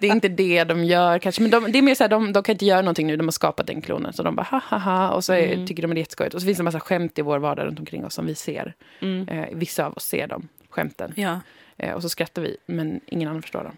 det 0.00 0.06
är 0.06 0.12
inte 0.12 0.28
det 0.28 0.64
de 0.64 0.84
gör 0.84 1.18
kanske. 1.18 1.42
Men 1.42 1.50
de, 1.50 1.72
det 1.72 1.78
är 1.78 1.82
mer 1.82 1.94
så 1.94 2.04
här, 2.04 2.08
de, 2.08 2.32
de 2.32 2.42
kan 2.42 2.52
inte 2.52 2.64
göra 2.66 2.80
någonting 2.82 3.06
nu, 3.06 3.16
de 3.16 3.26
har 3.26 3.32
skapat 3.32 3.66
den 3.66 3.80
klonen. 3.80 4.12
Så 4.12 4.22
de 4.22 4.36
bara 4.36 4.46
ha 4.50 4.58
ha 4.70 4.78
ha 4.78 5.10
och 5.10 5.24
så 5.24 5.32
är, 5.32 5.44
Mm. 5.54 5.66
Tycker 5.74 5.88
de 5.88 5.92
är 5.92 5.96
jätteskojigt. 5.96 6.34
Och 6.34 6.40
så 6.40 6.46
finns 6.46 6.58
det 6.58 6.60
en 6.60 6.64
massa 6.64 6.80
skämt 6.80 7.18
i 7.18 7.22
vår 7.22 7.38
vardag 7.38 7.66
runt 7.66 7.78
omkring 7.78 8.04
oss 8.04 8.14
som 8.14 8.26
vi 8.26 8.34
ser. 8.34 8.74
Mm. 9.00 9.28
Eh, 9.28 9.48
vissa 9.52 9.86
av 9.86 9.92
oss 9.92 10.04
ser 10.04 10.26
de 10.26 10.48
skämten. 10.70 11.12
Ja. 11.16 11.40
Eh, 11.76 11.94
och 11.94 12.02
så 12.02 12.08
skrattar 12.08 12.42
vi, 12.42 12.56
men 12.66 13.00
ingen 13.06 13.28
annan 13.28 13.42
förstår 13.42 13.64
dem. 13.64 13.76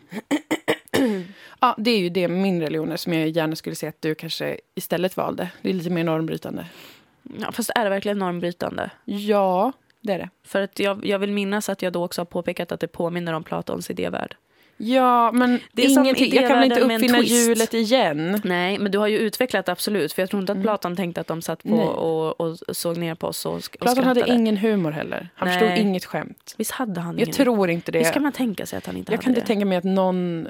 ja, 1.60 1.74
det 1.78 1.90
är 1.90 1.98
ju 1.98 2.08
det 2.08 2.28
min 2.28 2.60
religion 2.60 2.92
är 2.92 2.96
som 2.96 3.12
jag 3.12 3.28
gärna 3.28 3.56
skulle 3.56 3.76
se 3.76 3.86
att 3.86 4.02
du 4.02 4.14
kanske 4.14 4.60
istället 4.74 5.16
valde. 5.16 5.50
Det 5.62 5.70
är 5.70 5.74
lite 5.74 5.90
mer 5.90 6.04
normbrytande. 6.04 6.66
ja. 7.40 7.52
Fast 7.52 7.70
är 7.74 7.84
det 7.84 7.90
verkligen 7.90 8.18
normbrytande? 8.18 8.90
Ja, 9.04 9.72
det 10.00 10.12
är 10.12 10.18
det. 10.18 10.30
För 10.44 10.60
att 10.60 10.78
jag, 10.78 11.06
jag 11.06 11.18
vill 11.18 11.32
minnas 11.32 11.68
att 11.68 11.82
jag 11.82 11.92
då 11.92 12.04
också 12.04 12.20
har 12.20 12.26
påpekat 12.26 12.72
att 12.72 12.80
det 12.80 12.88
påminner 12.88 13.32
om 13.32 13.44
Platons 13.44 13.90
idévärld. 13.90 14.36
Ja, 14.76 15.32
men 15.32 15.60
Det 15.72 15.84
är 15.84 15.90
ingenting. 16.00 16.34
Jag 16.34 16.48
kan 16.48 16.58
väl 16.60 16.64
inte 16.72 16.80
uppfinna 16.80 17.20
hjulet 17.20 17.74
igen. 17.74 18.40
Nej, 18.44 18.78
men 18.78 18.92
du 18.92 18.98
har 18.98 19.06
ju 19.06 19.18
utvecklat 19.18 19.68
absolut. 19.68 20.12
För 20.12 20.22
jag 20.22 20.30
tror 20.30 20.40
inte 20.40 20.52
att 20.52 20.56
Mm. 20.56 20.64
Platon 20.64 20.96
tänkte 20.96 21.20
att 21.20 21.26
de 21.26 21.42
satt 21.42 21.62
på 21.62 21.76
och, 21.76 22.40
och 22.40 22.58
såg 22.76 22.96
ner 22.96 23.14
på 23.14 23.26
oss 23.26 23.46
och, 23.46 23.54
och 23.54 23.62
Platon 23.80 23.94
skrattade. 24.02 24.20
hade 24.20 24.32
ingen 24.32 24.56
humor 24.56 24.90
heller. 24.90 25.28
Han 25.34 25.48
Nej. 25.48 25.58
förstod 25.58 25.78
inget 25.78 26.04
skämt. 26.04 26.54
Visst 26.58 26.70
hade 26.70 27.00
han 27.00 27.14
Jag 27.18 27.22
ingen? 27.22 27.34
tror 27.34 27.70
inte 27.70 27.92
det. 27.92 27.98
Visst 27.98 28.12
kan 28.12 28.22
man 28.22 28.32
tänka 28.32 28.66
sig 28.66 28.76
att 28.76 28.86
han 28.86 28.96
inte 28.96 29.12
Jag 29.12 29.16
hade 29.16 29.22
kan 29.24 29.30
inte 29.30 29.40
det? 29.40 29.46
tänka 29.46 29.66
mig 29.66 29.78
att 29.78 29.84
någon 29.84 30.48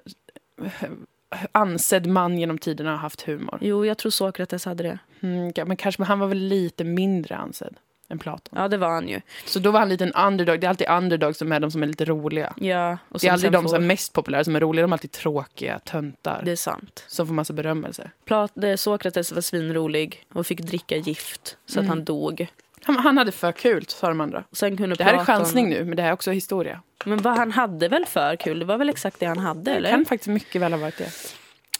ansedd 1.52 2.06
man 2.06 2.38
genom 2.38 2.58
tiderna 2.58 2.90
har 2.90 2.96
haft 2.98 3.22
humor. 3.22 3.58
Jo, 3.60 3.86
jag 3.86 3.98
tror 3.98 4.10
Sokrates 4.10 4.64
hade 4.64 4.82
det. 4.82 4.98
Mm, 5.20 5.52
men 5.66 5.76
kanske 5.76 6.02
men 6.02 6.06
han 6.08 6.18
var 6.18 6.26
väl 6.26 6.38
lite 6.38 6.84
mindre 6.84 7.36
ansedd 7.36 7.76
än 8.08 8.18
Platon. 8.18 8.58
Ja, 8.62 8.68
det 8.68 8.76
var 8.76 8.88
han 8.88 9.08
ju. 9.08 9.20
Så 9.44 9.58
då 9.58 9.70
var 9.70 9.80
han 9.80 9.88
lite 9.88 10.04
en 10.04 10.12
underdog. 10.12 10.60
Det 10.60 10.66
är 10.66 10.68
alltid 10.68 10.88
underdogs 10.90 11.38
som 11.38 11.52
är 11.52 11.60
de 11.60 11.70
som 11.70 11.82
är 11.82 11.86
lite 11.86 12.04
roliga. 12.04 12.52
Ja, 12.56 12.98
och 13.08 13.18
Det 13.20 13.26
är 13.28 13.32
aldrig 13.32 13.52
de 13.52 13.62
får- 13.62 13.68
som 13.68 13.82
är 13.82 13.86
mest 13.86 14.12
populära 14.12 14.44
som 14.44 14.56
är 14.56 14.60
roliga. 14.60 14.82
De 14.82 14.92
är 14.92 14.94
alltid 14.94 15.12
tråkiga 15.12 15.78
töntar 15.78 16.42
Det 16.44 16.52
är 16.52 16.56
sant. 16.56 17.04
som 17.08 17.26
får 17.26 17.34
massa 17.34 17.52
berömmelse. 17.52 18.10
Plat, 18.24 18.52
Sokrates 18.76 19.32
var 19.32 19.40
svinrolig 19.40 20.24
och 20.32 20.46
fick 20.46 20.60
dricka 20.60 20.96
gift 20.96 21.56
så 21.66 21.72
att 21.78 21.84
Mm. 21.84 21.88
han 21.88 22.04
dog. 22.04 22.46
Han, 22.82 22.96
han 22.96 23.18
hade 23.18 23.32
för 23.32 23.52
kul, 23.52 23.84
sa 23.88 24.08
de 24.08 24.20
andra. 24.20 24.44
Sen 24.52 24.76
kunde 24.76 24.96
Det 24.96 25.04
här 25.04 25.12
är 25.12 25.16
Platon- 25.16 25.24
chansning 25.26 25.68
nu, 25.70 25.84
men 25.84 25.96
det 25.96 26.02
här 26.02 26.08
är 26.08 26.12
också 26.14 26.30
historia. 26.30 26.80
Men 27.04 27.18
vad 27.22 27.36
han 27.36 27.52
hade 27.52 27.88
väl 27.88 28.06
för 28.06 28.36
kul? 28.36 28.58
Det 28.58 28.64
var 28.64 28.78
väl 28.78 28.88
exakt 28.88 29.20
det 29.20 29.26
han 29.26 29.38
hade, 29.38 29.60
Det 29.70 29.76
eller? 29.76 29.90
kan 29.90 30.04
faktiskt 30.04 30.28
mycket 30.28 30.62
väl 30.62 30.72
ha 30.72 30.80
varit 30.80 30.98
det. 30.98 31.10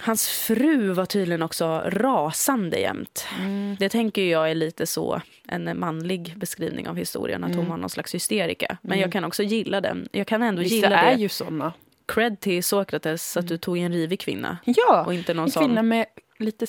Hans 0.07 0.29
fru 0.29 0.93
var 0.93 1.07
tydligen 1.07 1.43
också 1.43 1.83
rasande 1.87 2.79
jämt. 2.81 3.27
Mm. 3.41 3.77
Det 3.79 3.89
tänker 3.89 4.23
jag 4.23 4.51
är 4.51 4.55
lite 4.55 4.87
så 4.87 5.21
en 5.49 5.79
manlig 5.79 6.35
beskrivning 6.37 6.89
av 6.89 6.97
historien, 6.97 7.45
att 7.45 7.51
hon 7.51 7.59
Mm. 7.59 7.71
var 7.71 7.77
någon 7.77 7.91
slags 7.91 8.15
hysterika. 8.15 8.77
Men 8.83 8.93
Mm. 8.93 9.01
jag 9.03 9.13
kan 9.13 9.25
också 9.25 9.43
gilla 9.43 9.81
den. 9.81 10.09
Jag 10.13 10.27
kan 10.27 10.43
ändå 10.43 10.63
Vissa 10.63 10.75
gilla 10.75 11.01
är 11.01 11.15
det. 11.17 11.21
ju 11.23 11.29
såna. 11.29 11.73
Cred 12.09 12.41
till 12.41 12.65
Sokrates 12.65 13.37
att 13.37 13.49
du 13.49 13.59
tog 13.59 13.79
en 13.79 13.93
rivig 13.93 14.21
kvinna 14.21 14.59
Ja, 14.65 15.05
och 15.07 15.15
inte 15.15 15.35
någon 15.35 15.45
en 15.45 15.51
sån, 15.51 15.65
kvinna 15.67 15.83
med 15.83 16.07
lite 16.39 16.67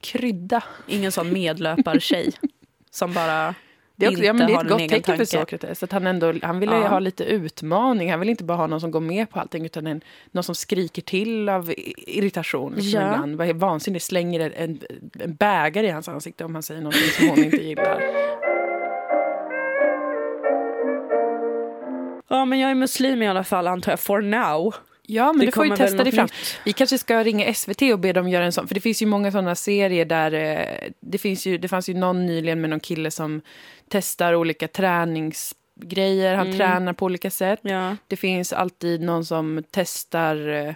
krydda. 0.00 0.62
ingen 0.88 1.12
sån 1.12 1.32
medlöpartjej 1.32 2.32
som 2.90 3.12
bara 3.12 3.54
Det 4.00 4.06
är, 4.06 4.10
också, 4.10 4.22
ja, 4.24 4.32
men 4.32 4.46
det 4.46 4.52
är 4.52 4.60
ett 4.64 4.68
gott 4.68 4.88
tecken 4.88 5.16
för. 5.16 5.24
Sokrates. 5.24 5.82
Att 5.82 5.92
han, 5.92 6.06
ändå, 6.06 6.34
han 6.42 6.60
ville 6.60 6.72
Ja. 6.76 6.88
ha 6.88 6.98
lite 6.98 7.24
utmaning. 7.24 8.10
Han 8.10 8.20
vill 8.20 8.28
inte 8.28 8.44
bara 8.44 8.58
ha 8.58 8.66
någon 8.66 8.80
som 8.80 8.90
går 8.90 9.00
med 9.00 9.30
på 9.30 9.40
allting 9.40 9.64
utan 9.66 9.86
en, 9.86 10.00
någon 10.30 10.44
som 10.44 10.54
skriker 10.54 11.02
till 11.02 11.48
av 11.48 11.72
irritation. 11.96 12.72
Liksom 12.76 13.00
Ja. 13.00 13.24
ibland. 13.24 13.56
Vansinnigt 13.60 14.04
slänger 14.04 14.52
en, 14.56 14.80
en 15.20 15.34
bägare 15.34 15.86
i 15.86 15.90
hans 15.90 16.08
ansikte 16.08 16.44
om 16.44 16.54
han 16.54 16.62
säger 16.62 16.80
något 16.80 16.94
som 16.94 17.28
hon 17.28 17.38
inte 17.44 17.56
gillar. 17.64 18.02
Ja, 22.28 22.44
men 22.44 22.58
jag 22.58 22.70
är 22.70 22.74
muslim 22.74 23.22
i 23.22 23.28
alla 23.28 23.44
fall 23.44 23.66
antar 23.66 23.92
jag, 23.92 24.00
for 24.00 24.20
now. 24.20 24.74
Ja, 25.06 25.32
men 25.32 25.40
Det 25.40 25.46
du 25.46 25.52
får 25.52 25.66
ju 25.66 25.76
testa 25.76 26.04
dig 26.04 26.12
fram. 26.12 26.24
nytt. 26.24 26.58
Vi 26.64 26.72
kanske 26.72 26.98
ska 26.98 27.24
ringa 27.24 27.54
SVT 27.54 27.82
och 27.92 27.98
be 27.98 28.12
dem 28.12 28.28
göra 28.28 28.44
en 28.44 28.52
sån. 28.52 28.68
För 28.68 28.74
det 28.74 28.80
finns 28.80 29.02
ju 29.02 29.06
många 29.06 29.32
såna 29.32 29.54
serier 29.54 30.04
där... 30.04 30.32
Eh, 30.34 30.90
det, 31.00 31.18
finns 31.18 31.46
ju, 31.46 31.58
det 31.58 31.68
fanns 31.68 31.88
ju 31.88 31.94
någon 31.94 32.26
nyligen 32.26 32.60
med 32.60 32.70
någon 32.70 32.80
kille 32.80 33.10
som 33.10 33.40
testar 33.90 34.34
olika 34.34 34.68
träningsgrejer. 34.68 36.34
Han 36.34 36.46
Mm. 36.46 36.58
tränar 36.58 36.92
på 36.92 37.04
olika 37.04 37.30
sätt. 37.30 37.60
Ja. 37.62 37.96
Det 38.06 38.16
finns 38.16 38.52
alltid 38.52 39.00
någon 39.00 39.24
som 39.24 39.64
testar 39.70 40.48
eh, 40.48 40.74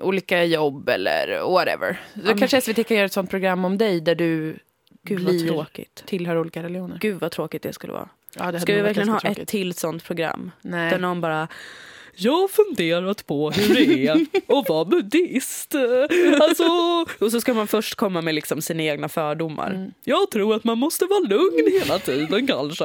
olika 0.00 0.44
jobb 0.44 0.88
eller 0.88 1.40
whatever. 1.52 2.00
Så 2.14 2.20
men- 2.24 2.38
kanske 2.38 2.60
SVT 2.60 2.84
kan 2.84 2.96
göra 2.96 3.06
ett 3.06 3.12
sånt 3.12 3.30
program 3.30 3.64
om 3.64 3.78
dig 3.78 4.00
där 4.00 4.14
du 4.14 4.56
Gud 5.02 5.24
blir, 5.24 5.48
tråkigt. 5.48 6.02
tillhör 6.06 6.38
olika 6.38 6.62
religioner. 6.62 6.98
Gud 7.00 7.20
vad 7.20 7.30
tråkigt 7.30 7.62
det 7.62 7.72
skulle 7.72 7.92
vara. 7.92 8.08
Ja, 8.38 8.60
Ska 8.60 8.74
vi 8.74 8.80
verkligen 8.80 9.08
ha 9.08 9.14
ganska 9.14 9.28
ett 9.28 9.34
tråkigt. 9.36 9.48
till 9.48 9.74
sånt 9.74 10.04
program? 10.04 10.50
Nej. 10.62 10.90
Där 10.90 10.98
någon 10.98 11.20
bara 11.20 11.48
jag 12.16 12.32
har 12.32 12.48
funderat 12.48 13.26
på 13.26 13.50
hur 13.50 13.74
det 13.74 14.06
är 14.06 14.26
att 14.58 14.68
vara 14.68 14.84
buddhist. 14.84 15.74
Alltså, 16.40 16.64
och 17.18 17.30
så 17.30 17.40
ska 17.40 17.54
man 17.54 17.66
först 17.66 17.94
komma 17.94 18.20
med 18.20 18.34
liksom 18.34 18.62
sina 18.62 18.82
egna 18.82 19.08
fördomar. 19.08 19.70
Mm. 19.70 19.90
Jag 20.04 20.30
tror 20.30 20.54
att 20.54 20.64
man 20.64 20.78
måste 20.78 21.04
vara 21.04 21.20
lugn 21.20 21.72
hela 21.80 21.98
tiden 21.98 22.46
kanske. 22.46 22.84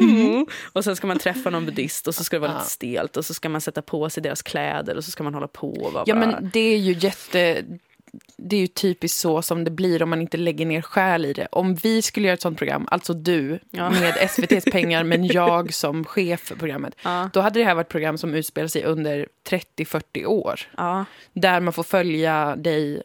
Mm. 0.00 0.46
Och 0.72 0.84
sen 0.84 0.96
ska 0.96 1.06
man 1.06 1.18
träffa 1.18 1.50
någon 1.50 1.66
buddhist 1.66 2.08
och 2.08 2.14
så 2.14 2.24
ska 2.24 2.36
det 2.36 2.40
vara 2.40 2.50
Ja. 2.52 2.58
lite 2.58 2.70
stelt 2.70 3.16
och 3.16 3.24
så 3.24 3.34
ska 3.34 3.48
man 3.48 3.60
sätta 3.60 3.82
på 3.82 4.10
sig 4.10 4.22
deras 4.22 4.42
kläder 4.42 4.96
och 4.96 5.04
så 5.04 5.10
ska 5.10 5.22
man 5.24 5.34
hålla 5.34 5.48
på 5.48 5.70
och 5.72 5.92
vara 5.92 6.04
Ja, 6.06 6.14
bara... 6.14 6.26
men 6.26 6.50
det 6.52 6.60
är 6.60 6.78
ju 6.78 6.92
jätte... 7.00 7.64
Det 8.36 8.56
är 8.56 8.60
ju 8.60 8.66
typiskt 8.66 9.18
så 9.20 9.42
som 9.42 9.64
det 9.64 9.70
blir 9.70 10.02
om 10.02 10.10
man 10.10 10.20
inte 10.20 10.36
lägger 10.36 10.66
ner 10.66 10.82
själ 10.82 11.24
i 11.26 11.32
det. 11.32 11.46
Om 11.52 11.74
vi 11.74 12.02
skulle 12.02 12.26
göra 12.26 12.34
ett 12.34 12.40
sånt 12.42 12.58
program, 12.58 12.86
alltså 12.90 13.12
du, 13.14 13.58
Ja. 13.70 13.90
med 13.90 14.14
SVTs 14.20 14.64
pengar, 14.64 15.04
men 15.04 15.26
jag 15.26 15.74
som 15.74 16.04
chef 16.04 16.40
för 16.40 16.56
programmet, 16.56 16.94
Ja, 17.04 17.30
då 17.32 17.40
hade 17.40 17.58
det 17.60 17.64
här 17.64 17.74
varit 17.74 17.88
program 17.88 18.18
som 18.18 18.34
utspelar 18.34 18.68
sig 18.68 18.84
under 18.84 19.28
30-40 19.48 20.24
år. 20.26 20.60
ja. 20.76 21.04
Där 21.32 21.60
man 21.60 21.72
får 21.72 21.82
följa 21.82 22.56
dig 22.56 23.02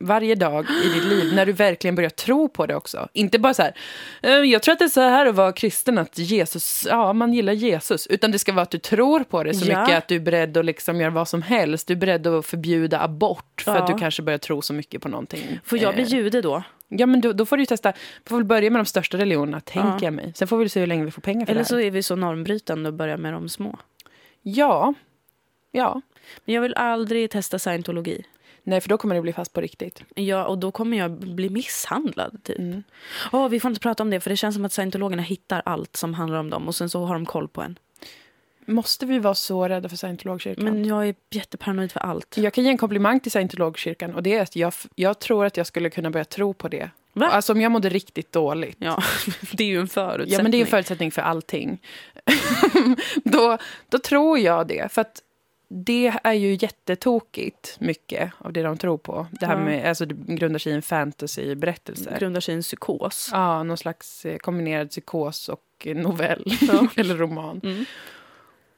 varje 0.00 0.34
dag 0.34 0.66
i 0.84 0.88
ditt 0.88 1.04
liv, 1.04 1.34
när 1.34 1.46
du 1.46 1.52
verkligen 1.52 1.94
börjar 1.94 2.10
tro 2.10 2.48
på 2.48 2.66
det 2.66 2.74
också. 2.76 3.08
Inte 3.12 3.38
bara 3.38 3.54
så 3.54 3.62
här, 3.62 3.74
"Eh, 4.22 4.30
jag 4.32 4.62
tror 4.62 4.72
att 4.72 4.78
det 4.78 4.84
är 4.84 4.88
så 4.88 5.00
här 5.00 5.26
att 5.26 5.34
vara 5.34 5.52
kristen, 5.52 5.98
att 5.98 6.18
Jesus, 6.18 6.86
ja, 6.90 7.12
man 7.12 7.32
gillar 7.32 7.52
Jesus. 7.52 8.06
Utan 8.06 8.32
det 8.32 8.38
ska 8.38 8.52
vara 8.52 8.62
att 8.62 8.70
du 8.70 8.78
tror 8.78 9.24
på 9.24 9.42
det 9.44 9.54
så 9.54 9.70
Ja. 9.70 9.80
mycket 9.82 9.98
att 9.98 10.08
du 10.08 10.14
är 10.16 10.20
beredd 10.20 10.56
att 10.56 10.64
liksom 10.64 11.00
göra 11.00 11.10
vad 11.10 11.28
som 11.28 11.42
helst. 11.42 11.86
Du 11.86 11.94
är 11.94 11.98
beredd 11.98 12.26
att 12.26 12.46
förbjuda 12.46 13.00
abort 13.00 13.62
för 13.64 13.74
Ja. 13.74 13.78
att 13.80 13.86
du 13.86 13.98
kanske 13.98 14.22
börjar 14.22 14.38
tro 14.38 14.62
så 14.62 14.72
mycket 14.72 15.02
på 15.02 15.08
någonting. 15.08 15.60
Får 15.64 15.78
jag 15.78 15.94
bli 15.94 16.02
Eh, 16.02 16.08
jude 16.08 16.40
då? 16.42 16.62
Ja, 16.88 17.06
men 17.06 17.20
då, 17.20 17.32
då 17.32 17.46
får 17.46 17.56
du 17.56 17.62
ju 17.62 17.66
testa. 17.66 17.92
Får 18.26 18.36
väl 18.36 18.44
börja 18.44 18.70
med 18.70 18.80
de 18.80 18.84
största 18.86 19.18
religionerna, 19.18 19.60
tänker 19.60 19.88
Ja. 19.88 19.98
jag 20.02 20.12
mig. 20.12 20.32
Sen 20.36 20.48
får 20.48 20.56
vi 20.58 20.68
se 20.68 20.80
hur 20.80 20.86
länge 20.86 21.04
vi 21.04 21.10
får 21.10 21.22
pengar 21.22 21.46
för 21.46 21.52
Eller 21.52 21.60
det 21.62 21.68
så 21.68 21.76
här. 21.76 21.82
är 21.84 21.90
vi 21.90 22.02
så 22.02 22.16
normbrytande 22.16 22.88
och 22.88 22.94
börjar 22.94 23.16
med 23.16 23.32
de 23.32 23.48
små. 23.48 23.78
Ja. 24.42 24.94
Ja. 25.72 26.00
Men 26.44 26.54
jag 26.54 26.62
vill 26.62 26.74
aldrig 26.74 27.30
testa 27.30 27.58
scientologi. 27.58 28.24
Nej, 28.62 28.80
för 28.80 28.88
då 28.88 28.98
kommer 28.98 29.14
det 29.14 29.20
bli 29.20 29.32
fast 29.32 29.52
på 29.52 29.60
riktigt. 29.60 30.02
Ja, 30.14 30.44
och 30.44 30.58
då 30.58 30.70
kommer 30.70 30.98
jag 30.98 31.10
bli 31.10 31.50
misshandlad. 31.50 32.40
Typ. 32.44 32.58
Mm. 32.58 32.82
Åh, 33.32 33.48
vi 33.48 33.60
får 33.60 33.68
inte 33.68 33.80
prata 33.80 34.02
om 34.02 34.10
det, 34.10 34.20
för 34.20 34.30
det 34.30 34.36
känns 34.36 34.54
som 34.54 34.64
att 34.64 34.72
scientologerna 34.72 35.22
hittar 35.22 35.62
allt 35.64 35.96
som 35.96 36.14
handlar 36.14 36.38
om 36.38 36.50
dem 36.50 36.68
och 36.68 36.74
sen 36.74 36.90
så 36.90 37.04
har 37.04 37.14
de 37.14 37.26
koll 37.26 37.48
på 37.48 37.62
en. 37.62 37.78
Måste 38.64 39.06
vi 39.06 39.18
vara 39.18 39.34
så 39.34 39.68
rädda 39.68 39.88
för 39.88 39.96
scientologkyrkan? 39.96 40.64
Men 40.64 40.84
jag 40.84 41.08
är 41.08 41.14
jätteparanoid 41.30 41.92
för 41.92 42.00
allt. 42.00 42.36
Jag 42.36 42.52
kan 42.52 42.64
ge 42.64 42.70
en 42.70 42.78
komplimang 42.78 43.20
till 43.20 43.32
scientologkyrkan 43.32 44.14
och 44.14 44.22
det 44.22 44.34
är 44.34 44.42
att 44.42 44.56
jag, 44.56 44.72
jag 44.94 45.18
tror 45.18 45.46
att 45.46 45.56
jag 45.56 45.66
skulle 45.66 45.90
kunna 45.90 46.10
börja 46.10 46.24
tro 46.24 46.54
på 46.54 46.68
det. 46.68 46.90
Va? 47.12 47.26
Alltså 47.26 47.52
om 47.52 47.60
jag 47.60 47.72
mådde 47.72 47.88
riktigt 47.88 48.32
dåligt. 48.32 48.76
Ja, 48.78 49.02
det 49.52 49.64
är 49.64 49.68
ju 49.68 49.80
en 49.80 49.88
förutsättning. 49.88 50.36
Ja, 50.36 50.42
men 50.42 50.52
det 50.52 50.58
är 50.58 50.60
en 50.60 50.66
förutsättning 50.66 51.10
för 51.10 51.22
allting. 51.22 51.82
då, 53.24 53.58
då 53.88 53.98
tror 53.98 54.38
jag 54.38 54.66
det. 54.66 54.92
För 54.92 55.00
att 55.00 55.22
det 55.72 56.12
är 56.24 56.32
ju 56.32 56.58
jättetokigt, 56.60 57.76
mycket 57.80 58.32
av 58.38 58.52
det 58.52 58.62
de 58.62 58.78
tror 58.78 58.98
på. 58.98 59.26
Det 59.30 59.46
här 59.46 59.56
med, 59.56 59.88
alltså 59.88 60.06
det 60.06 60.34
grundar 60.34 60.58
sig 60.58 60.72
i 60.72 60.74
en 60.74 60.82
fantasyberättelse. 60.82 62.16
grundar 62.18 62.40
sig 62.40 62.52
i 62.52 62.56
en 62.56 62.62
psykos. 62.62 63.28
Ja, 63.32 63.62
någon 63.62 63.76
slags 63.76 64.24
eh, 64.24 64.36
kombinerad 64.38 64.90
psykos 64.90 65.48
och 65.48 65.62
eh, 65.84 65.96
novell. 65.96 66.44
Ja. 66.68 66.86
Eller 66.96 67.14
roman. 67.16 67.60
Mm. 67.64 67.84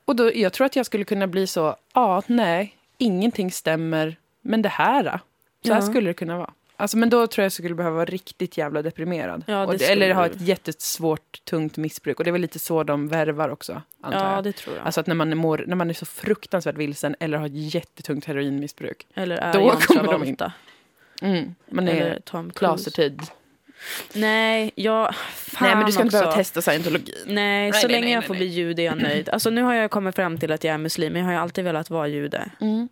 Och 0.05 0.17
då, 0.17 0.31
jag 0.35 0.53
tror 0.53 0.65
att 0.65 0.77
jag 0.77 0.87
skulle 0.87 1.05
kunna 1.05 1.27
bli 1.27 1.47
så, 1.47 1.77
ja, 1.95 2.23
nej, 2.27 2.77
ingenting 2.99 3.53
stämmer, 3.53 4.17
men 4.41 4.63
det 4.63 4.69
här? 4.69 5.03
Så 5.03 5.73
här 5.73 5.81
Ja. 5.81 5.83
skulle 5.83 6.11
det 6.11 6.15
kunna 6.15 6.37
vara. 6.39 6.53
Alltså, 6.83 6.97
men 6.97 7.11
då 7.11 7.27
tror 7.27 7.43
jag 7.43 7.45
jag 7.45 7.53
skulle 7.53 7.75
behöva 7.75 7.97
vara 7.97 8.05
riktigt 8.05 8.57
jävla 8.59 8.83
deprimerad. 8.83 9.45
Ja, 9.47 9.67
och, 9.67 9.83
eller 9.83 10.15
ha 10.15 10.27
ett 10.27 10.41
jättesvårt, 10.41 11.45
tungt 11.45 11.77
missbruk. 11.77 12.19
Och 12.19 12.25
det 12.25 12.31
är 12.31 12.33
väl 12.33 12.41
lite 12.41 12.59
så 12.59 12.83
de 12.83 13.09
värvar 13.09 13.49
också, 13.49 13.83
antar 14.01 14.19
Ja, 14.29 14.35
jag. 14.35 14.45
det 14.45 14.53
tror 14.53 14.77
jag. 14.77 14.87
Alltså 14.87 15.01
att 15.01 15.07
när 15.07 15.15
man, 15.15 15.31
är 15.33 15.37
mår, 15.37 15.65
när 15.67 15.77
man 15.77 15.91
är 15.91 15.95
så 15.95 16.07
fruktansvärt 16.07 16.77
vilsen 16.77 17.17
eller 17.21 17.39
har 17.39 17.47
ett 17.47 17.75
jättetungt 17.75 18.25
heroinmissbruk. 18.25 19.07
Eller 19.15 19.37
är 19.37 19.53
då 19.53 19.71
kommer 19.71 20.13
de 20.13 20.25
in. 20.25 20.37
Mm, 21.23 21.55
man 21.71 21.89
är 21.89 21.93
Eller 21.93 22.21
Tom 22.21 22.51
Cruise. 22.51 22.59
klasertid. 22.59 23.23
Nej, 24.13 24.71
jag... 24.75 25.15
Fan 25.15 25.69
Nej, 25.69 25.77
men 25.77 25.87
du 25.87 25.93
ska 25.93 26.03
inte 26.03 26.17
också. 26.17 26.25
behöva 26.25 26.37
testa 26.37 26.63
scientologi. 26.63 27.15
Nej, 27.27 27.35
Nej, 27.35 27.73
så 27.73 27.87
nej, 27.87 27.93
länge 27.93 28.05
nej, 28.05 28.15
jag 28.15 28.25
får 28.25 28.35
bli 28.35 28.47
jude 28.47 28.83
är 28.83 28.87
jag 28.87 29.03
nöjd. 29.03 29.29
Alltså, 29.29 29.51
nu 29.51 29.63
har 29.63 29.75
jag 29.75 29.91
kommit 29.91 30.15
fram 30.17 30.39
till 30.39 30.53
att 30.53 30.65
jag 30.65 30.75
är 30.75 30.79
muslim, 30.79 31.13
men 31.13 31.23
jag 31.23 31.29
har 31.33 31.39
alltid 31.43 31.65
velat 31.65 31.91
vara 31.91 32.09
jude. 32.09 32.51
Mm. 32.61 32.89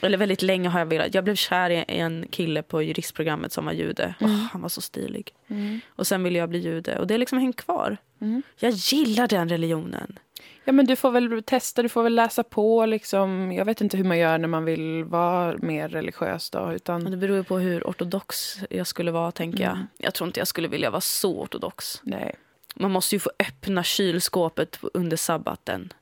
Eller 0.00 0.18
väldigt 0.18 0.42
länge 0.42 0.68
har 0.68 0.78
jag 0.78 0.86
velat. 0.86 1.14
Jag 1.14 1.24
blev 1.24 1.34
kär 1.34 1.70
i 1.70 1.84
en 1.88 2.26
kille 2.30 2.62
på 2.62 2.82
juristprogrammet 2.82 3.52
som 3.52 3.64
var 3.64 3.72
jude. 3.72 4.14
Mm. 4.20 4.32
han 4.52 4.60
var 4.62 4.68
så 4.68 4.80
stilig. 4.80 5.30
Mm. 5.48 5.80
Och 5.88 6.06
sen 6.06 6.22
ville 6.22 6.38
jag 6.38 6.48
bli 6.48 6.58
jude. 6.58 6.98
Och 6.98 7.06
det 7.06 7.14
är 7.14 7.18
liksom 7.18 7.38
hängt 7.38 7.56
kvar. 7.56 7.96
Mm. 8.20 8.42
Jag 8.58 8.70
gillar 8.72 9.28
den 9.28 9.48
religionen. 9.48 10.18
Ja, 10.64 10.72
men 10.72 10.86
du 10.86 10.96
får 10.96 11.10
väl 11.10 11.42
testa, 11.42 11.82
du 11.82 11.88
får 11.88 12.02
väl 12.02 12.14
läsa 12.14 12.42
på. 12.42 12.86
Liksom. 12.86 13.52
Jag 13.52 13.64
vet 13.64 13.80
inte 13.80 13.96
hur 13.96 14.04
man 14.04 14.18
gör 14.18 14.38
när 14.38 14.48
man 14.48 14.64
vill 14.64 15.04
vara 15.04 15.56
mer 15.58 15.88
religiös. 15.88 16.50
Då, 16.50 16.66
Men 16.66 16.74
utan, 16.74 17.04
det 17.04 17.16
beror 17.16 17.36
ju 17.36 17.44
på 17.44 17.58
hur 17.58 17.82
ortodox 17.84 18.56
jag 18.70 18.86
skulle 18.86 19.10
vara, 19.10 19.32
tänker 19.32 19.64
jag. 19.64 19.72
Mm. 19.72 19.86
Jag 19.98 20.14
tror 20.14 20.26
inte 20.28 20.40
jag 20.40 20.48
skulle 20.48 20.68
vilja 20.68 20.90
vara 20.90 21.00
så 21.00 21.40
ortodox. 21.40 22.00
nej. 22.02 22.34
Man 22.78 22.90
måste 22.90 23.14
ju 23.14 23.18
få 23.18 23.30
öppna 23.38 23.82
kylskåpet 23.82 24.78
under 24.94 25.16
sabbaten. 25.16 25.92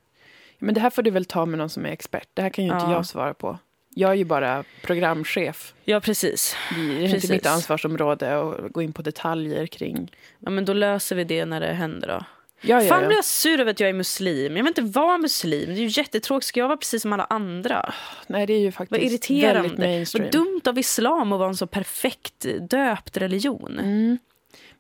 Men 0.58 0.74
det 0.74 0.80
här 0.80 0.90
får 0.90 1.02
du 1.02 1.10
väl 1.10 1.24
ta 1.24 1.46
med 1.46 1.58
någon 1.58 1.70
som 1.70 1.86
är 1.86 1.90
expert. 1.90 2.28
Det 2.34 2.42
här 2.42 2.50
kan 2.50 2.64
ju 2.64 2.72
inte 2.72 2.84
Ja. 2.84 2.92
jag 2.92 3.06
svara 3.06 3.34
på. 3.34 3.58
Jag 3.94 4.10
är 4.10 4.14
ju 4.14 4.24
bara 4.24 4.64
programchef. 4.82 5.74
Ja, 5.84 6.00
precis. 6.00 6.56
Det 6.76 6.80
är 6.80 7.00
Precis. 7.00 7.24
inte 7.24 7.34
mitt 7.34 7.46
ansvarsområde 7.46 8.38
att 8.38 8.72
gå 8.72 8.82
in 8.82 8.92
på 8.92 9.02
detaljer 9.02 9.66
kring... 9.66 10.12
Ja, 10.38 10.50
men 10.50 10.64
då 10.64 10.72
löser 10.72 11.16
vi 11.16 11.24
det 11.24 11.44
när 11.44 11.60
det 11.60 11.72
händer 11.72 12.08
då. 12.08 12.24
Ja, 12.60 12.82
ja, 12.82 12.88
Fan 12.88 13.06
blir 13.06 13.16
jag 13.16 13.24
sur 13.24 13.60
över 13.60 13.70
att 13.70 13.80
jag 13.80 13.88
är 13.88 13.94
muslim. 13.94 14.56
Jag 14.56 14.64
vill 14.64 14.70
inte 14.70 14.82
vara 15.00 15.18
muslim. 15.18 15.66
Det 15.66 15.80
är 15.80 15.84
ju 15.84 16.00
jättetråkigt. 16.00 16.46
Ska 16.48 16.60
jag 16.60 16.68
vara 16.68 16.76
precis 16.76 17.02
som 17.02 17.12
alla 17.12 17.24
andra? 17.24 17.92
Nej, 18.26 18.46
det 18.46 18.52
är 18.52 18.60
ju 18.60 18.72
faktiskt 18.72 19.02
Vad 19.02 19.10
irriterande. 19.10 19.60
väldigt 19.60 19.78
mainstream. 19.78 20.24
Vad 20.24 20.32
dumt 20.32 20.60
av 20.66 20.78
islam 20.78 21.32
att 21.32 21.38
vara 21.38 21.48
en 21.48 21.56
så 21.56 21.66
perfekt 21.66 22.46
döpt 22.60 23.16
religion. 23.16 23.78
Mm. 23.78 24.18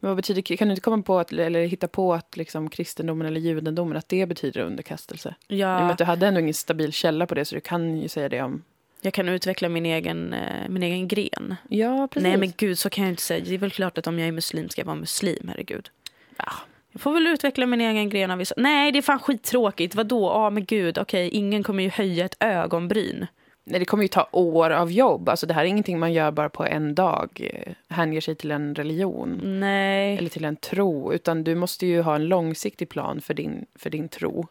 Men 0.00 0.08
vad 0.08 0.16
betyder, 0.16 0.56
kan 0.56 0.68
du 0.68 0.72
inte 0.72 0.82
komma 0.82 1.02
på 1.02 1.18
att, 1.18 1.32
eller 1.32 1.66
hitta 1.66 1.88
på 1.88 2.14
att 2.14 2.36
liksom 2.36 2.70
kristendomen 2.70 3.26
eller 3.26 3.40
judendomen 3.40 3.96
att 3.96 4.08
det 4.08 4.26
betyder 4.26 4.60
underkastelse? 4.60 5.34
I 5.48 5.54
och 5.54 5.58
med 5.58 5.68
Ja, 5.68 5.90
att 5.90 5.98
du 5.98 6.04
hade 6.04 6.26
ändå 6.26 6.40
ingen 6.40 6.54
stabil 6.54 6.92
källa 6.92 7.26
på 7.26 7.34
det 7.34 7.44
så 7.44 7.54
du 7.54 7.60
kan 7.60 7.96
ju 7.96 8.08
säga 8.08 8.28
det 8.28 8.42
om... 8.42 8.62
jag 9.04 9.14
kan 9.14 9.28
utveckla 9.28 9.68
min 9.68 9.86
egen, 9.86 10.32
eh, 10.32 10.68
min 10.68 10.82
egen 10.82 11.08
gren. 11.08 11.54
Ja, 11.68 12.08
precis. 12.10 12.22
Nej 12.28 12.36
men 12.36 12.52
gud, 12.56 12.78
så 12.78 12.90
kan 12.90 13.04
jag 13.04 13.12
inte 13.12 13.22
säga. 13.22 13.44
Det 13.48 13.54
är 13.54 13.58
väl 13.58 13.70
klart 13.70 13.98
att 13.98 14.06
om 14.06 14.18
jag 14.18 14.28
är 14.28 14.32
muslim 14.32 14.68
ska 14.68 14.80
jag 14.80 14.86
vara 14.86 14.96
muslim, 14.96 15.46
herregud. 15.48 15.88
Ja. 16.36 16.52
Jag 16.92 17.00
får 17.00 17.12
väl 17.12 17.26
utveckla 17.26 17.66
min 17.66 17.80
egen 17.80 18.08
gren 18.08 18.30
av 18.30 18.38
vissa... 18.38 18.54
Nej, 18.58 18.92
det 18.92 18.98
är 18.98 19.02
fan 19.02 19.18
skittråkigt. 19.18 19.94
Vadå? 19.94 20.24
Ja, 20.26 20.50
men 20.50 20.64
gud, 20.64 20.98
okej, 20.98 21.28
ingen 21.28 21.62
kommer 21.62 21.82
ju 21.82 21.88
höja 21.88 22.24
ett 22.24 22.36
ögonbryn. 22.40 23.26
Nej, 23.64 23.78
det 23.78 23.84
kommer 23.84 24.04
ju 24.04 24.08
ta 24.08 24.28
år 24.32 24.70
av 24.70 24.92
jobb. 24.92 25.28
Alltså, 25.28 25.46
det 25.46 25.54
här 25.54 25.62
är 25.64 25.68
ingenting 25.68 25.98
man 25.98 26.12
gör 26.12 26.30
bara 26.30 26.48
på 26.48 26.64
en 26.66 26.94
dag. 26.94 27.50
eh, 27.52 27.72
Hänger 27.88 28.20
sig 28.20 28.34
till 28.34 28.50
en 28.50 28.74
religion 28.74 29.40
Nej. 29.60 30.16
eller 30.18 30.28
till 30.28 30.44
en 30.44 30.56
tro. 30.56 31.12
Utan 31.12 31.44
du 31.44 31.54
måste 31.54 31.86
ju 31.86 32.02
ha 32.02 32.14
en 32.14 32.24
långsiktig 32.26 32.88
plan 32.88 33.20
för 33.20 33.34
din, 33.34 33.66
för 33.78 33.90
din 33.90 34.08
tro. 34.08 34.46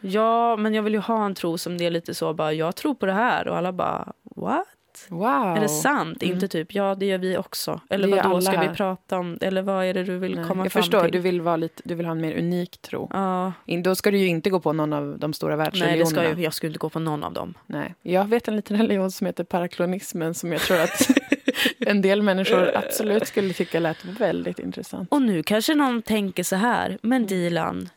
Ja, 0.00 0.56
men 0.56 0.74
jag 0.74 0.82
vill 0.82 0.92
ju 0.94 1.00
ha 1.00 1.24
en 1.26 1.34
tro 1.34 1.58
som 1.58 1.78
det 1.78 1.86
är 1.86 1.90
lite 1.90 2.14
så 2.14 2.34
bara, 2.34 2.52
jag 2.52 2.76
tror 2.76 2.94
på 2.94 3.06
det 3.06 3.12
här. 3.12 3.48
Och 3.48 3.56
alla 3.56 3.72
bara, 3.72 4.12
what? 4.36 4.66
Wow! 5.08 5.56
Är 5.56 5.60
det 5.60 5.68
sant? 5.68 6.22
Mm. 6.22 6.34
Inte 6.34 6.48
typ, 6.48 6.74
ja 6.74 6.94
det 6.94 7.06
gör 7.06 7.18
vi 7.18 7.36
också. 7.36 7.80
Eller 7.90 8.08
vad 8.08 8.24
då 8.30 8.40
ska 8.40 8.50
vi 8.60 8.66
här. 8.66 8.74
prata 8.74 9.18
om? 9.18 9.38
Eller 9.40 9.62
vad 9.62 9.84
är 9.84 9.94
det 9.94 10.04
du 10.04 10.18
vill 10.18 10.34
Nej, 10.36 10.44
komma 10.44 10.64
jag 10.64 10.72
fram 10.72 10.82
förstår, 10.82 11.02
till? 11.02 11.12
du 11.12 11.18
vill, 11.18 11.40
vara 11.40 11.56
lite, 11.56 11.82
du 11.84 11.94
vill 11.94 12.06
ha 12.06 12.12
en 12.12 12.20
mer 12.20 12.38
unik 12.38 12.78
tro. 12.82 13.10
Ja, 13.12 13.52
In- 13.66 13.82
Då 13.82 13.94
ska 13.94 14.10
du 14.10 14.18
ju 14.18 14.26
inte 14.26 14.50
gå 14.50 14.60
på 14.60 14.72
någon 14.72 14.92
av 14.92 15.18
de 15.18 15.32
stora 15.32 15.56
nej, 15.56 15.64
världsreligionerna. 15.64 16.04
det 16.04 16.10
ska 16.10 16.22
jag, 16.24 16.40
jag 16.40 16.54
skulle 16.54 16.68
inte 16.68 16.78
gå 16.78 16.88
på 16.90 16.98
någon 16.98 17.24
av 17.24 17.32
dem. 17.32 17.54
Nej. 17.66 17.94
Jag 18.02 18.24
vet 18.24 18.48
en 18.48 18.56
liten 18.56 18.76
religion 18.78 19.10
som 19.10 19.26
heter 19.26 19.44
paraklonismen 19.44 20.34
som 20.34 20.52
jag 20.52 20.60
tror 20.60 20.80
att 20.80 21.08
en 21.78 22.02
del 22.02 22.22
människor 22.22 22.70
absolut 22.76 23.26
skulle 23.26 23.52
tycka 23.54 23.80
lät 23.80 24.04
väldigt 24.04 24.58
intressant. 24.58 25.12
Och 25.12 25.22
nu 25.22 25.42
kanske 25.42 25.74
någon 25.74 26.02
tänker 26.02 26.42
så 26.42 26.56
här, 26.56 26.98
men 27.02 27.26
Dilan, 27.26 27.88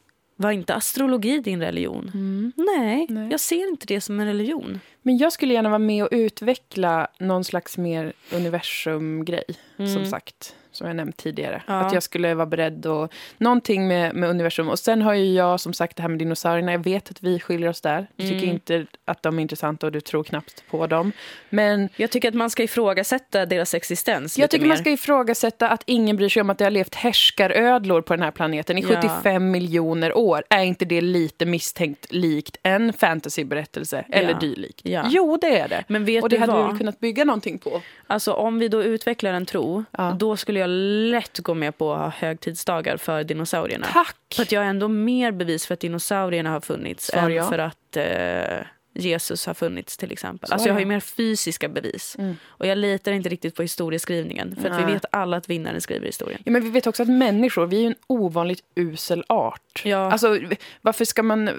var 0.42 0.52
inte 0.52 0.76
astrologi 0.76 1.40
din 1.40 1.62
religion? 1.62 2.12
Nej, 2.56 3.06
Nej. 3.10 3.28
jag 3.32 3.40
ser 3.40 3.70
inte 3.70 3.86
det 3.86 4.02
som 4.02 4.20
en 4.20 4.26
religion. 4.28 4.80
Men 5.02 5.18
jag 5.18 5.34
skulle 5.34 5.54
gärna 5.54 5.70
vara 5.70 5.80
med 5.80 6.04
och 6.04 6.10
utveckla 6.12 7.08
någon 7.20 7.44
slags 7.44 7.78
mer 7.78 8.14
universumgrej, 8.34 9.44
som 9.78 9.86
Mm. 9.86 10.06
sagt. 10.06 10.56
Som 10.80 10.88
jag 10.88 10.96
nämnt 10.96 11.18
tidigare. 11.18 11.62
Ja. 11.68 11.74
Att 11.74 11.94
jag 11.94 12.04
skulle 12.04 12.34
vara 12.36 12.46
beredd 12.46 12.86
och 12.86 13.14
någonting 13.38 13.88
med, 13.88 14.16
med 14.16 14.30
universum. 14.30 14.70
Och 14.70 14.80
sen 14.80 15.02
har 15.02 15.14
ju 15.14 15.34
jag 15.34 15.60
som 15.60 15.74
sagt 15.74 15.96
det 15.96 16.02
här 16.02 16.10
med 16.10 16.20
dinosaurierna. 16.20 16.72
Jag 16.72 16.84
vet 16.84 17.10
att 17.12 17.24
vi 17.24 17.40
skiljer 17.40 17.70
oss 17.70 17.82
där. 17.82 18.08
Du 18.16 18.24
tycker 18.24 18.38
Mm. 18.44 18.50
inte 18.50 18.86
att 19.06 19.24
de 19.24 19.38
är 19.38 19.42
intressanta 19.42 19.86
och 19.86 19.92
du 19.92 20.02
tror 20.02 20.24
knappt 20.24 20.64
på 20.72 20.88
dem. 20.88 21.12
Men 21.50 21.90
Jag 21.96 22.12
tycker 22.12 22.28
att 22.28 22.34
man 22.36 22.50
ska 22.50 22.64
ifrågasätta 22.64 23.46
deras 23.46 23.74
existens 23.74 24.38
jag 24.38 24.50
tycker 24.50 24.62
mer. 24.62 24.68
man 24.70 24.78
ska 24.78 24.90
ifrågasätta 24.92 25.70
att 25.70 25.84
ingen 25.86 26.16
bryr 26.18 26.30
sig 26.30 26.42
om 26.42 26.50
att 26.50 26.58
det 26.58 26.64
har 26.64 26.72
levt 26.72 26.96
härskarödlor 26.96 28.02
på 28.02 28.14
den 28.14 28.24
här 28.24 28.32
planeten 28.32 28.78
i 28.78 28.82
Ja. 28.82 28.88
75 29.02 29.52
miljoner 29.52 30.18
år. 30.18 30.44
Är 30.50 30.64
inte 30.64 30.86
det 30.86 31.02
lite 31.02 31.46
misstänkt 31.46 32.06
likt 32.14 32.58
en 32.64 32.94
fantasyberättelse 32.94 34.06
eller 34.10 34.30
Ja. 34.30 34.40
dylikt? 34.40 34.82
Ja. 34.84 35.04
Jo, 35.10 35.38
det 35.42 35.60
är 35.60 35.68
det. 35.68 35.84
Men 35.88 36.06
vet 36.06 36.24
och 36.24 36.30
det 36.30 36.38
hade 36.38 36.54
vi 36.54 36.58
vad? 36.60 36.68
väl 36.70 36.78
kunnat 36.78 37.00
bygga 37.00 37.24
någonting 37.26 37.58
på. 37.58 37.82
Alltså 38.08 38.34
om 38.34 38.60
vi 38.60 38.68
då 38.68 38.84
utvecklar 38.84 39.34
en 39.34 39.46
tro, 39.46 39.84
då 40.18 40.38
skulle 40.38 40.60
jag 40.60 40.69
lätt 41.12 41.40
gå 41.40 41.54
med 41.54 41.78
på 41.78 41.94
att 41.94 42.00
ha 42.00 42.10
högtidsdagar 42.10 42.98
för 42.98 43.24
dinosaurierna. 43.24 43.88
Tack! 43.94 44.18
För 44.36 44.44
att 44.44 44.52
jag 44.52 44.64
är 44.64 44.68
ändå 44.70 44.88
mer 44.88 45.32
bevis 45.32 45.66
för 45.66 45.74
att 45.74 45.80
dinosaurierna 45.80 46.50
har 46.50 46.62
funnits 46.62 47.06
Svar 47.06 47.22
än 47.22 47.34
ja. 47.34 47.50
för 47.50 47.60
att 47.60 47.98
eh, 47.98 48.66
Jesus 48.94 49.46
har 49.46 49.54
funnits 49.54 49.98
till 49.98 50.12
exempel. 50.12 50.48
Svar 50.48 50.54
Alltså 50.54 50.68
jag 50.68 50.74
har 50.74 50.80
ju 50.80 50.86
mer 50.86 51.00
fysiska 51.00 51.70
bevis. 51.70 52.16
Mm. 52.20 52.36
Och 52.48 52.68
jag 52.68 52.78
litar 52.78 53.12
inte 53.12 53.30
riktigt 53.30 53.56
på 53.56 53.62
historieskrivningen. 53.62 54.56
För 54.62 54.70
att 54.70 54.88
vi 54.88 54.94
vet 54.94 55.06
alla 55.12 55.38
att 55.38 55.50
vinnaren 55.50 55.82
skriver 55.82 56.06
historien. 56.06 56.42
Ja, 56.46 56.52
men 56.52 56.64
vi 56.64 56.70
vet 56.70 56.88
också 56.88 57.04
att 57.04 57.10
människor, 57.10 57.66
vi 57.68 57.78
är 57.78 57.82
ju 57.82 57.88
en 57.88 57.96
ovanligt 58.08 58.64
usel 58.76 59.24
art. 59.28 59.82
Ja. 59.86 60.12
Alltså, 60.12 60.40
varför 60.82 61.06
ska 61.06 61.24
man 61.24 61.50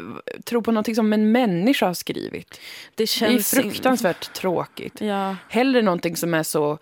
tro 0.45 0.63
på 0.63 0.73
någonting 0.73 0.95
som 0.95 1.13
en 1.13 1.33
människa 1.33 1.87
har 1.87 1.95
skrivit? 1.95 2.51
Det 2.51 2.59
Det 2.95 3.03
är 3.03 3.07
känns... 3.07 3.51
fruktansvärt 3.51 4.33
tråkigt. 4.33 5.01
Ja. 5.01 5.37
Hellre 5.49 5.83
någonting 5.83 6.17
som 6.17 6.35
är 6.35 6.43
så 6.43 6.79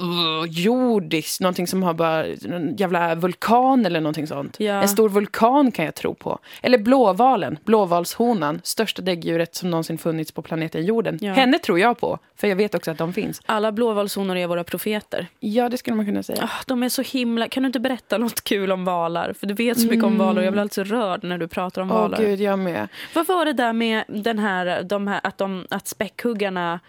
uh, 0.00 0.50
jordiskt, 0.50 1.40
någonting 1.40 1.66
som 1.66 1.82
har 1.82 1.94
bara 1.94 2.26
en 2.26 2.76
jävla 2.76 3.14
vulkan 3.14 3.86
eller 3.86 4.00
någonting 4.00 4.26
sånt. 4.26 4.56
Ja. 4.58 4.82
En 4.82 4.88
stor 4.88 5.08
vulkan 5.08 5.72
kan 5.72 5.84
jag 5.84 5.94
tro 5.94 6.14
på. 6.14 6.38
Eller 6.62 6.78
blåvalen, 6.78 7.58
blåvalshonan, 7.64 8.60
största 8.64 9.02
däggdjuret 9.02 9.54
som 9.54 9.70
någonsin 9.70 9.98
funnits 9.98 10.32
på 10.32 10.42
planeten 10.42 10.84
jorden. 10.84 11.18
Ja. 11.20 11.32
Henne 11.32 11.58
tror 11.58 11.78
jag 11.78 11.98
på, 11.98 12.18
för 12.36 12.48
jag 12.48 12.56
vet 12.56 12.74
också 12.74 12.90
att 12.90 12.98
de 12.98 13.12
finns. 13.12 13.42
Alla 13.46 13.72
blåvalshonor 13.72 14.36
är 14.36 14.46
våra 14.46 14.64
profeter. 14.64 15.26
Ja, 15.40 15.68
det 15.68 15.78
skulle 15.78 15.96
man 15.96 16.06
kunna 16.06 16.22
säga. 16.22 16.42
Ah, 16.42 16.62
de 16.66 16.82
är 16.82 16.88
så 16.88 17.02
himla... 17.02 17.48
Kan 17.48 17.62
du 17.62 17.66
inte 17.66 17.80
berätta 17.80 18.18
något 18.18 18.44
kul 18.44 18.72
om 18.72 18.84
valar? 18.84 19.32
För 19.32 19.46
du 19.46 19.54
vet 19.54 19.80
så 19.80 19.86
mycket 19.86 20.04
om 20.04 20.18
valar 20.18 20.42
jag 20.42 20.52
blir 20.52 20.62
alltså 20.62 20.84
rörd 20.84 21.24
när 21.24 21.38
du 21.38 21.48
pratar 21.48 21.82
om 21.82 21.90
Åh 21.90 21.96
valar. 21.96 22.18
gud, 22.18 22.40
jag 22.40 22.58
med. 22.58 22.88
Vad 23.14 23.26
var 23.26 23.44
det 23.44 23.52
där 23.52 23.72
med 23.72 24.04
den 24.08 24.38
här, 24.38 24.82
de 24.82 25.06
här 25.06 25.20
att, 25.22 25.38
de, 25.38 25.66
att 25.70 25.88
späckhuggarna 25.88 26.80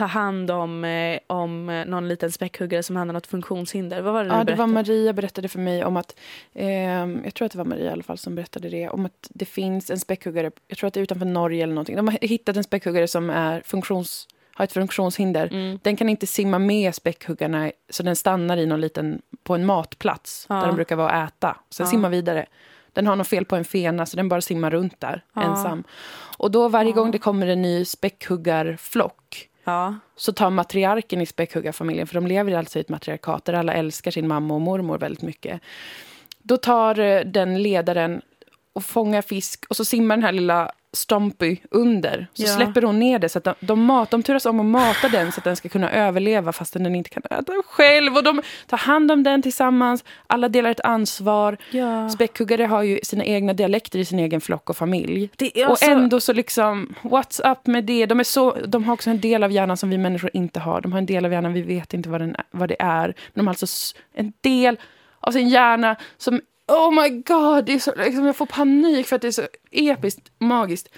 tar 0.00 0.06
hand 0.08 0.50
om, 0.50 0.84
eh, 0.84 1.18
om 1.26 1.68
eh, 1.68 1.84
någon 1.86 2.08
liten 2.08 2.32
späckhuggare 2.32 2.82
som 2.82 2.96
hade 2.96 3.12
något 3.12 3.26
funktionshinder? 3.26 4.02
Vad 4.02 4.12
var 4.12 4.24
det 4.24 4.30
Ja, 4.30 4.44
det 4.44 4.54
var 4.54 4.66
Maria 4.66 5.12
berättade 5.12 5.48
för 5.48 5.58
mig 5.58 5.84
om 5.84 5.96
att, 5.96 6.16
ehm, 6.54 7.20
jag 7.24 7.34
tror 7.34 7.46
att 7.46 7.52
det 7.52 7.58
var 7.58 7.64
Maria 7.64 7.84
i 7.90 7.92
alla 7.92 8.02
fall 8.02 8.18
som 8.18 8.34
berättade 8.34 8.68
det, 8.68 8.88
om 8.88 9.06
att 9.06 9.28
det 9.30 9.44
finns 9.44 9.90
en 9.90 9.98
späckhuggare, 10.00 10.50
jag 10.68 10.78
tror 10.78 10.88
att 10.88 10.94
det 10.94 11.00
är 11.00 11.02
utanför 11.02 11.26
Norge 11.26 11.62
eller 11.62 11.74
någonting. 11.74 11.96
De 11.96 12.08
har 12.08 12.18
hittat 12.20 12.56
en 12.56 12.64
späckhuggare 12.64 13.08
som 13.08 13.30
är 13.30 13.62
funktions, 13.64 14.28
har 14.54 14.64
ett 14.64 14.72
funktionshinder. 14.72 15.46
Mm. 15.52 15.78
Den 15.82 15.96
kan 15.96 16.08
inte 16.08 16.26
simma 16.26 16.58
med 16.58 16.94
späckhuggarna 16.94 17.70
så 17.90 18.02
den 18.02 18.16
stannar 18.16 18.56
i 18.56 18.66
någon 18.66 18.80
liten, 18.80 19.22
på 19.42 19.54
en 19.54 19.66
matplats 19.66 20.46
Ja. 20.48 20.54
där 20.54 20.66
de 20.66 20.76
brukar 20.76 20.96
vara 20.96 21.08
och 21.08 21.24
äta. 21.28 21.56
Sen 21.70 21.84
Ja. 21.86 21.90
simma 21.90 22.08
vidare. 22.08 22.46
Den 22.92 23.06
har 23.06 23.16
något 23.16 23.28
fel 23.28 23.44
på 23.44 23.56
en 23.56 23.64
fena 23.64 24.06
så 24.06 24.16
den 24.16 24.28
bara 24.28 24.40
simmar 24.40 24.70
runt 24.70 25.00
där 25.00 25.24
Ja. 25.34 25.42
ensam. 25.42 25.84
Och 26.38 26.50
då 26.50 26.68
varje 26.68 26.92
gång 26.92 27.10
det 27.10 27.18
kommer 27.18 27.46
en 27.46 27.62
ny 27.62 27.84
späckhuggarflock 27.84 29.48
Ja. 29.70 29.94
så 30.16 30.32
tar 30.32 30.50
matriarken 30.50 31.20
i 31.20 31.26
späckhuggarfamiljen, 31.26 32.06
för 32.06 32.14
de 32.14 32.26
lever 32.26 32.52
alltså 32.52 32.78
i 32.78 32.80
ett 32.80 32.88
matriarkat 32.88 33.44
där 33.44 33.52
alla 33.52 33.72
älskar 33.72 34.10
sin 34.10 34.28
mamma 34.28 34.54
och 34.54 34.60
mormor 34.60 34.98
väldigt 34.98 35.22
mycket. 35.22 35.60
Då 36.38 36.56
tar 36.56 36.98
eh, 36.98 37.20
den 37.20 37.62
ledaren 37.62 38.22
och 38.72 38.84
fångar 38.84 39.22
fisk 39.22 39.64
och 39.68 39.76
så 39.76 39.84
simmar 39.84 40.16
den 40.16 40.24
här 40.24 40.32
lilla 40.32 40.72
Stompy 40.92 41.56
under. 41.70 42.26
Så 42.34 42.42
Ja. 42.42 42.48
släpper 42.48 42.82
hon 42.82 42.98
ner 42.98 43.18
det 43.18 43.28
så 43.28 43.38
att 43.38 43.44
de, 43.44 43.54
de, 43.60 43.82
mat, 43.84 44.10
de 44.10 44.22
turas 44.22 44.46
om 44.46 44.60
att 44.60 44.66
mata 44.66 45.08
den 45.08 45.32
så 45.32 45.40
att 45.40 45.44
den 45.44 45.56
ska 45.56 45.68
kunna 45.68 45.90
överleva 45.90 46.52
fastän 46.52 46.82
den 46.84 46.94
inte 46.94 47.10
kan 47.10 47.22
äta 47.30 47.52
själv. 47.66 48.16
Och 48.16 48.22
de 48.24 48.42
tar 48.66 48.76
hand 48.78 49.10
om 49.12 49.22
den 49.22 49.42
tillsammans. 49.42 50.04
Alla 50.26 50.48
delar 50.48 50.70
ett 50.70 50.80
ansvar. 50.80 51.56
ja. 51.70 52.08
Späckhuggare 52.08 52.64
har 52.64 52.82
ju 52.82 53.00
sina 53.02 53.24
egna 53.24 53.52
dialekter 53.52 53.98
i 53.98 54.04
sin 54.04 54.18
egen 54.18 54.40
flock 54.40 54.70
och 54.70 54.76
familj. 54.76 55.30
Alltså, 55.40 55.86
Och 55.86 55.90
ändå 55.92 56.20
så 56.20 56.32
liksom, 56.32 56.94
what's 57.02 57.52
up 57.52 57.66
med 57.66 57.84
det? 57.84 58.06
De, 58.06 58.20
är 58.20 58.24
så, 58.24 58.56
de 58.66 58.84
har 58.84 58.94
också 58.94 59.10
en 59.10 59.20
del 59.20 59.42
av 59.44 59.52
hjärnan 59.52 59.76
som 59.76 59.90
vi 59.90 59.98
människor 59.98 60.30
inte 60.32 60.60
har. 60.60 60.80
De 60.80 60.92
har 60.92 60.98
en 60.98 61.06
del 61.06 61.24
av 61.24 61.32
hjärnan, 61.32 61.52
vi 61.52 61.62
vet 61.62 61.94
inte 61.94 62.08
vad, 62.08 62.20
den, 62.20 62.36
vad 62.50 62.68
det 62.68 62.76
är. 62.78 63.06
Men 63.06 63.14
de 63.34 63.46
har 63.46 63.52
alltså 63.52 63.96
en 64.14 64.32
del 64.40 64.76
av 65.20 65.32
sin 65.32 65.48
hjärna 65.48 65.96
som, 66.18 66.40
oh 66.70 67.02
my 67.02 67.08
god, 67.08 67.64
det 67.64 67.72
är 67.72 67.78
så, 67.78 67.94
liksom, 67.96 68.26
jag 68.26 68.36
får 68.36 68.46
panik 68.46 69.06
för 69.06 69.16
att 69.16 69.22
det 69.22 69.28
är 69.28 69.32
så 69.32 69.42
episkt, 69.70 70.30
magiskt. 70.38 70.88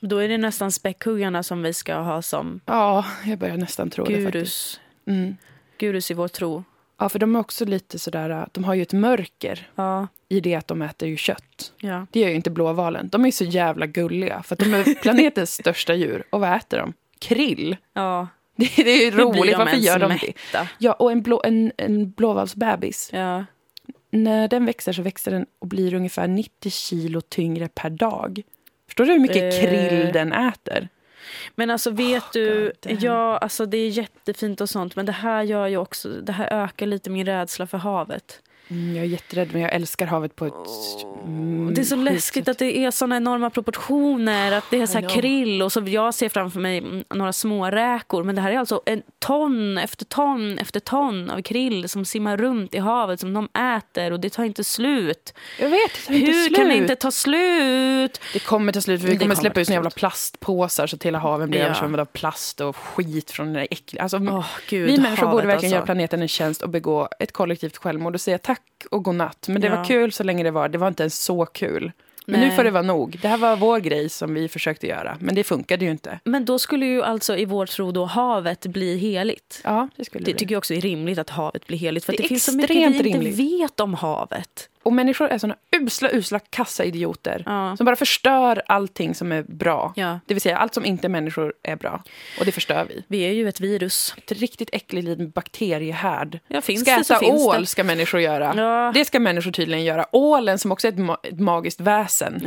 Då 0.00 0.18
är 0.18 0.28
det 0.28 0.38
nästan 0.38 0.72
späckhuggarna 0.72 1.42
som 1.42 1.62
vi 1.62 1.74
ska 1.74 1.94
ha 1.94 2.22
som 2.22 2.60
Ja, 2.66 3.04
jag 3.24 3.38
börjar 3.38 3.56
nästan 3.56 3.90
tro 3.90 4.04
det 4.04 4.12
faktiskt. 4.14 4.32
gurus. 4.32 4.80
Mm. 5.06 5.36
Gurus 5.78 6.10
i 6.10 6.14
vår 6.14 6.28
tro. 6.28 6.64
Ja, 7.00 7.08
för 7.08 7.18
de 7.18 7.36
är 7.36 7.40
också 7.40 7.64
lite 7.64 7.98
sådär, 7.98 8.46
de 8.52 8.64
har 8.64 8.74
ju 8.74 8.82
ett 8.82 8.92
mörker 8.92 9.68
Ja. 9.74 10.06
i 10.28 10.40
det 10.40 10.54
att 10.54 10.68
de 10.68 10.82
äter 10.82 11.08
ju 11.08 11.16
kött. 11.16 11.72
ja. 11.80 12.06
Det 12.12 12.20
gör 12.20 12.28
ju 12.28 12.34
inte 12.34 12.50
blåvalen. 12.50 13.08
De 13.08 13.24
är 13.26 13.30
så 13.30 13.44
jävla 13.44 13.86
gulliga, 13.86 14.42
för 14.42 14.56
de 14.56 14.74
är 14.74 14.94
planetens 15.02 15.52
största 15.54 15.94
djur. 15.94 16.24
Och 16.30 16.40
vad 16.40 16.56
äter 16.56 16.78
de? 16.78 16.92
Krill. 17.18 17.76
ja. 17.92 18.28
Det, 18.56 18.70
det 18.76 18.90
är 18.90 19.04
ju 19.04 19.10
roligt. 19.10 19.58
Varför 19.58 19.76
gör 19.76 19.98
de 19.98 20.08
det? 20.08 20.14
mätta? 20.26 20.68
Ja, 20.78 20.92
och 20.92 21.12
en, 21.12 21.22
blå, 21.22 21.40
en, 21.44 21.72
en 21.76 22.10
blåvalsbebis. 22.10 23.10
Ja. 23.12 23.44
När 24.10 24.48
den 24.48 24.66
växer 24.66 24.92
så 24.92 25.02
växer 25.02 25.30
den 25.30 25.46
och 25.58 25.66
blir 25.66 25.94
ungefär 25.94 26.28
90 26.28 26.70
kilo 26.70 27.20
tyngre 27.20 27.68
per 27.68 27.90
dag. 27.90 28.42
Förstår 28.86 29.04
du 29.04 29.12
hur 29.12 29.18
mycket 29.20 29.54
Eh. 29.54 29.60
krill 29.60 30.12
den 30.12 30.32
äter? 30.32 30.88
Men 31.54 31.70
alltså 31.70 31.90
vet 31.90 32.22
Oh, 32.22 32.28
du, 32.32 32.72
God 32.82 33.02
ja, 33.02 33.38
alltså 33.38 33.66
det 33.66 33.76
är 33.76 33.88
jättefint 33.88 34.60
och 34.60 34.68
sånt 34.70 34.96
men 34.96 35.06
det 35.06 35.12
här 35.12 35.42
gör 35.42 35.66
ju 35.66 35.76
också, 35.76 36.08
det 36.08 36.32
här 36.32 36.64
ökar 36.64 36.86
lite 36.86 37.10
min 37.10 37.26
rädsla 37.26 37.66
för 37.66 37.78
havet. 37.78 38.42
Mm, 38.70 38.96
jag 38.96 39.04
är 39.04 39.08
jätterädd, 39.08 39.48
men 39.52 39.62
jag 39.62 39.72
älskar 39.72 40.06
havet 40.06 40.36
på 40.36 40.46
ett... 40.46 40.52
Mm, 41.24 41.74
det 41.74 41.80
är 41.80 41.84
så 41.84 41.96
läskigt 41.96 42.44
sätt. 42.44 42.48
att 42.48 42.58
det 42.58 42.78
är 42.78 42.90
såna 42.90 43.16
enorma 43.16 43.50
proportioner, 43.50 44.52
att 44.52 44.64
det 44.70 44.80
är 44.80 44.86
så 44.86 45.02
krill 45.02 45.62
och 45.62 45.72
så 45.72 45.82
jag 45.86 46.14
ser 46.14 46.28
framför 46.28 46.60
mig 46.60 47.04
några 47.14 47.32
små 47.32 47.66
räkor 47.70 48.24
men 48.24 48.34
det 48.34 48.40
här 48.40 48.52
är 48.52 48.58
alltså 48.58 48.82
en 48.86 49.02
ton 49.18 49.78
efter 49.78 50.04
ton 50.04 50.58
efter 50.58 50.80
ton 50.80 51.30
av 51.30 51.42
krill 51.42 51.88
som 51.88 52.04
simmar 52.04 52.36
runt 52.36 52.74
i 52.74 52.78
havet 52.78 53.20
som 53.20 53.34
de 53.34 53.48
äter 53.76 54.12
och 54.12 54.20
det 54.20 54.30
tar 54.30 54.44
inte 54.44 54.64
slut. 54.64 55.34
Jag 55.60 55.68
vet, 55.70 55.80
det 55.94 56.06
tar 56.06 56.14
inte 56.14 56.26
Hur 56.32 56.42
slut. 56.44 56.56
kan 56.56 56.68
det 56.68 56.76
inte 56.76 56.96
ta 56.96 57.10
slut? 57.10 58.20
Det 58.32 58.38
kommer 58.38 58.72
ta 58.72 58.80
slut, 58.80 59.00
för 59.00 59.08
vi 59.08 59.14
kommer 59.14 59.24
kommer 59.24 59.34
släppa 59.34 59.60
ut 59.60 59.66
såna 59.66 59.74
jävla 59.74 59.90
plastpåsar 59.90 60.86
så 60.86 60.96
att 60.96 61.02
hela 61.02 61.18
haven 61.18 61.50
blir 61.50 61.60
Ja. 61.60 61.66
översvämmade 61.66 62.02
av 62.02 62.06
plast 62.06 62.60
och 62.60 62.76
skit 62.76 63.30
från 63.30 63.46
den 63.46 63.54
där 63.54 63.68
äckliga... 63.70 64.02
Alltså, 64.02 64.16
Åh, 64.16 64.46
Gud, 64.68 64.86
vi 64.90 64.98
människor 64.98 65.26
borde 65.26 65.46
verkligen 65.46 65.54
alltså. 65.54 65.74
göra 65.74 65.84
planeten 65.84 66.22
en 66.22 66.28
tjänst 66.28 66.62
och 66.62 66.68
begå 66.68 67.08
ett 67.18 67.32
kollektivt 67.32 67.76
självmord 67.76 68.14
och 68.14 68.20
säga 68.20 68.38
tack 68.38 68.57
och 68.90 69.04
godnatt. 69.04 69.48
Men 69.48 69.60
det 69.60 69.66
Ja. 69.66 69.76
var 69.76 69.84
kul 69.84 70.12
så 70.12 70.22
länge 70.24 70.42
det 70.44 70.50
var. 70.50 70.68
Det 70.68 70.78
var 70.78 70.88
inte 70.88 71.02
ens 71.02 71.22
så 71.24 71.46
kul. 71.46 71.92
Men 72.26 72.40
nu 72.40 72.46
Nej. 72.46 72.56
får 72.56 72.64
det 72.64 72.70
vara 72.70 72.82
nog. 72.82 73.18
Det 73.22 73.28
här 73.28 73.36
var 73.38 73.56
vår 73.56 73.78
grej 73.80 74.08
som 74.08 74.34
vi 74.34 74.48
försökte 74.48 74.86
göra. 74.86 75.16
Men 75.20 75.34
det 75.34 75.44
funkade 75.44 75.84
ju 75.84 75.90
inte. 75.90 76.20
Men 76.24 76.44
då 76.44 76.58
skulle 76.58 76.86
ju 76.86 77.02
alltså 77.02 77.36
i 77.36 77.44
vår 77.44 77.66
tro 77.66 77.92
då 77.92 78.04
havet 78.04 78.66
bli 78.66 78.96
heligt. 78.98 79.60
Ja, 79.64 79.88
det 79.96 80.04
skulle 80.04 80.24
Det 80.24 80.32
det. 80.32 80.38
tycker 80.38 80.54
jag 80.54 80.58
också 80.58 80.74
är 80.74 80.80
rimligt 80.80 81.18
att 81.18 81.30
havet 81.30 81.66
blir 81.66 81.78
heligt. 81.78 82.04
För 82.04 82.12
Det 82.12 82.22
det, 82.22 82.28
finns 82.28 82.44
så 82.44 82.56
mycket 82.56 82.70
vi 82.76 82.84
rimligt. 83.02 83.06
inte 83.06 83.30
vet 83.42 83.80
om 83.80 83.94
havet. 83.94 84.68
Och 84.88 84.94
människor 84.94 85.28
är 85.28 85.38
såna 85.38 85.56
usla, 85.76 86.10
usla 86.12 86.38
kassaidioter. 86.38 87.42
Ja. 87.46 87.76
Som 87.76 87.84
bara 87.86 87.96
förstör 87.96 88.62
allting 88.66 89.14
som 89.14 89.32
är 89.32 89.42
bra. 89.42 89.92
Ja. 89.96 90.20
Det 90.26 90.34
vill 90.34 90.40
säga, 90.40 90.58
allt 90.58 90.74
som 90.74 90.84
inte 90.84 91.08
människor 91.08 91.52
är 91.62 91.76
bra. 91.76 92.02
Och 92.38 92.44
det 92.44 92.52
förstör 92.52 92.86
vi. 92.88 93.04
Vi 93.08 93.20
är 93.22 93.32
ju 93.32 93.48
ett 93.48 93.60
virus. 93.60 94.14
Ett 94.16 94.32
riktigt 94.32 94.68
äcklig 94.72 95.04
liten 95.04 95.30
bakteriehärd. 95.30 96.38
Ja, 96.48 96.60
finns 96.60 96.80
ska 96.80 96.90
det 96.90 97.00
äta 97.00 97.26
ål 97.26 97.60
det. 97.60 97.66
ska 97.66 97.84
människor 97.84 98.20
göra. 98.20 98.54
Ja. 98.56 98.90
Det 98.94 99.04
ska 99.04 99.20
människor 99.20 99.50
tydligen 99.50 99.84
göra. 99.84 100.06
Ålen 100.12 100.58
som 100.58 100.72
också 100.72 100.88
är 100.88 100.92
ett, 100.92 100.98
ma- 100.98 101.18
ett 101.22 101.40
magiskt 101.40 101.80
väsen. 101.80 102.40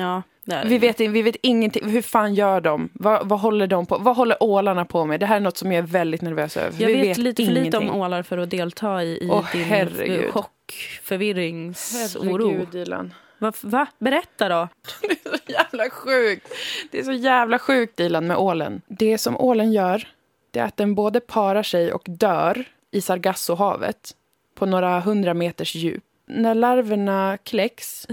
Vi 0.65 0.77
vet, 0.77 0.99
vi 0.99 1.21
vet 1.21 1.35
ingenting. 1.41 1.89
Hur 1.89 2.01
fan 2.01 2.33
gör 2.33 2.61
de? 2.61 2.89
Vad, 2.93 3.27
vad 3.27 3.39
håller 3.39 3.67
de 3.67 3.85
på? 3.85 3.97
Vad 3.97 4.15
håller 4.15 4.43
ålarna 4.43 4.85
på 4.85 5.05
med? 5.05 5.19
Det 5.19 5.25
här 5.25 5.35
är 5.35 5.39
något 5.39 5.57
som 5.57 5.71
jag 5.71 5.83
är 5.83 5.87
väldigt 5.87 6.21
nervös 6.21 6.57
över. 6.57 6.81
jag 6.81 6.87
vi 6.87 6.93
vet, 6.93 7.07
vet 7.07 7.17
lite 7.17 7.45
för 7.45 7.51
lite 7.51 7.77
om 7.77 7.89
ålar 7.89 8.23
för 8.23 8.37
att 8.37 8.49
delta 8.49 9.03
i, 9.03 9.23
i 9.23 9.29
Åh, 9.31 9.45
din 9.53 9.63
herregud. 9.63 10.31
chock, 10.33 10.99
förvirringsoro. 11.03 12.47
Herregud, 12.47 12.67
Dilan. 12.71 13.13
Va, 13.37 13.53
va? 13.61 13.87
Berätta 13.99 14.49
då. 14.49 14.67
Det 15.01 15.07
är 15.25 15.37
så 15.37 15.51
jävla 15.51 15.89
sjukt. 15.89 16.47
Det 16.91 16.99
är 16.99 17.03
så 17.03 17.11
jävla 17.11 17.59
sjukt, 17.59 17.97
Dilan, 17.97 18.27
med 18.27 18.37
ålen. 18.37 18.81
Det 18.87 19.17
som 19.17 19.37
ålen 19.37 19.71
gör, 19.71 20.07
det 20.51 20.59
är 20.59 20.63
att 20.65 20.77
den 20.77 20.95
både 20.95 21.19
parar 21.19 21.63
sig 21.63 21.93
och 21.93 22.03
dör 22.05 22.65
i 22.91 23.01
Sargassohavet 23.01 24.15
på 24.55 24.65
några 24.65 24.99
hundra 24.99 25.33
meters 25.33 25.75
djup. 25.75 26.03
När 26.32 26.55
larverna 26.55 27.38
kläcks 27.43 28.07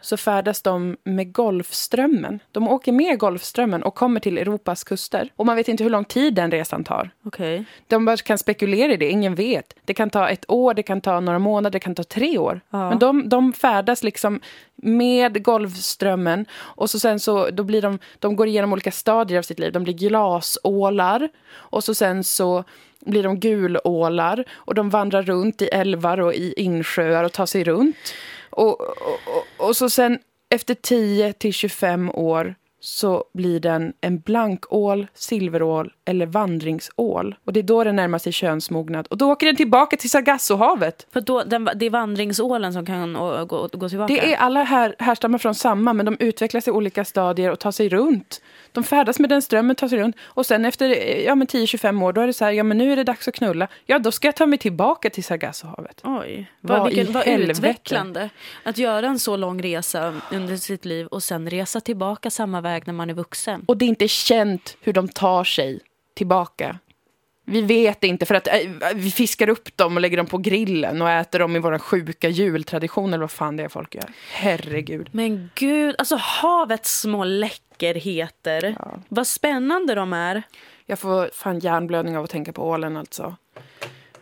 så 0.00 0.16
färdas 0.16 0.62
de 0.62 0.96
med 1.04 1.32
Golfströmmen. 1.32 2.40
De 2.52 2.68
åker 2.68 2.92
med 2.92 3.18
Golfströmmen 3.18 3.82
och 3.82 3.94
kommer 3.94 4.20
till 4.20 4.38
Europas 4.38 4.84
kuster. 4.84 5.32
Och 5.36 5.46
man 5.46 5.56
vet 5.56 5.68
inte 5.68 5.84
hur 5.84 5.90
lång 5.90 6.04
tid 6.04 6.34
den 6.34 6.50
resan 6.50 6.84
tar. 6.84 7.10
Okej. 7.24 7.64
De 7.86 8.04
bara 8.04 8.16
kan 8.16 8.38
spekulera 8.38 8.92
i 8.92 8.96
det, 8.96 9.10
ingen 9.10 9.34
vet. 9.34 9.74
Det 9.84 9.94
kan 9.94 10.10
ta 10.10 10.28
ett 10.28 10.44
år, 10.48 10.74
det 10.74 10.82
kan 10.82 11.00
ta 11.00 11.20
några 11.20 11.38
månader, 11.38 11.70
det 11.70 11.80
kan 11.80 11.94
ta 11.94 12.04
tre 12.04 12.38
år. 12.38 12.60
Ja. 12.70 12.88
Men 12.88 12.98
de, 12.98 13.28
de 13.28 13.52
färdas 13.52 14.02
liksom 14.02 14.40
med 14.76 15.44
Golfströmmen 15.44 16.46
och 16.52 16.90
så 16.90 16.98
sen 16.98 17.20
så 17.20 17.50
då 17.50 17.64
blir 17.64 17.82
de, 17.82 17.98
de 18.18 18.36
går 18.36 18.48
igenom 18.48 18.72
olika 18.72 18.92
stadier 18.92 19.38
av 19.38 19.42
sitt 19.42 19.58
liv. 19.58 19.72
De 19.72 19.84
blir 19.84 19.94
glasålar 19.94 21.28
och 21.54 21.84
så 21.84 21.94
sen 21.94 22.24
så 22.24 22.64
blir 23.06 23.22
de 23.22 23.40
gulålar 23.40 24.44
och 24.52 24.74
de 24.74 24.90
vandrar 24.90 25.22
runt 25.22 25.62
i 25.62 25.66
älvar 25.66 26.20
och 26.20 26.34
i 26.34 26.54
insjöar 26.56 27.24
och 27.24 27.32
tar 27.32 27.46
sig 27.46 27.64
runt. 27.64 27.96
Och, 28.50 28.80
och, 28.80 28.88
och, 29.26 29.68
och 29.68 29.76
så 29.76 29.90
sen 29.90 30.18
efter 30.50 30.74
10 30.74 31.32
till 31.32 31.52
25 31.52 32.10
år 32.10 32.54
så 32.84 33.24
blir 33.34 33.60
den 33.60 33.92
en 34.00 34.18
blankål, 34.18 35.06
silverål 35.14 35.92
eller 36.04 36.26
vandringsål. 36.26 37.34
Och 37.44 37.52
det 37.52 37.60
är 37.60 37.64
då 37.64 37.84
den 37.84 37.96
närmar 37.96 38.18
sig 38.18 38.32
könsmognad. 38.32 39.06
Och 39.06 39.18
då 39.18 39.32
åker 39.32 39.46
den 39.46 39.56
tillbaka 39.56 39.96
till 39.96 40.10
Sargassohavet. 40.10 41.06
För 41.12 41.20
då, 41.20 41.42
den, 41.42 41.68
det 41.74 41.86
är 41.86 41.90
vandringsålen 41.90 42.72
som 42.72 42.86
kan 42.86 43.16
å, 43.16 43.44
gå, 43.44 43.68
gå 43.72 43.88
tillbaka? 43.88 44.14
Det 44.14 44.32
är 44.32 44.36
alla 44.36 44.62
här, 44.62 44.94
härstammar 44.98 45.38
från 45.38 45.54
samma, 45.54 45.92
men 45.92 46.06
de 46.06 46.16
utvecklas 46.20 46.68
i 46.68 46.70
olika 46.70 47.04
stadier 47.04 47.50
och 47.50 47.58
tar 47.58 47.72
sig 47.72 47.88
runt. 47.88 48.42
De 48.72 48.84
färdas 48.84 49.18
med 49.18 49.30
den 49.30 49.42
strömmen, 49.42 49.76
tar 49.76 49.88
sig 49.88 49.98
runt. 49.98 50.16
Och 50.22 50.46
sen 50.46 50.64
efter 50.64 50.88
ja, 51.24 51.34
men 51.34 51.46
10-25 51.46 52.04
år, 52.04 52.12
då 52.12 52.20
är 52.20 52.26
det 52.26 52.32
så 52.32 52.44
här, 52.44 52.52
ja 52.52 52.62
men 52.62 52.78
nu 52.78 52.92
är 52.92 52.96
det 52.96 53.04
dags 53.04 53.28
att 53.28 53.34
knulla. 53.34 53.68
Ja, 53.86 53.98
då 53.98 54.12
ska 54.12 54.28
jag 54.28 54.36
ta 54.36 54.46
mig 54.46 54.58
tillbaka 54.58 55.10
till 55.10 55.24
Sargassohavet. 55.24 56.00
Oj, 56.04 56.50
Vad 56.60 56.78
vad, 56.78 56.88
vilken, 56.88 57.12
vad 57.12 57.26
utvecklande. 57.26 58.30
Att 58.62 58.78
göra 58.78 59.06
en 59.06 59.18
så 59.18 59.36
lång 59.36 59.62
resa 59.62 60.14
under 60.30 60.56
sitt 60.56 60.84
liv 60.84 61.06
och 61.06 61.22
sen 61.22 61.50
resa 61.50 61.80
tillbaka 61.80 62.30
samma 62.30 62.60
väg 62.60 62.86
när 62.86 62.94
man 62.94 63.10
är 63.10 63.14
vuxen. 63.14 63.64
Och 63.68 63.76
det 63.76 63.84
är 63.84 63.88
inte 63.88 64.08
känt 64.08 64.76
hur 64.80 64.92
de 64.92 65.08
tar 65.08 65.44
sig 65.44 65.80
tillbaka. 66.14 66.78
Vi 67.44 67.60
vet 67.60 68.04
inte, 68.04 68.26
för 68.26 68.34
att 68.34 68.48
äh, 68.48 68.54
vi 68.94 69.10
fiskar 69.10 69.48
upp 69.48 69.76
dem 69.76 69.96
och 69.96 70.00
lägger 70.00 70.16
dem 70.16 70.26
på 70.26 70.38
grillen 70.38 71.02
och 71.02 71.10
äter 71.10 71.38
dem 71.38 71.56
i 71.56 71.58
våra 71.58 71.78
sjuka 71.78 72.28
jultraditioner, 72.28 73.08
eller 73.08 73.22
vad 73.22 73.30
fan 73.30 73.56
det 73.56 73.62
är 73.62 73.68
folk 73.68 73.94
gör. 73.94 74.10
Herregud. 74.32 75.08
Men 75.12 75.50
gud, 75.54 75.94
alltså 75.98 76.16
havets 76.16 77.00
små 77.00 77.24
läckerheter. 77.24 78.76
Ja. 78.78 78.98
Vad 79.08 79.26
spännande 79.26 79.94
de 79.94 80.12
är. 80.12 80.42
Jag 80.86 80.98
får 80.98 81.30
fan 81.32 81.58
hjärnblödning 81.58 82.16
av 82.16 82.24
att 82.24 82.30
tänka 82.30 82.52
på 82.52 82.68
ålen 82.68 82.96
alltså. 82.96 83.36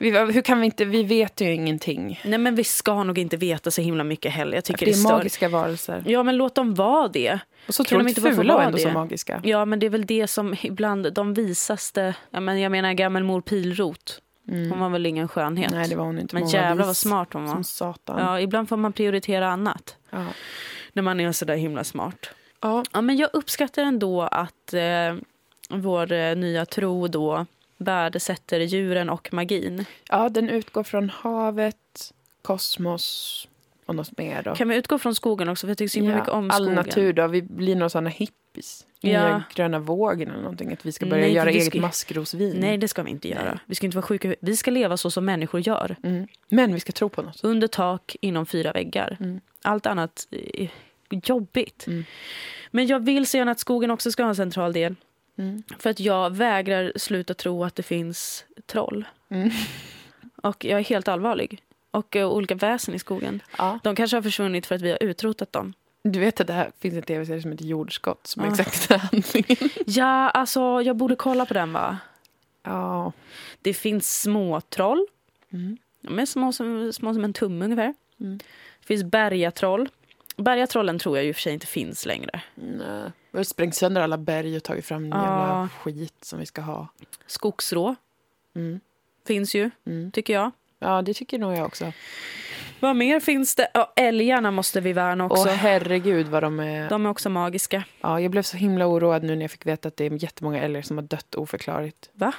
Vi, 0.00 0.10
hur 0.18 0.42
kan 0.42 0.60
vi 0.60 0.66
inte, 0.66 0.84
vi 0.84 1.02
vet 1.02 1.40
ju 1.40 1.54
ingenting. 1.54 2.20
Nej 2.24 2.38
men 2.38 2.54
vi 2.54 2.64
ska 2.64 3.02
nog 3.04 3.18
inte 3.18 3.36
veta 3.36 3.70
så 3.70 3.82
himla 3.82 4.04
mycket 4.04 4.32
heller. 4.32 4.54
Jag 4.54 4.64
tycker 4.64 4.86
det 4.86 4.92
det 4.92 4.96
är 4.96 5.00
stör. 5.04 5.12
magiska 5.16 5.48
varelser. 5.48 6.02
Ja 6.06 6.22
men 6.22 6.36
låt 6.36 6.54
dem 6.54 6.74
vara 6.74 7.08
det. 7.08 7.38
Och 7.68 7.74
så 7.74 7.84
Kan 7.84 7.98
de 7.98 8.08
inte 8.08 8.20
fula 8.20 8.54
och 8.54 8.62
ändå 8.62 8.76
det? 8.76 8.82
så 8.82 8.88
magiska. 8.90 9.40
Ja 9.44 9.64
men 9.64 9.78
det 9.78 9.86
är 9.86 9.90
väl 9.90 10.06
det 10.06 10.26
som 10.26 10.54
ibland 10.62 11.12
de 11.12 11.34
visaste. 11.34 12.14
Ja, 12.30 12.40
men 12.40 12.60
jag 12.60 12.72
menar 12.72 12.92
gammelmor 12.92 13.40
Pilrot. 13.40 14.22
Hon 14.46 14.80
var 14.80 14.88
väl 14.88 15.06
ingen 15.06 15.28
skönhet. 15.28 15.70
Nej, 15.72 15.88
det 15.88 15.96
var 15.96 16.04
hon 16.04 16.18
inte. 16.18 16.34
men 16.34 16.42
Hon 16.42 16.52
jävlar 16.52 16.86
vad 16.86 16.96
smart 16.96 17.32
hon 17.32 17.44
var. 17.46 17.54
Som 17.54 17.64
satan. 17.64 18.18
Ja, 18.18 18.40
ibland 18.40 18.68
får 18.68 18.76
man 18.76 18.92
prioritera 18.92 19.48
annat. 19.48 19.96
Ja. 20.10 20.26
När 20.92 21.02
man 21.02 21.20
är 21.20 21.32
så 21.32 21.44
där 21.44 21.56
himla 21.56 21.84
smart. 21.84 22.30
Ja. 22.60 22.84
Ja, 22.92 23.00
men 23.00 23.16
jag 23.16 23.30
uppskattar 23.32 23.82
ändå 23.82 24.22
att 24.22 24.74
eh, 24.74 25.14
vår 25.70 26.12
eh, 26.12 26.36
nya 26.36 26.66
tro 26.66 27.08
då 27.08 27.46
värdesätter 27.84 28.60
djuren 28.60 29.10
och 29.10 29.32
magin. 29.32 29.84
ja, 30.08 30.28
den 30.28 30.48
utgår 30.48 30.82
från 30.82 31.10
havet, 31.10 32.12
kosmos 32.42 33.48
och 33.86 33.94
något 33.94 34.18
mer. 34.18 34.42
Då. 34.42 34.54
Kan 34.54 34.68
vi 34.68 34.76
utgå 34.76 34.98
från 34.98 35.14
skogen 35.14 35.48
också? 35.48 35.66
För 35.66 35.70
jag 35.70 35.78
tycker 35.78 35.88
så 35.88 35.98
himla 35.98 36.12
Ja, 36.12 36.16
mycket 36.18 36.32
om 36.32 36.50
all 36.50 36.56
skogen. 36.62 36.74
natur 36.74 37.12
då. 37.12 37.26
Vi 37.26 37.42
blir 37.42 37.74
några 37.76 37.88
sådana 37.88 38.10
hippies. 38.10 38.86
Ja. 39.00 39.42
Gröna 39.54 39.78
vågen 39.78 40.28
eller 40.30 40.42
någonting. 40.42 40.72
Att 40.72 40.86
vi 40.86 40.92
ska 40.92 41.06
börja 41.06 41.22
Nej, 41.24 41.32
göra 41.34 41.50
eget 41.50 41.66
ska- 41.66 41.80
maskrosvin. 41.80 42.56
Nej, 42.60 42.78
det 42.78 42.88
ska 42.88 43.02
vi 43.02 43.10
inte 43.10 43.28
göra. 43.28 43.44
Nej. 43.50 43.58
Vi 43.66 43.74
ska 43.74 43.86
inte 43.86 43.96
vara 43.96 44.06
sjuka. 44.06 44.34
Vi 44.40 44.56
ska 44.56 44.70
leva 44.70 44.96
så 44.96 45.10
som 45.10 45.24
människor 45.24 45.60
gör. 45.68 45.96
Mm. 46.02 46.26
Men 46.48 46.74
vi 46.74 46.80
ska 46.80 46.92
tro 46.92 47.08
på 47.08 47.22
något. 47.22 47.44
Under 47.44 47.66
tak, 47.68 48.16
inom 48.20 48.46
fyra 48.46 48.72
väggar. 48.72 49.16
Mm. 49.20 49.40
Allt 49.62 49.86
annat 49.86 50.26
är 50.30 50.70
jobbigt. 51.10 51.86
Mm. 51.86 52.04
Men 52.70 52.86
jag 52.86 53.04
vill 53.04 53.26
så 53.26 53.36
gärna 53.36 53.50
att 53.50 53.58
skogen 53.60 53.90
också 53.90 54.10
ska 54.12 54.22
ha 54.22 54.28
en 54.28 54.36
central 54.36 54.72
del. 54.72 54.94
Mm. 55.40 55.62
För 55.78 55.90
att 55.90 56.00
jag 56.00 56.30
vägrar 56.30 56.92
sluta 56.96 57.34
tro 57.34 57.64
att 57.64 57.74
det 57.76 57.82
finns 57.82 58.44
troll. 58.66 59.04
Mm. 59.28 59.50
Och 60.42 60.64
jag 60.64 60.80
är 60.80 60.84
helt 60.84 61.08
allvarlig. 61.08 61.62
Och 61.90 62.16
eh, 62.16 62.28
olika 62.28 62.54
väsen 62.54 62.94
i 62.94 62.98
skogen. 62.98 63.42
Ja. 63.58 63.78
De 63.82 63.94
kanske 63.96 64.16
har 64.16 64.22
försvunnit 64.22 64.66
för 64.66 64.74
att 64.74 64.82
vi 64.82 64.90
har 64.90 65.02
utrotat 65.02 65.52
dem. 65.52 65.74
Du 66.02 66.20
vet 66.20 66.40
att 66.40 66.46
det 66.46 66.52
här 66.52 66.72
finns 66.80 66.94
en 66.94 67.02
tv-serie 67.02 67.42
som 67.42 67.52
heter 67.52 67.64
Jordskott 67.64 68.26
som 68.26 68.42
är 68.42 68.46
Ja. 68.46 68.52
exakt 68.52 68.88
den 68.88 69.00
handlingen. 69.00 69.70
Ja, 69.86 70.30
alltså 70.30 70.82
jag 70.82 70.96
borde 70.96 71.16
kolla 71.16 71.46
på 71.46 71.54
den 71.54 71.72
va? 71.72 71.98
Ja. 72.62 73.12
Det 73.62 73.74
finns 73.74 74.20
små 74.20 74.60
troll. 74.60 75.06
Mm. 75.52 75.76
De 76.00 76.18
är 76.18 76.26
små 76.26 76.52
som, 76.52 76.92
små 76.92 77.14
som 77.14 77.24
en 77.24 77.32
tumme 77.32 77.64
ungefär. 77.64 77.94
Mm. 78.20 78.38
Det 78.80 78.86
finns 78.86 79.04
bergatroll. 79.04 79.88
Bergatrollen 80.36 80.98
tror 80.98 81.16
jag 81.16 81.24
ju 81.26 81.34
för 81.34 81.40
sig 81.40 81.52
inte 81.52 81.66
finns 81.66 82.06
längre. 82.06 82.40
Nej. 82.54 83.10
Vi 83.30 83.38
har 83.38 83.44
sprängt 83.44 83.74
sönder 83.74 84.00
alla 84.00 84.18
berg 84.18 84.56
och 84.56 84.62
tagit 84.62 84.84
fram 84.86 85.08
Ja. 85.08 85.16
jävla 85.16 85.68
skit 85.82 86.24
som 86.24 86.38
vi 86.38 86.46
ska 86.46 86.60
ha. 86.62 86.88
Skogsrå 87.26 87.94
Mm. 88.54 88.80
finns 89.26 89.54
ju, 89.54 89.70
Mm. 89.86 90.10
tycker 90.12 90.32
jag. 90.32 90.50
Ja, 90.78 91.02
det 91.02 91.14
tycker 91.14 91.38
nog 91.38 91.52
jag 91.56 91.66
också. 91.66 91.92
Vad 92.80 92.96
mer 92.96 93.20
finns 93.20 93.54
det? 93.54 93.68
Ja, 93.74 93.92
älgarna 93.96 94.50
måste 94.50 94.80
vi 94.80 94.92
värna 94.92 95.24
också. 95.24 95.42
Och 95.42 95.48
herregud 95.48 96.26
vad 96.28 96.42
de 96.42 96.60
är... 96.60 96.88
De 96.88 97.06
är 97.06 97.10
också 97.10 97.28
magiska. 97.30 97.84
Ja, 98.00 98.20
jag 98.20 98.30
blev 98.30 98.42
så 98.42 98.56
himla 98.56 98.86
oroad 98.86 99.22
nu 99.22 99.34
när 99.36 99.42
jag 99.42 99.50
fick 99.50 99.66
veta 99.66 99.88
att 99.88 99.96
det 99.96 100.04
är 100.06 100.22
jättemånga 100.22 100.62
älgar 100.62 100.82
som 100.82 100.96
har 100.96 101.02
dött 101.04 101.34
oförklarligt 101.34 102.10
Va? 102.12 102.32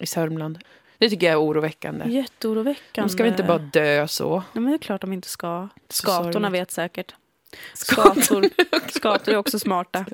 i 0.00 0.06
Sörmland. 0.06 0.58
Det 0.98 1.08
tycker 1.10 1.26
jag 1.26 1.32
är 1.32 1.40
oroväckande. 1.42 2.08
Jätteoroväckande. 2.08 3.02
De 3.02 3.08
ska 3.08 3.22
väl 3.22 3.32
inte 3.32 3.42
bara 3.44 3.58
dö 3.58 4.08
så? 4.08 4.36
Nej, 4.36 4.62
men 4.62 4.64
det 4.66 4.76
är 4.76 4.78
klart 4.78 5.00
de 5.00 5.12
inte 5.12 5.28
ska. 5.28 5.68
Skatorna 5.88 6.50
vet 6.50 6.70
säkert. 6.70 7.14
Skator. 7.74 8.48
Skator. 8.90 9.32
Är 9.32 9.36
också 9.36 9.58
smarta. 9.58 10.04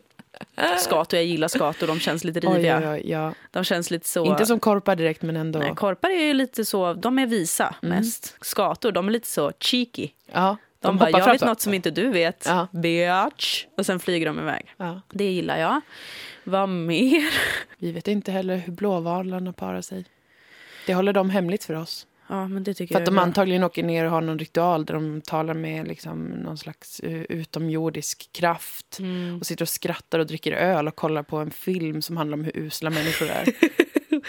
Skator, 0.78 1.16
jag 1.18 1.26
gillar 1.26 1.48
skator. 1.48 1.86
De 1.86 2.00
känns 2.00 2.24
lite 2.24 2.40
Oj, 2.46 2.54
riviga. 2.56 2.78
oj, 2.78 2.88
oj, 2.88 3.02
ja. 3.10 3.34
De 3.50 3.64
känns 3.64 3.90
lite 3.90 4.08
så... 4.08 4.24
Inte 4.26 4.46
som 4.46 4.60
korpar 4.60 4.96
direkt, 4.96 5.22
men 5.22 5.36
ändå. 5.36 5.58
Nej, 5.58 5.74
korpar 5.74 6.10
är 6.10 6.20
ju 6.26 6.34
lite 6.34 6.64
så, 6.64 6.94
de 6.94 7.18
är 7.18 7.26
visa 7.26 7.74
Mm. 7.82 7.96
mest. 7.98 8.36
Skator, 8.40 8.92
de 8.92 9.08
är 9.08 9.12
lite 9.12 9.28
så 9.28 9.52
cheeky. 9.60 10.08
ja, 10.32 10.56
De, 10.80 10.96
bara, 10.96 11.04
hoppar 11.06 11.18
jag 11.18 11.32
vet 11.32 11.40
något 11.44 11.60
som 11.60 11.74
inte 11.74 11.90
du 11.90 12.08
vet. 12.10 12.44
Ja. 12.46 12.68
Bitch. 12.72 13.64
Och 13.76 13.86
sen 13.86 14.00
flyger 14.00 14.26
de 14.26 14.38
iväg. 14.38 14.74
Ja. 14.76 15.00
Det 15.10 15.30
gillar 15.30 15.58
jag. 15.58 15.80
Vad 16.44 16.68
mer? 16.68 17.34
Vi 17.78 17.92
vet 17.92 18.08
inte 18.08 18.32
heller 18.32 18.56
hur 18.56 18.72
blåvalarna 18.72 19.52
parar 19.52 19.80
sig. 19.80 20.04
Det 20.86 20.94
håller 20.94 21.12
de 21.12 21.30
hemligt 21.30 21.64
för 21.64 21.74
oss. 21.74 22.06
Ja, 22.28 22.48
men 22.48 22.64
det 22.64 22.74
tycker 22.74 22.94
För 22.94 23.00
att 23.00 23.06
de 23.06 23.14
bra. 23.14 23.22
antagligen 23.22 23.64
åker 23.64 23.82
ner 23.82 24.04
och 24.04 24.10
har 24.10 24.20
någon 24.20 24.38
ritual 24.38 24.84
där 24.84 24.94
de 24.94 25.20
talar 25.20 25.54
med 25.54 25.88
liksom 25.88 26.24
någon 26.24 26.58
slags 26.58 27.00
uh, 27.04 27.22
utomjordisk 27.22 28.28
kraft. 28.32 28.98
Mm. 28.98 29.38
Och 29.40 29.46
sitter 29.46 29.64
och 29.64 29.68
skrattar 29.68 30.18
och 30.18 30.26
dricker 30.26 30.52
öl 30.52 30.88
och 30.88 30.96
kollar 30.96 31.22
på 31.22 31.36
en 31.36 31.50
film 31.50 32.02
som 32.02 32.16
handlar 32.16 32.36
om 32.38 32.44
hur 32.44 32.56
usla 32.56 32.90
människor 32.90 33.26
är. 33.28 33.44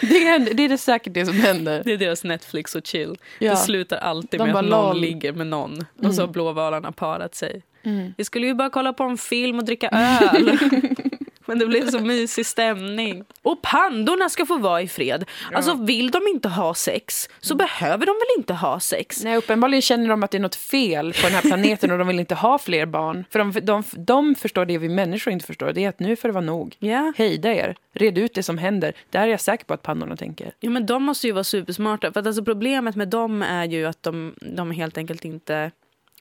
det, 0.00 0.18
händer, 0.24 0.54
det 0.54 0.62
är 0.62 0.68
det 0.68 0.78
säkert 0.78 1.14
det 1.14 1.26
som 1.26 1.34
händer. 1.34 1.82
Det 1.84 1.92
är 1.92 1.96
deras 1.98 2.24
Netflix 2.24 2.74
och 2.74 2.86
chill. 2.86 3.16
Ja. 3.38 3.50
Det 3.50 3.56
slutar 3.56 3.96
alltid 3.96 4.40
De 4.40 4.44
med 4.44 4.52
bara, 4.54 4.64
att 4.64 4.70
någon 4.70 4.92
lol. 4.92 5.00
ligger 5.00 5.32
med 5.32 5.46
någon. 5.46 5.72
Och 5.96 6.00
Mm. 6.04 6.12
så 6.12 6.22
har 6.22 6.28
blåvalarna 6.28 6.92
parat 6.92 7.34
sig. 7.34 7.62
Mm. 7.82 8.14
Vi 8.16 8.24
skulle 8.24 8.46
ju 8.46 8.54
bara 8.54 8.70
kolla 8.70 8.92
på 8.92 9.02
en 9.04 9.18
film 9.18 9.58
och 9.58 9.64
dricka 9.64 9.88
öl. 9.88 10.58
Men 11.46 11.58
det 11.58 11.66
blev 11.66 11.90
så 11.90 12.00
mysig 12.00 12.46
stämning. 12.46 13.24
Och 13.42 13.62
pandorna 13.62 14.28
ska 14.28 14.46
få 14.46 14.58
vara 14.58 14.82
i 14.82 14.88
fred. 14.88 15.24
Alltså 15.52 15.74
vill 15.74 16.10
de 16.10 16.22
inte 16.28 16.48
ha 16.48 16.74
sex 16.74 17.28
så 17.40 17.54
behöver 17.54 18.06
de 18.06 18.12
väl 18.12 18.38
inte 18.38 18.54
ha 18.54 18.80
sex? 18.80 19.24
Nej, 19.24 19.36
uppenbarligen 19.36 19.82
känner 19.82 20.08
de 20.08 20.22
att 20.22 20.30
det 20.30 20.38
är 20.38 20.40
något 20.40 20.54
fel 20.54 21.12
på 21.12 21.22
den 21.22 21.32
här 21.32 21.42
planeten 21.42 21.90
och 21.90 21.98
de 21.98 22.08
vill 22.08 22.20
inte 22.20 22.34
ha 22.34 22.58
fler 22.58 22.86
barn. 22.86 23.24
För 23.30 23.38
de, 23.38 23.52
de, 23.62 23.82
de 23.96 24.34
förstår 24.34 24.64
det 24.64 24.78
vi 24.78 24.88
människor 24.88 25.32
inte 25.32 25.46
förstår. 25.46 25.72
Det 25.72 25.84
är 25.84 25.88
att 25.88 26.00
nu 26.00 26.16
får 26.16 26.28
det 26.28 26.32
vara 26.32 26.44
nog. 26.44 26.76
Ja. 26.78 27.12
Hejda 27.16 27.54
er. 27.54 27.76
Red 27.92 28.18
ut 28.18 28.34
det 28.34 28.42
som 28.42 28.58
händer. 28.58 28.92
Det 29.10 29.18
här 29.18 29.26
är 29.26 29.30
jag 29.30 29.40
säker 29.40 29.64
på 29.64 29.74
att 29.74 29.82
pandorna 29.82 30.16
tänker. 30.16 30.52
Ja, 30.60 30.70
men 30.70 30.86
de 30.86 31.02
måste 31.02 31.26
ju 31.26 31.32
vara 31.32 31.44
supersmarta. 31.44 32.12
För 32.12 32.20
att 32.20 32.26
alltså 32.26 32.44
problemet 32.44 32.96
med 32.96 33.08
dem 33.08 33.42
är 33.42 33.64
ju 33.64 33.86
att 33.86 34.02
de, 34.02 34.34
de 34.40 34.70
helt 34.70 34.98
enkelt 34.98 35.24
inte 35.24 35.70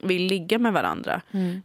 vill 0.07 0.21
ligga 0.27 0.59
med 0.59 0.73
varandra. 0.73 1.21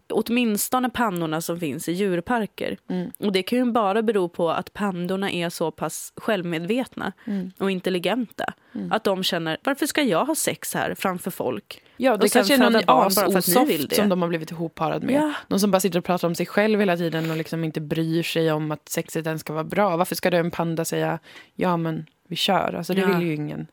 Åtminstone 0.09 0.91
pannorna 0.91 1.41
som 1.41 1.61
finns 1.61 1.89
i 1.89 1.93
djurparker. 1.93 2.77
Mm. 2.89 3.11
Och 3.19 3.33
det 3.33 3.43
kan 3.43 3.59
ju 3.59 3.65
bara 3.73 4.03
bero 4.03 4.29
på 4.29 4.51
att 4.51 4.73
pandorna 4.73 5.31
är 5.31 5.49
så 5.49 5.71
pass 5.71 6.13
självmedvetna 6.17 7.13
Mm. 7.25 7.51
och 7.59 7.71
intelligenta. 7.71 8.45
Att 8.91 9.05
de 9.05 9.23
känner, 9.23 9.59
varför 9.65 9.87
ska 9.87 10.03
jag 10.03 10.25
ha 10.25 10.35
sex 10.35 10.75
här 10.75 10.95
framför 10.95 11.31
folk? 11.31 11.83
Ja, 11.97 12.17
det 12.17 12.25
Och 12.27 12.33
kanske 12.33 12.55
är 12.55 12.59
någon 12.71 12.83
asosoft 12.87 13.95
som 13.97 14.09
de 14.09 14.23
har 14.23 14.29
blivit 14.29 14.51
ihopparad 14.51 15.03
med. 15.05 15.15
Ja. 15.15 15.33
Någon 15.49 15.61
som 15.61 15.71
bara 15.71 15.81
sitter 15.81 15.99
och 15.99 16.05
pratar 16.05 16.29
om 16.29 16.35
sig 16.35 16.47
själv 16.47 16.81
hela 16.81 16.97
tiden 16.97 17.31
och 17.31 17.37
liksom 17.37 17.65
inte 17.65 17.81
bryr 17.81 18.23
sig 18.23 18.53
om 18.53 18.71
att 18.71 18.89
sexet 18.89 19.27
ens 19.27 19.41
ska 19.41 19.53
vara 19.53 19.65
bra. 19.65 19.97
Varför 19.97 20.15
ska 20.15 20.31
då 20.31 20.37
en 20.37 20.51
panda 20.51 20.85
säga 20.85 21.19
ja 21.55 21.77
men 21.77 22.07
vi 22.29 22.37
kör? 22.37 22.75
Alltså 22.75 22.95
det 22.95 23.01
Ja. 23.01 23.07
vill 23.07 23.27
ju 23.27 23.35
ingen. 23.35 23.67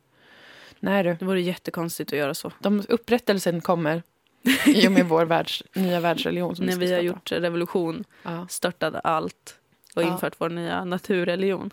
Nej 0.80 1.04
du, 1.04 1.14
Det 1.20 1.26
vore 1.26 1.42
jättekonstigt 1.42 2.14
att 2.14 2.20
göra 2.20 2.34
så. 2.34 2.52
de, 2.60 2.84
upprättelsen 2.90 3.62
kommer. 3.62 4.04
I 4.66 4.88
och 4.88 4.92
med 4.92 5.06
vår 5.06 5.26
världs, 5.26 5.64
nya 5.74 6.00
världsreligion. 6.00 6.56
Som 6.56 6.66
När 6.66 6.72
ska 6.74 6.80
vi 6.82 6.94
har 6.94 7.02
gjort 7.02 7.32
revolution, 7.32 8.04
Ja, 8.24 8.48
störtade 8.50 9.00
allt 9.00 9.56
och 9.96 10.04
Ja. 10.04 10.08
infört 10.08 10.34
vår 10.38 10.50
nya 10.50 10.86
naturreligion. 10.86 11.72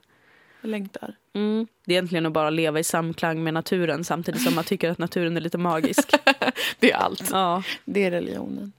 jag 0.60 0.68
längtar. 0.70 1.14
Mm. 1.32 1.66
Det 1.84 1.92
är 1.92 1.94
egentligen 1.96 2.26
att 2.26 2.32
bara 2.32 2.50
leva 2.50 2.78
i 2.80 2.84
samklang 2.84 3.42
med 3.44 3.54
naturen 3.54 4.04
samtidigt 4.04 4.42
som 4.42 4.54
man 4.54 4.64
tycker 4.64 4.90
att 4.90 4.98
naturen 4.98 5.36
är 5.36 5.40
lite 5.40 5.58
magisk. 5.58 6.10
Det 6.78 6.92
är 6.92 6.96
allt. 6.96 7.30
ja. 7.32 7.62
Det 7.84 8.04
är 8.04 8.10
religionen. 8.10 8.72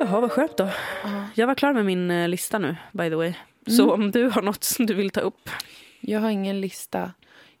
Jaha, 0.00 0.20
vad 0.20 0.32
skönt 0.32 0.56
då. 0.56 0.70
Ja. 1.04 1.24
Jag 1.34 1.46
var 1.46 1.54
klar 1.54 1.72
med 1.72 1.84
min 1.84 2.10
eh, 2.10 2.28
lista 2.28 2.58
nu, 2.58 2.76
by 2.92 3.08
the 3.10 3.14
way. 3.14 3.32
Så 3.66 3.82
Mm. 3.82 3.94
om 3.94 4.10
du 4.10 4.24
har 4.28 4.42
något 4.42 4.64
som 4.64 4.86
du 4.86 4.94
vill 4.94 5.10
ta 5.10 5.20
upp. 5.20 5.50
Jag 6.00 6.20
har 6.20 6.30
ingen 6.30 6.60
lista. 6.60 7.10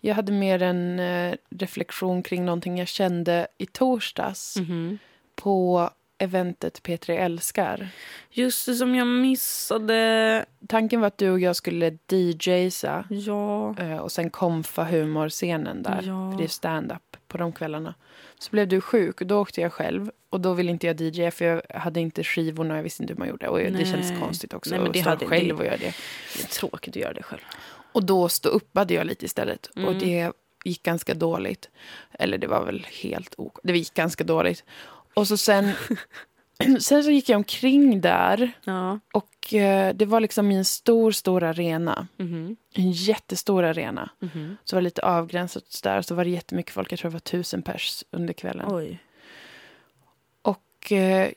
Jag 0.06 0.14
hade 0.14 0.32
mer 0.32 0.62
en 0.62 0.98
eh, 0.98 1.34
reflektion 1.50 2.22
kring 2.22 2.44
någonting 2.44 2.78
jag 2.78 2.88
kände 2.88 3.46
i 3.58 3.66
torsdags 3.66 4.56
Mhm. 4.56 4.98
på 5.34 5.90
eventet 6.18 6.82
P3 6.82 7.10
Älskar. 7.18 7.88
Just 8.30 8.66
det, 8.66 8.74
som 8.74 8.94
jag 8.94 9.06
missade. 9.06 10.44
Tanken 10.68 11.00
var 11.00 11.06
att 11.06 11.18
du 11.18 11.30
och 11.30 11.40
jag 11.40 11.56
skulle 11.56 11.98
DJsa 12.10 13.04
Ja. 13.10 13.74
eh, 13.78 13.96
och 13.96 14.12
sen 14.12 14.30
komfa 14.30 14.84
humorscenen 14.84 15.82
där. 15.82 16.00
Ja. 16.02 16.30
För 16.32 16.38
det 16.38 16.44
är 16.44 16.48
stand-up 16.48 17.16
på 17.28 17.38
de 17.38 17.52
kvällarna. 17.52 17.94
Så 18.38 18.50
blev 18.50 18.68
du 18.68 18.80
sjuk 18.80 19.20
och 19.20 19.26
då 19.26 19.40
åkte 19.40 19.60
jag 19.60 19.72
själv. 19.72 20.10
Och 20.30 20.40
då 20.40 20.52
ville 20.54 20.70
inte 20.70 20.86
jag 20.86 21.00
DJa 21.00 21.30
för 21.30 21.44
jag 21.44 21.62
hade 21.80 22.00
inte 22.00 22.24
skivorna 22.24 22.74
och 22.74 22.78
jag 22.78 22.82
visste 22.84 23.02
inte 23.02 23.12
hur 23.14 23.18
man 23.18 23.28
gjorde. 23.28 23.48
Och 23.48 23.58
det 23.58 23.70
Nej. 23.70 23.86
kändes 23.86 24.12
konstigt 24.20 24.54
också 24.54 24.70
Nej, 24.70 24.78
men 24.78 24.86
att 24.88 24.94
det 24.94 25.00
stå 25.00 25.10
hade- 25.10 25.26
själv 25.26 25.48
det- 25.48 25.54
och 25.54 25.64
göra 25.64 25.76
det. 25.76 25.94
Det 26.36 26.42
är 26.42 26.46
tråkigt 26.48 26.96
att 26.96 27.02
göra 27.02 27.12
det 27.12 27.22
själv. 27.22 27.40
Och 27.94 28.04
då 28.04 28.28
stå 28.28 28.48
uppade 28.48 28.94
jag 28.94 29.06
lite 29.06 29.24
istället. 29.24 29.66
Och 29.66 29.78
Mm. 29.78 29.98
det 29.98 30.32
gick 30.64 30.82
ganska 30.82 31.14
dåligt. 31.14 31.70
Eller 32.12 32.38
det 32.38 32.46
var 32.46 32.64
väl 32.64 32.86
helt 33.02 33.34
ok. 33.38 33.58
Det 33.62 33.78
gick 33.78 33.94
ganska 33.94 34.24
dåligt. 34.24 34.64
Och 35.14 35.28
så 35.28 35.36
sen, 35.36 35.70
sen 36.80 37.04
så 37.04 37.10
gick 37.10 37.28
jag 37.28 37.36
omkring 37.36 38.00
där. 38.00 38.52
Ja. 38.64 38.98
Och 39.12 39.54
eh, 39.54 39.94
det 39.94 40.06
var 40.06 40.20
liksom 40.20 40.50
i 40.52 40.56
en 40.56 40.64
stor, 40.64 41.12
stor 41.12 41.42
arena. 41.42 42.08
Mhm. 42.16 42.56
En 42.74 42.90
jättestor 42.92 43.64
arena. 43.64 44.10
Mhm. 44.20 44.56
Så 44.64 44.76
var 44.76 44.80
det 44.80 44.84
lite 44.84 45.02
avgränsat 45.02 45.80
där. 45.82 46.02
Så 46.02 46.14
var 46.14 46.24
det 46.24 46.30
jättemycket 46.30 46.72
folk. 46.74 46.92
Jag 46.92 46.98
tror 46.98 47.10
det 47.10 47.14
var 47.14 47.20
tusen 47.20 47.62
pers 47.62 48.04
under 48.10 48.34
kvällen. 48.34 48.66
Oj. 48.74 48.98
Och 50.42 50.92
eh, 50.92 51.30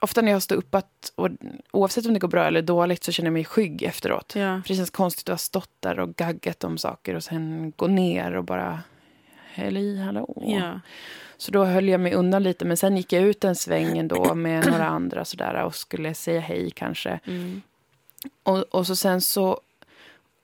ofta 0.00 0.22
när 0.22 0.32
jag 0.32 0.42
står 0.42 0.56
uppat, 0.56 1.12
och 1.14 1.28
oavsett 1.70 2.06
om 2.06 2.14
det 2.14 2.20
går 2.20 2.28
bra 2.28 2.44
eller 2.44 2.62
dåligt, 2.62 3.04
så 3.04 3.12
känner 3.12 3.26
jag 3.26 3.32
mig 3.32 3.44
skygg 3.44 3.82
efteråt. 3.82 4.32
Ja. 4.36 4.62
För 4.62 4.68
det 4.68 4.74
känns 4.74 4.90
konstigt 4.90 5.28
att 5.28 5.32
ha 5.32 5.38
stått 5.38 5.70
där 5.80 5.98
och 6.00 6.16
gaggat 6.16 6.64
om 6.64 6.78
saker 6.78 7.14
och 7.14 7.24
sen 7.24 7.72
gå 7.76 7.86
ner 7.86 8.36
och 8.36 8.44
bara 8.44 8.80
hej, 9.52 9.98
hallå. 9.98 10.42
Ja. 10.46 10.80
Så 11.36 11.52
då 11.52 11.64
höll 11.64 11.88
jag 11.88 12.00
mig 12.00 12.14
undan 12.14 12.42
lite, 12.42 12.64
men 12.64 12.76
sen 12.76 12.96
gick 12.96 13.12
jag 13.12 13.22
ut 13.22 13.44
en 13.44 13.56
sväng 13.56 13.98
ändå 13.98 14.34
med 14.34 14.66
några 14.70 14.86
andra 14.86 15.24
sådär 15.24 15.62
och 15.64 15.74
skulle 15.74 16.14
säga 16.14 16.40
hej 16.40 16.70
kanske. 16.70 17.20
Mm. 17.24 17.62
Och, 18.42 18.58
och 18.58 18.86
så 18.86 18.96
sen 18.96 19.20
så 19.20 19.60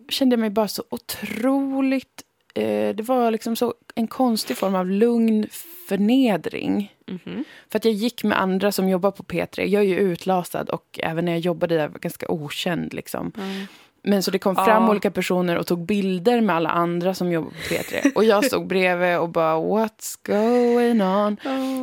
kände 0.09 0.34
jag 0.34 0.40
mig 0.40 0.50
bara 0.50 0.68
så 0.68 0.84
otroligt... 0.88 2.22
Eh, 2.57 2.94
det 2.94 3.02
var 3.02 3.30
liksom 3.30 3.57
så 3.57 3.74
en 3.94 4.07
konstig 4.07 4.57
form 4.57 4.74
av 4.74 4.86
lugn 4.86 5.46
förnedring. 5.88 6.92
Mhm. 7.07 7.44
För 7.70 7.78
att 7.78 7.84
jag 7.84 7.94
gick 7.94 8.24
med 8.24 8.40
andra 8.40 8.72
som 8.72 8.88
jobbar 8.88 9.11
på 9.11 9.22
P3. 9.22 9.64
Jag 9.66 9.82
är 9.82 9.86
ju 9.86 9.98
utlasad 9.98 10.68
och 10.70 11.00
även 11.02 11.24
när 11.24 11.32
jag 11.32 11.40
jobbade 11.40 11.74
där 11.76 11.88
var 11.88 11.94
jag 11.94 12.00
ganska 12.00 12.28
okänd. 12.28 12.94
Liksom. 12.94 13.32
Mm. 13.38 13.66
Men 14.02 14.22
så 14.22 14.30
det 14.30 14.38
kom 14.38 14.54
fram 14.57 14.82
Ja. 14.82 14.90
olika 14.90 15.11
personer 15.11 15.57
och 15.59 15.66
tog 15.66 15.86
bilder 15.86 16.40
med 16.40 16.57
alla 16.57 16.70
andra 16.70 17.14
som 17.14 17.32
jobbar 17.32 17.50
på 17.50 17.57
P3. 17.57 18.12
Och 18.14 18.24
jag 18.24 18.44
stod 18.44 18.66
bredvid 18.66 19.18
och 19.18 19.28
bara 19.28 19.57
what's 19.57 20.18
going 20.22 21.02
on? 21.02 21.36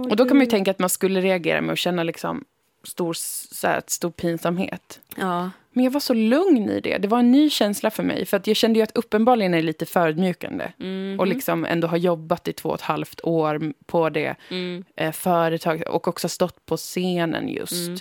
Och 0.11 0.15
då 0.15 0.25
kan 0.25 0.37
man 0.37 0.45
ju 0.45 0.49
tänka 0.51 0.71
att 0.71 0.79
man 0.79 0.89
skulle 0.89 1.21
reagera 1.21 1.61
med 1.61 1.73
att 1.73 1.79
känna 1.79 2.03
liksom 2.03 2.43
stor, 2.83 3.13
så 3.53 3.67
här, 3.67 3.81
stor 3.87 4.11
pinsamhet. 4.11 4.99
Ja. 5.15 5.49
Men 5.75 5.83
jag 5.83 5.91
var 5.91 5.99
så 5.99 6.13
lugn 6.13 6.69
i 6.69 6.79
det. 6.79 6.97
Det 6.97 7.07
var 7.07 7.19
en 7.19 7.31
ny 7.31 7.49
känsla 7.49 7.91
för 7.91 8.03
mig. 8.03 8.25
För 8.25 8.37
att 8.37 8.47
jag 8.47 8.55
kände 8.57 8.79
ju 8.79 8.83
att 8.83 8.97
uppenbarligen 8.97 9.53
är 9.53 9.57
det 9.57 9.63
lite 9.63 9.85
förödmjukande. 9.85 10.71
Mhm. 10.77 11.19
Och 11.19 11.27
liksom 11.27 11.65
ändå 11.65 11.87
har 11.87 11.97
jobbat 11.97 12.47
i 12.47 12.53
två 12.53 12.69
och 12.69 12.75
ett 12.75 12.81
halvt 12.81 13.21
år 13.23 13.73
på 13.85 14.09
det 14.09 14.35
Mm. 14.49 14.83
eh, 14.95 15.11
företaget. 15.11 15.87
Och 15.89 16.07
också 16.07 16.29
stått 16.29 16.65
på 16.65 16.77
scenen 16.77 17.49
just. 17.49 17.87
Mm. 17.87 17.99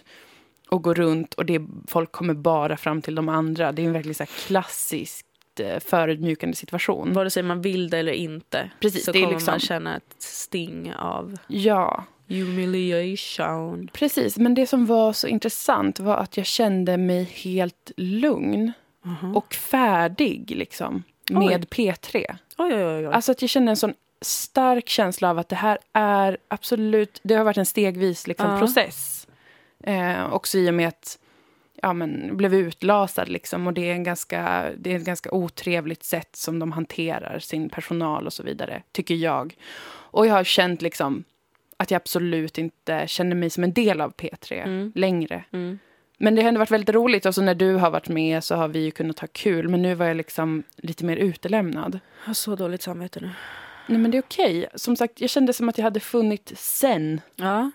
Och 0.68 0.82
gå 0.82 0.94
runt 0.94 1.34
och 1.34 1.46
det, 1.46 1.60
folk 1.88 2.12
kommer 2.12 2.34
bara 2.34 2.76
fram 2.76 3.02
till 3.02 3.14
de 3.14 3.28
andra. 3.28 3.72
Det 3.72 3.82
är 3.82 3.86
en 3.86 3.92
verkligen 3.92 4.14
så 4.14 4.22
här 4.22 4.30
klassiskt 4.46 5.26
eh, 5.60 5.78
förödmjukande 5.80 6.56
situation. 6.56 7.12
Vare 7.12 7.30
sig 7.30 7.42
man 7.42 7.62
vill 7.62 7.90
det 7.90 7.98
eller 7.98 8.12
inte 8.12 8.70
Precis, 8.80 9.04
så 9.04 9.12
det 9.12 9.20
kommer 9.20 9.32
liksom- 9.34 9.52
man 9.52 9.60
känna 9.60 9.96
ett 9.96 10.14
sting 10.22 10.92
av 10.94 11.36
Ja, 11.48 12.04
humiliation. 12.40 13.88
precis. 13.92 14.36
Men 14.38 14.54
det 14.54 14.66
som 14.66 14.86
var 14.86 15.12
så 15.12 15.26
intressant 15.28 16.00
var 16.00 16.16
att 16.16 16.36
jag 16.36 16.46
kände 16.46 16.96
mig 16.96 17.24
helt 17.24 17.90
lugn 17.96 18.72
Mhm. 19.04 19.36
och 19.36 19.54
färdig 19.54 20.50
liksom, 20.56 21.02
med 21.30 21.68
P3. 21.68 22.36
Oj, 22.58 22.74
oj, 22.74 22.84
oj. 22.84 23.06
oj. 23.08 23.12
Alltså 23.14 23.32
att 23.32 23.42
jag 23.42 23.50
kände 23.50 23.70
en 23.72 23.76
sån 23.76 23.94
stark 24.20 24.88
känsla 24.88 25.30
av 25.30 25.38
att 25.38 25.48
det 25.48 25.56
här 25.56 25.78
är 25.92 26.36
absolut... 26.48 27.20
Det 27.22 27.34
har 27.34 27.44
varit 27.44 27.56
en 27.56 27.66
stegvis 27.66 28.26
liksom, 28.26 28.50
Ja. 28.50 28.58
process. 28.58 29.26
Eh, 29.84 30.32
också 30.32 30.58
i 30.58 30.70
och 30.70 30.74
med 30.74 30.88
att 30.88 31.18
ja, 31.82 31.92
men, 31.92 32.36
blev 32.36 32.54
utlasad. 32.54 33.28
Liksom, 33.28 33.66
och 33.66 33.72
det 33.72 33.90
är, 33.90 33.92
en 33.92 34.04
ganska, 34.04 34.70
det 34.78 34.92
är 34.92 34.96
ett 34.96 35.04
ganska 35.04 35.30
otrevligt 35.32 36.04
sätt 36.04 36.36
som 36.36 36.58
de 36.58 36.72
hanterar 36.72 37.38
sin 37.38 37.68
personal 37.70 38.26
och 38.26 38.32
så 38.32 38.42
vidare, 38.42 38.82
tycker 38.92 39.14
jag. 39.14 39.56
Och 39.88 40.26
jag 40.26 40.34
har 40.34 40.44
känt 40.44 40.82
liksom, 40.82 41.24
att 41.82 41.90
jag 41.90 41.96
absolut 41.96 42.58
inte 42.58 43.04
känner 43.06 43.36
mig 43.36 43.50
som 43.50 43.64
en 43.64 43.72
del 43.72 44.00
av 44.00 44.12
P3 44.14 44.62
Mm. 44.62 44.92
längre. 44.94 45.44
Mm. 45.52 45.78
Men 46.18 46.34
det 46.34 46.42
har 46.42 46.48
ändå 46.48 46.58
varit 46.58 46.70
väldigt 46.70 46.94
roligt. 46.94 47.26
Och 47.26 47.34
så 47.34 47.42
när 47.42 47.54
du 47.54 47.74
har 47.74 47.90
varit 47.90 48.08
med 48.08 48.44
så 48.44 48.54
har 48.54 48.68
vi 48.68 48.90
kunnat 48.90 49.18
ha 49.18 49.28
kul. 49.32 49.68
Men 49.68 49.82
nu 49.82 49.94
var 49.94 50.06
jag 50.06 50.16
liksom 50.16 50.62
lite 50.76 51.04
mer 51.04 51.16
utelämnad. 51.16 52.00
Jag 52.20 52.26
har 52.26 52.34
så 52.34 52.56
dåligt 52.56 52.82
samvete 52.82 53.20
nu. 53.20 53.30
Nej, 53.86 53.98
men 53.98 54.10
det 54.10 54.18
är 54.18 54.22
okej. 54.22 54.66
Som 54.74 54.96
sagt, 54.96 55.20
jag 55.20 55.30
kände 55.30 55.52
som 55.52 55.68
att 55.68 55.78
jag 55.78 55.84
hade 55.84 56.00
funnit 56.00 56.52
sen. 56.56 57.20
Ja. 57.36 57.70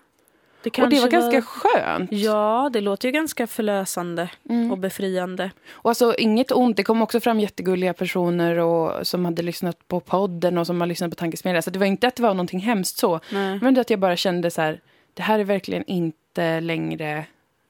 Det 0.63 0.81
och 0.81 0.89
det 0.89 0.99
var 0.99 1.07
ganska 1.09 1.41
skönt. 1.41 2.11
Ja, 2.11 2.69
det 2.73 2.81
låter 2.81 3.07
ju 3.07 3.11
ganska 3.11 3.47
förlösande 3.47 4.29
Mm. 4.49 4.71
och 4.71 4.77
befriande. 4.77 5.51
Och 5.69 5.89
alltså, 5.89 6.15
inget 6.15 6.51
ont. 6.51 6.77
Det 6.77 6.83
kom 6.83 7.01
också 7.01 7.19
fram 7.19 7.39
jättegulliga 7.39 7.93
personer 7.93 8.57
och, 8.57 9.07
som 9.07 9.25
hade 9.25 9.41
lyssnat 9.41 9.87
på 9.87 9.99
podden 9.99 10.57
och 10.57 10.67
som 10.67 10.81
har 10.81 10.87
lyssnat 10.87 11.09
på 11.09 11.15
Tankesmedja. 11.15 11.61
Så 11.61 11.69
det 11.69 11.79
var 11.79 11.85
inte 11.85 12.07
att 12.07 12.15
det 12.15 12.23
var 12.23 12.33
någonting 12.33 12.59
hemskt 12.59 12.97
så. 12.97 13.19
Nej. 13.31 13.59
Men 13.61 13.79
att 13.79 13.89
jag 13.89 13.99
bara 13.99 14.15
kände 14.15 14.51
så 14.51 14.61
här, 14.61 14.81
det 15.13 15.21
här 15.23 15.39
är 15.39 15.43
verkligen 15.43 15.83
inte 15.87 16.59
längre 16.59 17.25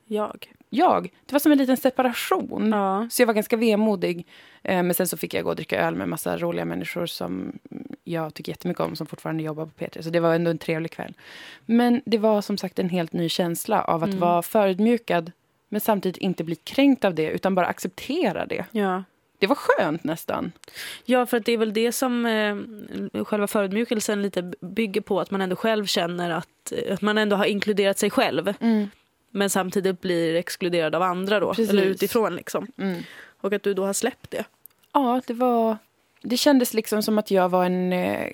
Jag. 0.06 0.48
Jag. 0.70 1.04
Det 1.26 1.32
var 1.34 1.40
som 1.40 1.52
en 1.52 1.58
liten 1.58 1.78
separation. 1.78 2.70
Ja. 2.72 3.08
Så 3.12 3.22
jag 3.22 3.28
var 3.28 3.34
ganska 3.34 3.58
vemodig. 3.58 4.28
Eh, 4.64 4.84
Men 4.84 4.94
sen 4.94 5.08
så 5.08 5.18
fick 5.18 5.34
jag 5.34 5.44
gå 5.44 5.50
och 5.50 5.56
dricka 5.56 5.80
öl 5.82 5.96
med 5.96 6.10
massa 6.10 6.38
roliga 6.38 6.66
människor 6.66 7.06
som 7.06 7.60
jag 8.04 8.34
tycker 8.34 8.52
jättemycket 8.52 8.82
om, 8.82 8.96
som 8.96 9.08
fortfarande 9.08 9.44
jobbar 9.44 9.66
på 9.66 9.72
P3. 9.84 10.02
Så 10.02 10.10
det 10.10 10.20
var 10.20 10.36
ändå 10.36 10.52
en 10.52 10.58
trevlig 10.58 10.92
kväll. 10.92 11.14
Men 11.66 12.02
det 12.06 12.18
var 12.18 12.42
som 12.42 12.58
sagt 12.58 12.80
en 12.80 12.90
helt 12.90 13.14
ny 13.14 13.30
känsla 13.30 13.82
av 13.84 14.04
att 14.04 14.10
Mm. 14.10 14.20
vara 14.20 14.42
förödmjukad, 14.42 15.32
men 15.70 15.82
samtidigt 15.82 16.18
inte 16.18 16.44
bli 16.44 16.56
kränkt 16.56 17.06
av 17.06 17.16
det, 17.16 17.30
utan 17.30 17.56
bara 17.56 17.66
acceptera 17.68 18.46
det. 18.46 18.66
Ja. 18.72 19.04
Det 19.40 19.48
var 19.48 19.56
skönt 19.56 20.04
nästan. 20.04 20.52
Ja, 21.06 21.26
för 21.26 21.38
att 21.38 21.46
det 21.46 21.52
är 21.52 21.58
väl 21.58 21.74
det 21.74 21.92
som 21.92 22.26
eh, 22.26 23.24
själva 23.24 23.48
förödmjukelsen 23.48 24.22
lite 24.22 24.54
bygger 24.62 25.02
på. 25.02 25.20
Att 25.20 25.32
man 25.32 25.42
ändå 25.42 25.56
själv 25.56 25.86
känner 25.86 26.30
att, 26.30 26.72
eh, 26.72 26.94
att 26.94 27.02
man 27.02 27.18
ändå 27.18 27.36
har 27.36 27.46
inkluderat 27.46 27.98
sig 27.98 28.10
själv. 28.10 28.54
Men 29.32 29.50
samtidigt 29.50 30.02
blir 30.02 30.36
exkluderad 30.36 30.96
av 30.96 31.02
andra 31.02 31.40
då. 31.40 31.50
Precis. 31.54 31.70
Eller 31.70 31.84
utifrån 31.84 32.36
liksom. 32.36 32.68
Mm. 32.78 33.04
Och 33.42 33.54
att 33.54 33.64
du 33.64 33.74
då 33.74 33.86
har 33.86 33.94
släppt 33.94 34.32
det. 34.32 34.44
Ja, 34.94 35.22
det 35.28 35.34
var... 35.34 35.78
Det 36.22 36.38
kändes 36.38 36.74
liksom 36.74 37.04
som 37.04 37.18
att 37.18 37.32
jag 37.32 37.50
var 37.50 37.66
en, 37.66 37.94
eh, 37.94 38.28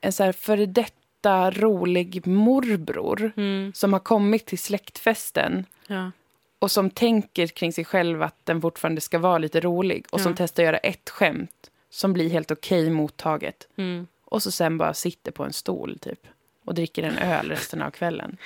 en 0.00 0.12
så 0.12 0.22
här 0.24 0.32
före 0.32 0.66
detta 0.66 1.50
rolig 1.50 2.26
morbror 2.26 3.32
som 3.74 3.92
har 3.92 4.00
kommit 4.00 4.46
till 4.46 4.58
släktfesten 4.58 5.64
Ja. 5.86 6.10
och 6.58 6.70
som 6.70 6.90
tänker 6.90 7.46
kring 7.46 7.72
sig 7.72 7.84
själv 7.84 8.22
att 8.22 8.46
den 8.46 8.60
fortfarande 8.60 9.00
ska 9.00 9.18
vara 9.18 9.38
lite 9.38 9.60
rolig 9.60 10.06
och 10.10 10.20
som 10.20 10.32
Ja. 10.32 10.36
testar 10.38 10.62
att 10.62 10.66
göra 10.66 10.76
ett 10.78 11.10
skämt 11.10 11.70
som 11.90 12.12
blir 12.12 12.30
helt 12.30 12.50
okej 12.50 12.90
mottaget 12.90 13.68
Mm. 13.76 14.06
och 14.24 14.42
så 14.42 14.50
sen 14.50 14.78
bara 14.78 14.94
sitter 14.94 15.32
på 15.32 15.44
en 15.44 15.52
stol 15.52 15.98
typ 15.98 16.26
och 16.64 16.74
dricker 16.74 17.02
en 17.02 17.18
öl 17.18 17.48
resten 17.48 17.82
av 17.82 17.90
kvällen. 17.90 18.36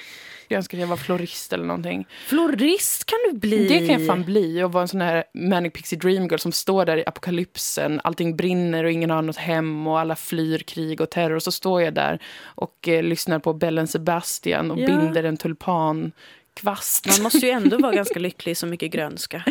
Att 0.59 0.73
jag 0.73 0.87
var 0.87 0.97
florist 0.97 1.53
eller 1.53 1.65
någonting. 1.65 2.07
Florist 2.27 3.05
kan 3.05 3.19
du 3.31 3.39
bli. 3.39 3.69
Det 3.69 3.79
kan 3.87 3.99
jag 4.01 4.07
fan 4.07 4.25
bli 4.25 4.63
och 4.63 4.73
vara 4.73 4.83
en 4.83 4.89
sån 4.89 5.01
här 5.01 5.25
Manic 5.35 5.73
Pixie 5.73 5.99
Dream 5.99 6.23
Girl 6.29 6.39
som 6.39 6.53
står 6.53 6.85
där 6.85 6.97
i 6.97 7.05
apokalypsen. 7.07 8.01
Allting 8.05 8.37
brinner 8.37 8.85
och 8.85 8.91
ingen 8.91 9.11
har 9.11 9.23
något 9.23 9.37
hem 9.37 9.87
och 9.87 10.01
alla 10.01 10.17
flyr 10.17 10.59
krig 10.59 11.01
och 11.01 11.11
terror. 11.11 11.35
Och 11.37 11.43
så 11.43 11.53
står 11.53 11.83
jag 11.83 11.95
där 11.95 12.19
och 12.45 12.89
eh, 12.89 13.03
lyssnar 13.03 13.39
på 13.39 13.53
Bellen 13.53 13.87
Sebastian 13.87 14.71
och 14.71 14.79
Ja. 14.81 14.87
binder 14.87 15.25
en 15.25 15.37
tulpankvast. 15.37 17.07
Man 17.07 17.23
måste 17.23 17.39
ju 17.47 17.51
ändå 17.51 17.79
vara 17.79 17.93
ganska 17.97 18.19
lycklig 18.21 18.53
i 18.53 18.55
så 18.55 18.67
mycket 18.67 18.91
grönska. 18.93 19.45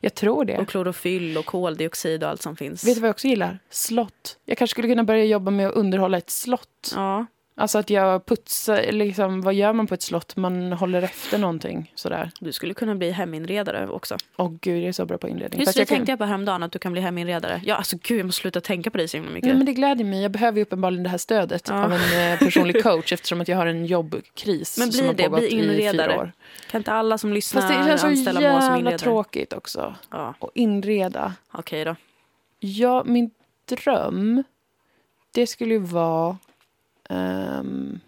Jag 0.00 0.14
tror 0.14 0.44
det. 0.44 0.58
Och 0.58 0.68
klorofyll 0.68 1.38
och 1.38 1.46
koldioxid 1.46 2.24
och 2.24 2.30
allt 2.30 2.42
som 2.42 2.56
finns. 2.56 2.84
Vet 2.84 2.94
du 2.94 3.00
vad 3.00 3.08
jag 3.08 3.14
också 3.14 3.28
gillar? 3.28 3.58
Slott. 3.70 4.38
Jag 4.44 4.58
kanske 4.58 4.72
skulle 4.74 4.88
kunna 4.88 5.04
börja 5.04 5.24
jobba 5.24 5.50
med 5.50 5.68
att 5.68 5.74
underhålla 5.74 6.18
ett 6.18 6.30
slott. 6.30 6.92
Ja, 6.94 7.26
Alltså 7.54 7.78
att 7.78 7.90
jag 7.90 8.26
putsar, 8.26 8.92
liksom, 8.92 9.40
vad 9.40 9.54
gör 9.54 9.72
man 9.72 9.86
på 9.86 9.94
ett 9.94 10.02
slott? 10.02 10.36
Man 10.36 10.72
håller 10.72 11.02
efter 11.02 11.38
någonting 11.38 11.92
sådär. 11.94 12.30
Du 12.40 12.52
skulle 12.52 12.74
kunna 12.74 12.94
bli 12.94 13.10
heminredare 13.10 13.88
också. 13.88 14.16
Åh 14.36 14.52
gud, 14.60 14.78
jag 14.82 14.88
är 14.88 14.92
så 14.92 15.06
bra 15.06 15.18
på 15.18 15.28
inredning. 15.28 15.60
Just 15.60 15.68
Fast 15.68 15.76
det 15.76 15.80
jag 15.80 15.88
kan- 15.88 15.96
tänkte 15.96 16.12
jag 16.12 16.18
på 16.18 16.24
häromdagen, 16.24 16.62
att 16.62 16.72
du 16.72 16.78
kan 16.78 16.92
bli 16.92 17.00
heminredare. 17.00 17.60
Ja, 17.64 17.74
alltså 17.74 17.96
gud, 18.02 18.18
jag 18.18 18.26
måste 18.26 18.40
sluta 18.40 18.60
tänka 18.60 18.90
på 18.90 18.98
dig 18.98 19.08
så 19.08 19.16
himla 19.16 19.30
mycket. 19.32 19.46
Nej, 19.46 19.56
men 19.56 19.66
det 19.66 19.72
gläder 19.72 20.04
mig. 20.04 20.22
Jag 20.22 20.30
behöver 20.30 20.56
ju 20.58 20.62
uppenbarligen 20.62 21.02
det 21.02 21.08
här 21.10 21.18
stödet 21.18 21.68
Ja. 21.68 21.84
av 21.84 21.92
en 21.92 22.32
eh, 22.32 22.38
personlig 22.38 22.82
coach 22.82 23.12
eftersom 23.12 23.40
att 23.40 23.48
jag 23.48 23.56
har 23.56 23.66
en 23.66 23.86
jobbkris 23.86 24.78
Men 24.78 24.88
bli 24.88 24.98
som 24.98 25.06
har 25.06 25.14
det, 25.14 25.22
pågått 25.24 25.42
i 25.42 25.50
fyra 25.50 25.72
inredare. 25.72 26.18
år. 26.18 26.32
Kan 26.70 26.80
inte 26.80 26.92
alla 26.92 27.18
som 27.18 27.32
lyssnar 27.32 27.62
Fast 27.62 27.74
det 27.74 27.84
känns 27.84 28.04
anställa 28.04 28.40
Moa 28.40 28.60
som 28.60 28.76
inredare? 28.76 28.98
tråkigt 28.98 29.52
också. 29.52 29.94
Ja, 30.10 30.34
Och 30.38 30.50
inreda. 30.54 31.32
okej 31.52 31.84
då. 31.84 31.96
Ja, 32.60 33.02
min 33.06 33.30
dröm, 33.68 34.42
det 35.32 35.46
skulle 35.46 35.74
ju 35.74 35.80
vara 35.80 36.36
ehm, 37.12 38.00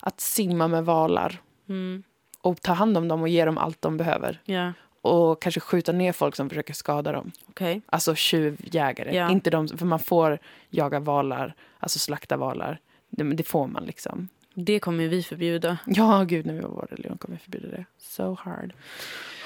att 0.00 0.20
simma 0.20 0.68
med 0.68 0.84
valar 0.84 1.40
Mm, 1.68 2.02
och 2.40 2.62
ta 2.62 2.72
hand 2.72 2.96
om 2.96 3.08
dem 3.08 3.22
och 3.22 3.28
ge 3.28 3.44
dem 3.44 3.58
allt 3.58 3.82
de 3.82 3.96
behöver. 3.96 4.40
ja, 4.44 4.72
Och 5.02 5.42
kanske 5.42 5.60
skjuta 5.60 5.92
ner 5.92 6.12
folk 6.12 6.36
som 6.36 6.48
försöker 6.48 6.74
skada 6.74 7.12
dem. 7.12 7.32
okej. 7.48 7.80
Alltså 7.86 8.14
tjuvjägare. 8.14 9.16
Ja. 9.16 9.30
Inte 9.30 9.50
de, 9.50 9.68
för 9.68 9.86
man 9.86 9.98
får 9.98 10.38
jaga 10.70 11.00
valar, 11.00 11.54
alltså 11.78 11.98
slakta 11.98 12.36
valar. 12.36 12.78
Det, 13.10 13.24
det 13.34 13.42
får 13.42 13.66
man 13.66 13.84
liksom. 13.84 14.28
Det 14.54 14.80
kommer 14.80 15.08
vi 15.08 15.22
förbjuda. 15.22 15.78
Ja, 15.86 16.24
gud, 16.28 16.46
när 16.46 16.54
vi 16.54 16.60
var 16.60 16.68
vår 16.70 16.86
religion 16.90 17.18
kommer 17.18 17.36
vi 17.36 17.42
förbjuda 17.44 17.76
det. 17.76 17.84
So 17.98 18.36
hard. 18.40 18.72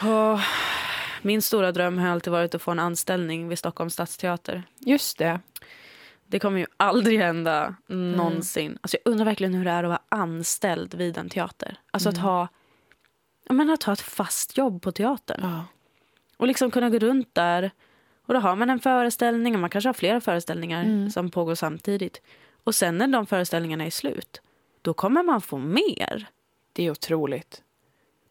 Åh, 0.02 0.40
Min 1.22 1.42
stora 1.42 1.72
dröm 1.72 1.98
har 1.98 2.08
alltid 2.08 2.32
varit 2.32 2.54
att 2.54 2.62
få 2.62 2.70
en 2.70 2.78
anställning 2.78 3.48
vid 3.48 3.58
Stockholms 3.58 3.92
stadsteater. 3.92 4.62
Just 4.78 5.18
det. 5.18 5.40
Det 6.30 6.38
kommer 6.38 6.58
ju 6.58 6.66
aldrig 6.76 7.18
hända 7.18 7.74
någonsin. 7.88 8.78
Alltså 8.80 8.96
jag 9.04 9.10
undrar 9.12 9.24
verkligen 9.24 9.54
hur 9.54 9.64
det 9.64 9.70
är 9.70 9.84
att 9.84 9.88
vara 9.88 10.02
anställd 10.08 10.94
vid 10.94 11.18
en 11.18 11.28
teater. 11.28 11.78
Alltså 11.90 12.08
att 12.08 12.18
ha 12.18 12.48
menar, 13.48 13.74
att 13.74 13.82
ha 13.82 13.92
ett 13.92 14.00
fast 14.00 14.58
jobb 14.58 14.82
på 14.82 14.92
teatern. 14.92 15.40
Ja. 15.42 15.64
Och 16.36 16.46
liksom 16.46 16.70
kunna 16.70 16.90
gå 16.90 16.98
runt 16.98 17.34
där. 17.34 17.70
Och 18.26 18.34
då 18.34 18.40
har 18.40 18.56
man 18.56 18.70
en 18.70 18.80
föreställning, 18.80 19.54
och 19.54 19.60
man 19.60 19.70
kanske 19.70 19.88
har 19.88 19.94
flera 19.94 20.20
föreställningar 20.20 21.08
som 21.08 21.30
pågår 21.30 21.54
samtidigt. 21.54 22.22
Och 22.64 22.74
sen 22.74 22.98
när 22.98 23.06
de 23.06 23.26
föreställningarna 23.26 23.86
är 23.86 23.90
slut, 23.90 24.40
då 24.82 24.94
kommer 24.94 25.22
man 25.22 25.40
få 25.40 25.58
mer. 25.58 26.26
Det 26.72 26.86
är 26.86 26.90
otroligt. 26.90 27.62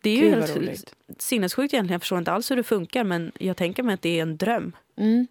Det 0.01 0.09
är 0.09 0.15
ju 0.15 0.21
Gud, 0.21 0.39
vad 0.39 0.49
helt 0.49 0.95
sinnessjukt 1.17 1.73
egentligen. 1.73 1.93
Jag 1.93 2.01
förstår 2.01 2.19
inte 2.19 2.31
alls 2.31 2.51
hur 2.51 2.55
det 2.55 2.63
funkar, 2.63 3.03
men 3.03 3.31
jag 3.39 3.57
tänker 3.57 3.83
mig 3.83 3.93
att 3.93 4.01
det 4.01 4.19
är 4.19 4.21
en 4.21 4.37
dröm. 4.37 4.75
Mm. 4.97 5.27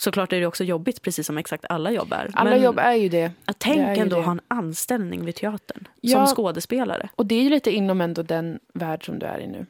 Såklart 0.00 0.32
är 0.32 0.40
det 0.40 0.46
också 0.46 0.64
jobbigt, 0.64 1.02
precis 1.02 1.26
som 1.26 1.38
exakt 1.38 1.64
alla 1.68 1.90
jobb 1.90 2.12
är. 2.12 2.30
Alla 2.34 2.50
men 2.50 2.62
jobb 2.62 2.78
är 2.78 2.94
ju 2.94 3.08
det. 3.08 3.32
att 3.44 3.58
tänk 3.58 3.76
det 3.78 4.00
ändå 4.02 4.16
det. 4.16 4.22
ha 4.22 4.32
en 4.32 4.40
anställning 4.48 5.24
vid 5.24 5.34
teatern 5.34 5.88
Ja. 6.00 6.26
som 6.26 6.34
skådespelare. 6.34 7.08
Och 7.14 7.26
det 7.26 7.34
är 7.34 7.42
ju 7.42 7.50
lite 7.50 7.70
inom 7.70 8.00
ändå 8.00 8.22
den 8.22 8.60
värld 8.72 9.06
som 9.06 9.18
du 9.18 9.26
är 9.26 9.38
i 9.40 9.46
nu. 9.46 9.66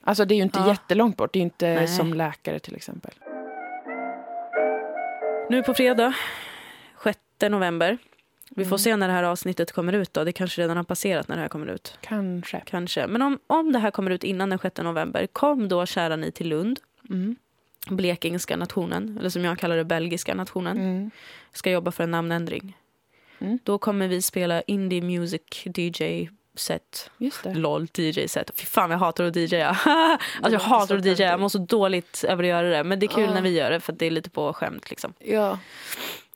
Alltså 0.00 0.24
det 0.24 0.34
är 0.34 0.36
ju 0.36 0.42
inte 0.42 0.58
Ja. 0.58 0.68
jättelångt 0.68 1.16
bort. 1.16 1.32
Det 1.32 1.36
är 1.36 1.40
ju 1.40 1.44
inte 1.44 1.74
Nej. 1.74 1.88
som 1.88 2.14
läkare 2.14 2.58
till 2.58 2.76
exempel. 2.76 3.10
Nu 5.50 5.62
på 5.62 5.74
fredag, 5.74 6.14
6 7.04 7.18
november. 7.50 7.98
Vi 8.50 8.62
Mm. 8.62 8.70
får 8.70 8.76
se 8.78 8.96
när 8.96 9.08
det 9.08 9.14
här 9.14 9.22
avsnittet 9.22 9.72
kommer 9.72 9.92
ut. 9.92 10.14
då. 10.14 10.24
Det 10.24 10.32
kanske 10.32 10.62
redan 10.62 10.76
har 10.76 10.84
passerat 10.84 11.28
när 11.28 11.36
det 11.36 11.42
här 11.42 11.48
kommer 11.48 11.66
ut. 11.66 11.98
Kanske. 12.00 12.62
Kanske. 12.66 13.06
Men 13.06 13.22
om, 13.22 13.38
om 13.46 13.72
det 13.72 13.78
här 13.78 13.90
kommer 13.90 14.10
ut 14.10 14.24
innan 14.24 14.50
den 14.50 14.58
6 14.58 14.82
november, 14.82 15.26
kom 15.32 15.68
då 15.68 15.86
kära 15.86 16.16
ni 16.16 16.30
till 16.32 16.48
Lund. 16.48 16.80
Mm. 17.10 17.36
Blekingska 17.86 18.56
nationen, 18.56 19.16
eller 19.18 19.28
som 19.30 19.44
jag 19.44 19.58
kallar 19.58 19.76
det, 19.76 19.84
belgiska 19.84 20.34
nationen. 20.34 20.76
Mm. 20.76 21.10
Ska 21.52 21.70
jobba 21.70 21.90
för 21.90 22.04
en 22.04 22.10
namnändring. 22.10 22.76
Mm. 23.38 23.58
Då 23.64 23.78
kommer 23.78 24.08
vi 24.08 24.22
spela 24.22 24.62
indie 24.62 25.02
music 25.02 25.42
DJ 25.64 26.28
set. 26.56 27.10
LOL 27.44 27.88
DJ 27.94 28.26
set. 28.28 28.50
Fy 28.54 28.66
fan 28.66 28.90
jag 28.90 28.98
hatar 28.98 29.24
att 29.24 29.36
DJa. 29.36 29.68
alltså 30.42 30.52
jag 30.52 30.60
hatar 30.60 30.96
att 30.96 31.04
DJa. 31.04 31.26
Jag 31.30 31.40
mår 31.40 31.48
så 31.48 31.58
dåligt 31.58 32.24
över 32.28 32.42
att 32.44 32.48
göra 32.48 32.68
det. 32.70 32.84
Men 32.84 32.98
det 32.98 33.06
är 33.06 33.08
kul 33.08 33.24
Ja. 33.24 33.34
när 33.34 33.42
vi 33.42 33.50
gör 33.50 33.70
det 33.70 33.80
för 33.80 33.92
det 33.92 34.06
är 34.06 34.10
lite 34.10 34.30
på 34.30 34.52
skämt 34.52 34.90
liksom. 34.90 35.14
Ja, 35.18 35.58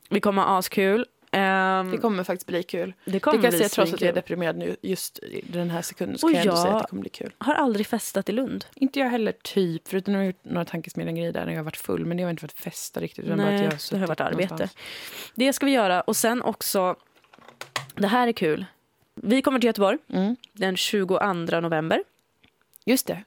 Vi 0.08 0.20
kommer 0.20 0.42
ha 0.42 0.58
askul. 0.58 1.06
Ehm, 1.36 1.90
det 1.90 1.98
kommer 1.98 2.24
faktiskt 2.24 2.46
bli 2.46 2.62
kul. 2.62 2.94
det 3.04 3.10
Det 3.10 3.20
kommer 3.20 3.36
kan 3.38 3.44
jag 3.44 3.50
bli 3.52 3.58
säga 3.58 3.68
trots 3.68 3.92
att 3.94 4.00
jag 4.00 4.08
är 4.08 4.14
deprimerad 4.14 4.56
nu 4.56 4.76
just 4.82 5.18
i 5.18 5.44
den 5.48 5.70
här 5.70 5.82
sekunden 5.82 6.18
så 6.18 6.26
Och 6.26 6.32
kan 6.32 6.42
jag 6.42 6.46
jag- 6.54 6.58
säga 6.62 6.74
att 6.74 6.82
det 6.82 6.88
kommer 6.88 7.00
bli 7.00 7.10
kul. 7.10 7.32
Har 7.38 7.54
aldrig 7.54 7.86
festat 7.86 8.28
i 8.28 8.32
Lund. 8.32 8.64
Inte 8.74 8.98
jag 9.00 9.08
heller 9.10 9.32
typ, 9.42 9.88
förutom 9.88 10.12
när 10.12 10.20
jag 10.20 10.24
har 10.24 10.26
gjort 10.26 10.44
några 10.44 10.64
tankesmedjan-grejer 10.64 11.32
där 11.32 11.44
när 11.46 11.52
jag 11.52 11.58
har 11.58 11.64
varit 11.64 11.76
full. 11.76 12.04
Men 12.06 12.16
det 12.16 12.22
har 12.22 12.30
inte 12.30 12.44
varit 12.44 12.52
festa 12.52 13.00
riktigt. 13.00 13.24
utan 13.24 13.36
bara 13.38 13.46
att 13.46 13.52
Nej, 13.54 13.62
jag 13.62 13.72
det 13.90 13.98
har 13.98 14.06
varit 14.06 14.20
arbete. 14.20 14.54
någonstans. 14.54 14.76
Det 15.34 15.52
ska 15.52 15.66
vi 15.66 15.72
göra. 15.72 16.00
Och 16.00 16.16
sen 16.16 16.42
också, 16.42 16.96
det 17.94 18.06
här 18.06 18.28
är 18.28 18.32
kul. 18.32 18.64
Vi 19.14 19.42
kommer 19.42 19.58
till 19.60 19.66
Göteborg 19.66 19.98
Mm. 20.12 20.36
den 20.52 20.76
22 20.76 21.60
november. 21.60 22.02
Just 22.84 23.06
det. 23.06 23.22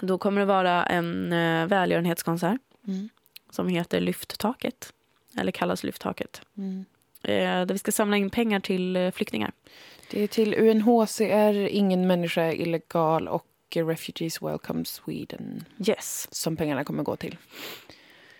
Då 0.00 0.18
kommer 0.18 0.40
det 0.40 0.44
vara 0.46 0.84
en 0.86 1.32
eh, 1.32 1.66
välgörenhetskonsert 1.66 2.60
Mm. 2.86 3.08
som 3.50 3.68
heter 3.68 4.00
Lyft 4.00 4.38
taket. 4.38 4.92
Eller 5.38 5.52
kallas 5.52 5.84
Lyft 5.84 6.02
taket. 6.02 6.42
Mm. 6.58 6.84
Eh, 7.22 7.34
där 7.34 7.72
vi 7.72 7.78
ska 7.78 7.92
samla 7.92 8.16
in 8.16 8.30
pengar 8.30 8.60
till 8.60 8.96
eh, 8.96 9.10
flyktingar. 9.10 9.52
Det 10.10 10.22
är 10.22 10.26
till 10.26 10.54
UNHCR, 10.54 11.68
Ingen 11.68 12.06
människa 12.06 12.42
är 12.42 12.52
illegal 12.54 13.28
och 13.28 13.44
Refugees 13.74 14.42
Welcome 14.42 14.84
Sweden 14.84 15.64
Yes. 15.86 16.28
som 16.30 16.56
pengarna 16.56 16.84
kommer 16.84 17.02
gå 17.02 17.16
till. 17.16 17.36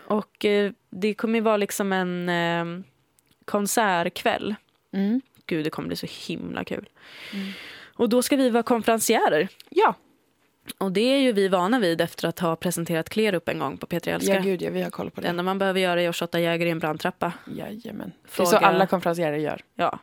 Och 0.06 0.44
eh, 0.44 0.72
det 0.90 1.14
kommer 1.14 1.34
ju 1.34 1.40
vara 1.40 1.56
liksom 1.56 1.92
en 1.92 2.28
eh, 2.28 2.84
konsertkväll. 3.44 4.54
Mm. 4.92 5.20
Gud, 5.46 5.64
det 5.64 5.70
kommer 5.70 5.86
bli 5.88 5.96
så 5.96 6.06
himla 6.26 6.64
kul. 6.64 6.88
Och 7.94 8.08
då 8.08 8.22
ska 8.22 8.36
vi 8.36 8.50
vara 8.50 8.62
konferenciärer. 8.62 9.48
Ja. 9.70 9.94
Och 10.78 10.92
det 10.92 11.00
är 11.00 11.18
ju 11.18 11.32
vi 11.32 11.48
vana 11.48 11.78
vid 11.78 12.00
efter 12.00 12.28
att 12.28 12.38
ha 12.38 12.56
presenterat 12.56 13.08
Klerup 13.08 13.48
en 13.48 13.58
gång 13.58 13.76
på 13.78 13.86
P3 13.86 14.08
Älskar. 14.14 14.34
ja, 14.34 14.40
gud 14.40 14.62
ja, 14.62 14.70
vi 14.70 14.82
har 14.82 14.90
koll 14.90 15.10
på 15.10 15.20
det 15.20 15.26
det. 15.26 15.30
enda 15.30 15.42
man 15.42 15.58
behöver 15.58 15.80
göra 15.80 16.02
är 16.02 16.08
att 16.08 16.16
shotta 16.16 16.40
jägare 16.40 16.68
i 16.68 16.72
en 16.72 16.78
brandtrappa. 16.78 17.32
Jajamän. 17.46 18.12
Det 18.22 18.28
är 18.28 18.30
Fråga- 18.30 18.50
så 18.50 18.56
alla 18.56 18.86
konferencier 18.86 19.32
gör. 19.32 19.60
Ja. 19.74 19.98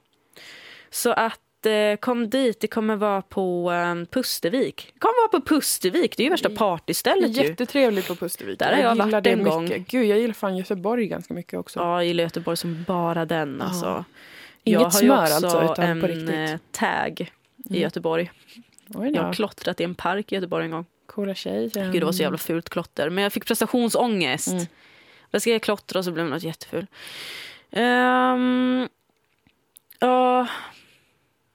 Så 0.90 1.12
att 1.12 1.66
eh, 1.66 1.96
kom 2.00 2.30
dit. 2.30 2.60
Det 2.60 2.68
kommer 2.68 2.96
vara 2.96 3.22
på 3.22 3.72
eh, 3.72 4.06
Pustervik. 4.12 4.90
Det 4.94 5.00
kommer 5.00 5.30
vara 5.32 5.42
på 5.42 5.48
Pustervik. 5.48 6.18
Det 6.18 6.24
är 6.24 6.26
ju 6.26 6.30
värsta 6.30 6.50
partystället 6.50 7.38
ju. 7.38 7.44
Jättetrevligt 7.44 8.08
på 8.08 8.16
Pustervik. 8.16 8.60
Där 8.60 8.74
har 8.74 8.82
jag 8.82 8.94
gillar 8.94 9.06
varit 9.12 9.24
det 9.24 9.32
en 9.32 9.44
gång. 9.44 9.64
mycket. 9.64 9.88
Gud, 9.88 10.06
jag 10.06 10.20
gillar 10.20 10.34
fan 10.34 10.58
Göteborg 10.58 11.08
ganska 11.08 11.34
mycket 11.34 11.60
också. 11.60 11.80
Ja, 11.80 12.04
i 12.04 12.14
Göteborg 12.14 12.58
som 12.58 12.84
bara 12.88 13.26
den. 13.26 13.62
Alltså. 13.62 14.06
Inget 14.64 14.82
jag 14.82 14.90
har 14.90 15.02
ju 15.02 15.08
smör 15.08 15.24
också 15.24 15.34
alltså, 15.36 15.74
utan 15.74 15.86
en 15.86 16.02
på 16.02 16.08
riktigt. 16.08 16.30
eh, 16.30 16.58
tag 16.72 17.32
i 17.70 17.80
Göteborg. 17.82 18.32
Jag 18.88 19.24
har 19.24 19.34
klottrat 19.34 19.80
i 19.80 19.84
en 19.84 19.96
park 19.96 20.32
i 20.32 20.36
Göteborg 20.36 20.66
en 20.66 20.72
gång. 20.72 20.86
Coola 21.06 21.36
tjej. 21.36 21.72
Gud, 21.74 21.92
det 22.02 22.06
var 22.06 22.12
så 22.12 22.22
jävla 22.24 22.38
fult 22.38 22.70
klotter. 22.70 23.10
Men 23.10 23.24
jag 23.24 23.34
fick 23.34 23.46
prestationsångest. 23.46 24.48
Mm. 24.48 24.66
Jag 25.32 25.42
ska 25.42 25.60
klottra 25.60 26.00
och 26.00 26.06
så 26.06 26.12
blev 26.12 26.26
det 26.26 26.32
något 26.32 26.44
jätteful. 26.44 26.88
Um, 27.72 28.90
ja, 30.00 30.48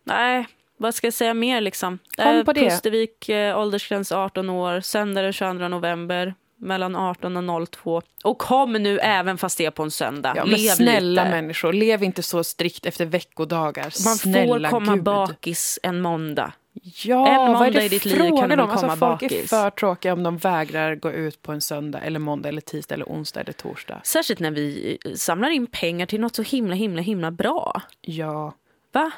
nej, 0.04 0.46
vad 0.76 0.94
ska 0.94 1.06
jag 1.06 1.14
säga 1.14 1.34
mer 1.34 1.60
liksom? 1.60 1.98
Kom 2.16 2.26
Eh, 2.26 2.44
på 2.44 2.52
det. 2.52 2.60
Pustervik, 2.60 3.28
eh, 3.28 3.58
åldersgräns 3.58 4.12
18 4.12 4.50
år, 4.50 4.80
söndag 4.80 5.22
den 5.22 5.32
22 5.32 5.68
november 5.68 6.34
mellan 6.60 6.96
18 6.96 7.50
och 7.50 7.68
02. 7.70 8.02
Och 8.24 8.38
kom 8.38 8.72
nu 8.72 8.98
även 8.98 9.38
fast 9.38 9.58
det 9.58 9.64
är 9.66 9.70
på 9.70 9.82
en 9.82 9.90
söndag. 9.90 10.32
Ja, 10.36 10.44
Lev 10.44 10.56
snälla 10.58 11.24
lite. 11.24 11.30
människor, 11.36 11.72
lev 11.72 12.02
inte 12.02 12.22
så 12.22 12.44
strikt 12.44 12.86
efter 12.86 13.04
veckodagar. 13.06 13.84
Man 14.04 14.16
snälla 14.16 14.70
får 14.70 14.78
komma 14.78 14.94
Gud. 14.94 15.04
bakis 15.04 15.78
en 15.82 16.00
måndag. 16.00 16.52
Ja, 16.82 17.28
En 17.28 17.52
måndag 17.52 17.70
det 17.70 17.84
i 17.84 17.88
ditt 17.88 18.04
liv 18.04 18.16
kan 18.18 18.28
du 18.28 18.46
väl 18.48 18.60
om? 18.60 18.70
Alltså, 18.70 18.86
komma 18.86 18.96
folk 18.96 19.22
är 19.22 19.28
bakis. 19.36 19.50
för 19.50 19.70
tråkiga 19.70 20.12
om 20.12 20.22
de 20.22 20.38
vägrar 20.38 20.94
gå 20.94 21.10
ut 21.12 21.42
på 21.42 21.52
en 21.52 21.60
söndag, 21.60 22.00
eller 22.00 22.18
måndag, 22.20 22.48
eller 22.48 22.60
tisdag, 22.60 22.94
eller 22.94 23.04
onsdag 23.06 23.40
eller 23.40 23.52
torsdag. 23.52 24.00
Särskilt 24.04 24.40
när 24.40 24.50
vi 24.50 24.98
eh, 25.04 25.12
samlar 25.14 25.50
in 25.50 25.66
pengar 25.66 26.06
till 26.06 26.20
något 26.20 26.34
så 26.36 26.42
himla, 26.42 26.74
himla, 26.74 27.02
himla 27.02 27.30
bra. 27.30 27.82
Ja, 28.00 28.54
Va? 28.92 29.10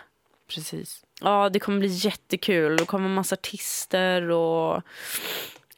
precis. 0.54 1.04
Ja, 1.20 1.48
det 1.52 1.58
kommer 1.58 1.78
bli 1.78 1.88
jättekul. 1.88 2.76
Det 2.76 2.84
kommer 2.84 3.08
massa 3.08 3.34
artister 3.34 4.30
och 4.30 4.82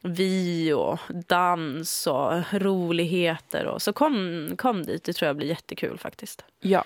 vi 0.05 0.73
och 0.73 0.99
dans 1.27 2.07
och 2.07 2.43
roligheter. 2.51 3.65
Och. 3.65 3.81
Så 3.81 3.93
kom, 3.93 4.47
kom 4.57 4.83
dit, 4.83 5.03
det 5.03 5.13
tror 5.13 5.27
jag 5.27 5.35
blir 5.35 5.47
jättekul 5.47 5.97
faktiskt. 5.97 6.45
Ja. 6.59 6.83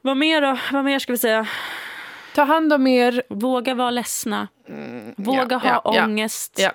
Vad 0.00 0.16
mer 0.16 0.40
då? 0.40 0.58
Vad 0.72 0.84
mer 0.84 0.98
ska 0.98 1.12
vi 1.12 1.18
säga? 1.18 1.48
Ta 2.34 2.42
hand 2.42 2.72
om 2.72 2.86
er. 2.86 3.22
Våga 3.28 3.74
vara 3.74 3.90
ledsna. 3.90 4.48
Våga 5.16 5.60
ja, 5.64 5.82
ha 5.82 5.96
ja, 5.96 6.04
ångest. 6.04 6.58
Ja. 6.58 6.72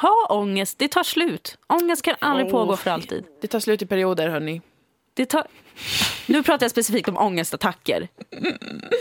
Ha 0.00 0.26
ångest, 0.30 0.78
det 0.78 0.88
tar 0.88 1.02
slut. 1.02 1.58
Ångest 1.66 2.02
kan 2.02 2.14
aldrig 2.18 2.46
Åh. 2.46 2.50
pågå 2.52 2.76
för 2.76 2.90
alltid. 2.90 3.24
Det 3.40 3.48
tar 3.48 3.60
slut 3.60 3.82
i 3.82 3.86
perioder, 3.86 4.28
hörni. 4.28 4.60
Det 5.14 5.26
tar... 5.26 5.46
Nu 6.26 6.42
pratar 6.42 6.64
jag 6.64 6.70
specifikt 6.70 7.08
om 7.08 7.16
ångestattacker. 7.16 8.08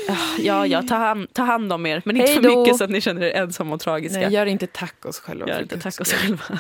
Ah, 0.10 0.16
Ja, 0.40 0.68
ja, 0.68 0.82
ta 0.82 0.96
hand, 0.96 1.34
ta 1.34 1.44
hand 1.44 1.74
om 1.74 1.86
er. 1.86 2.02
Men 2.06 2.18
inte 2.18 2.34
för 2.34 2.42
mycket 2.58 2.78
så 2.78 2.84
att 2.84 2.90
ni 2.90 3.02
känner 3.02 3.22
er 3.22 3.32
ensamma 3.32 3.76
och 3.76 3.82
tragiska. 3.82 4.20
Nej, 4.20 4.34
gör 4.34 4.46
inte 4.46 4.68
tacos 4.68 5.20
själva. 5.20 5.46
Skull. 5.92 6.06
själva. 6.18 6.60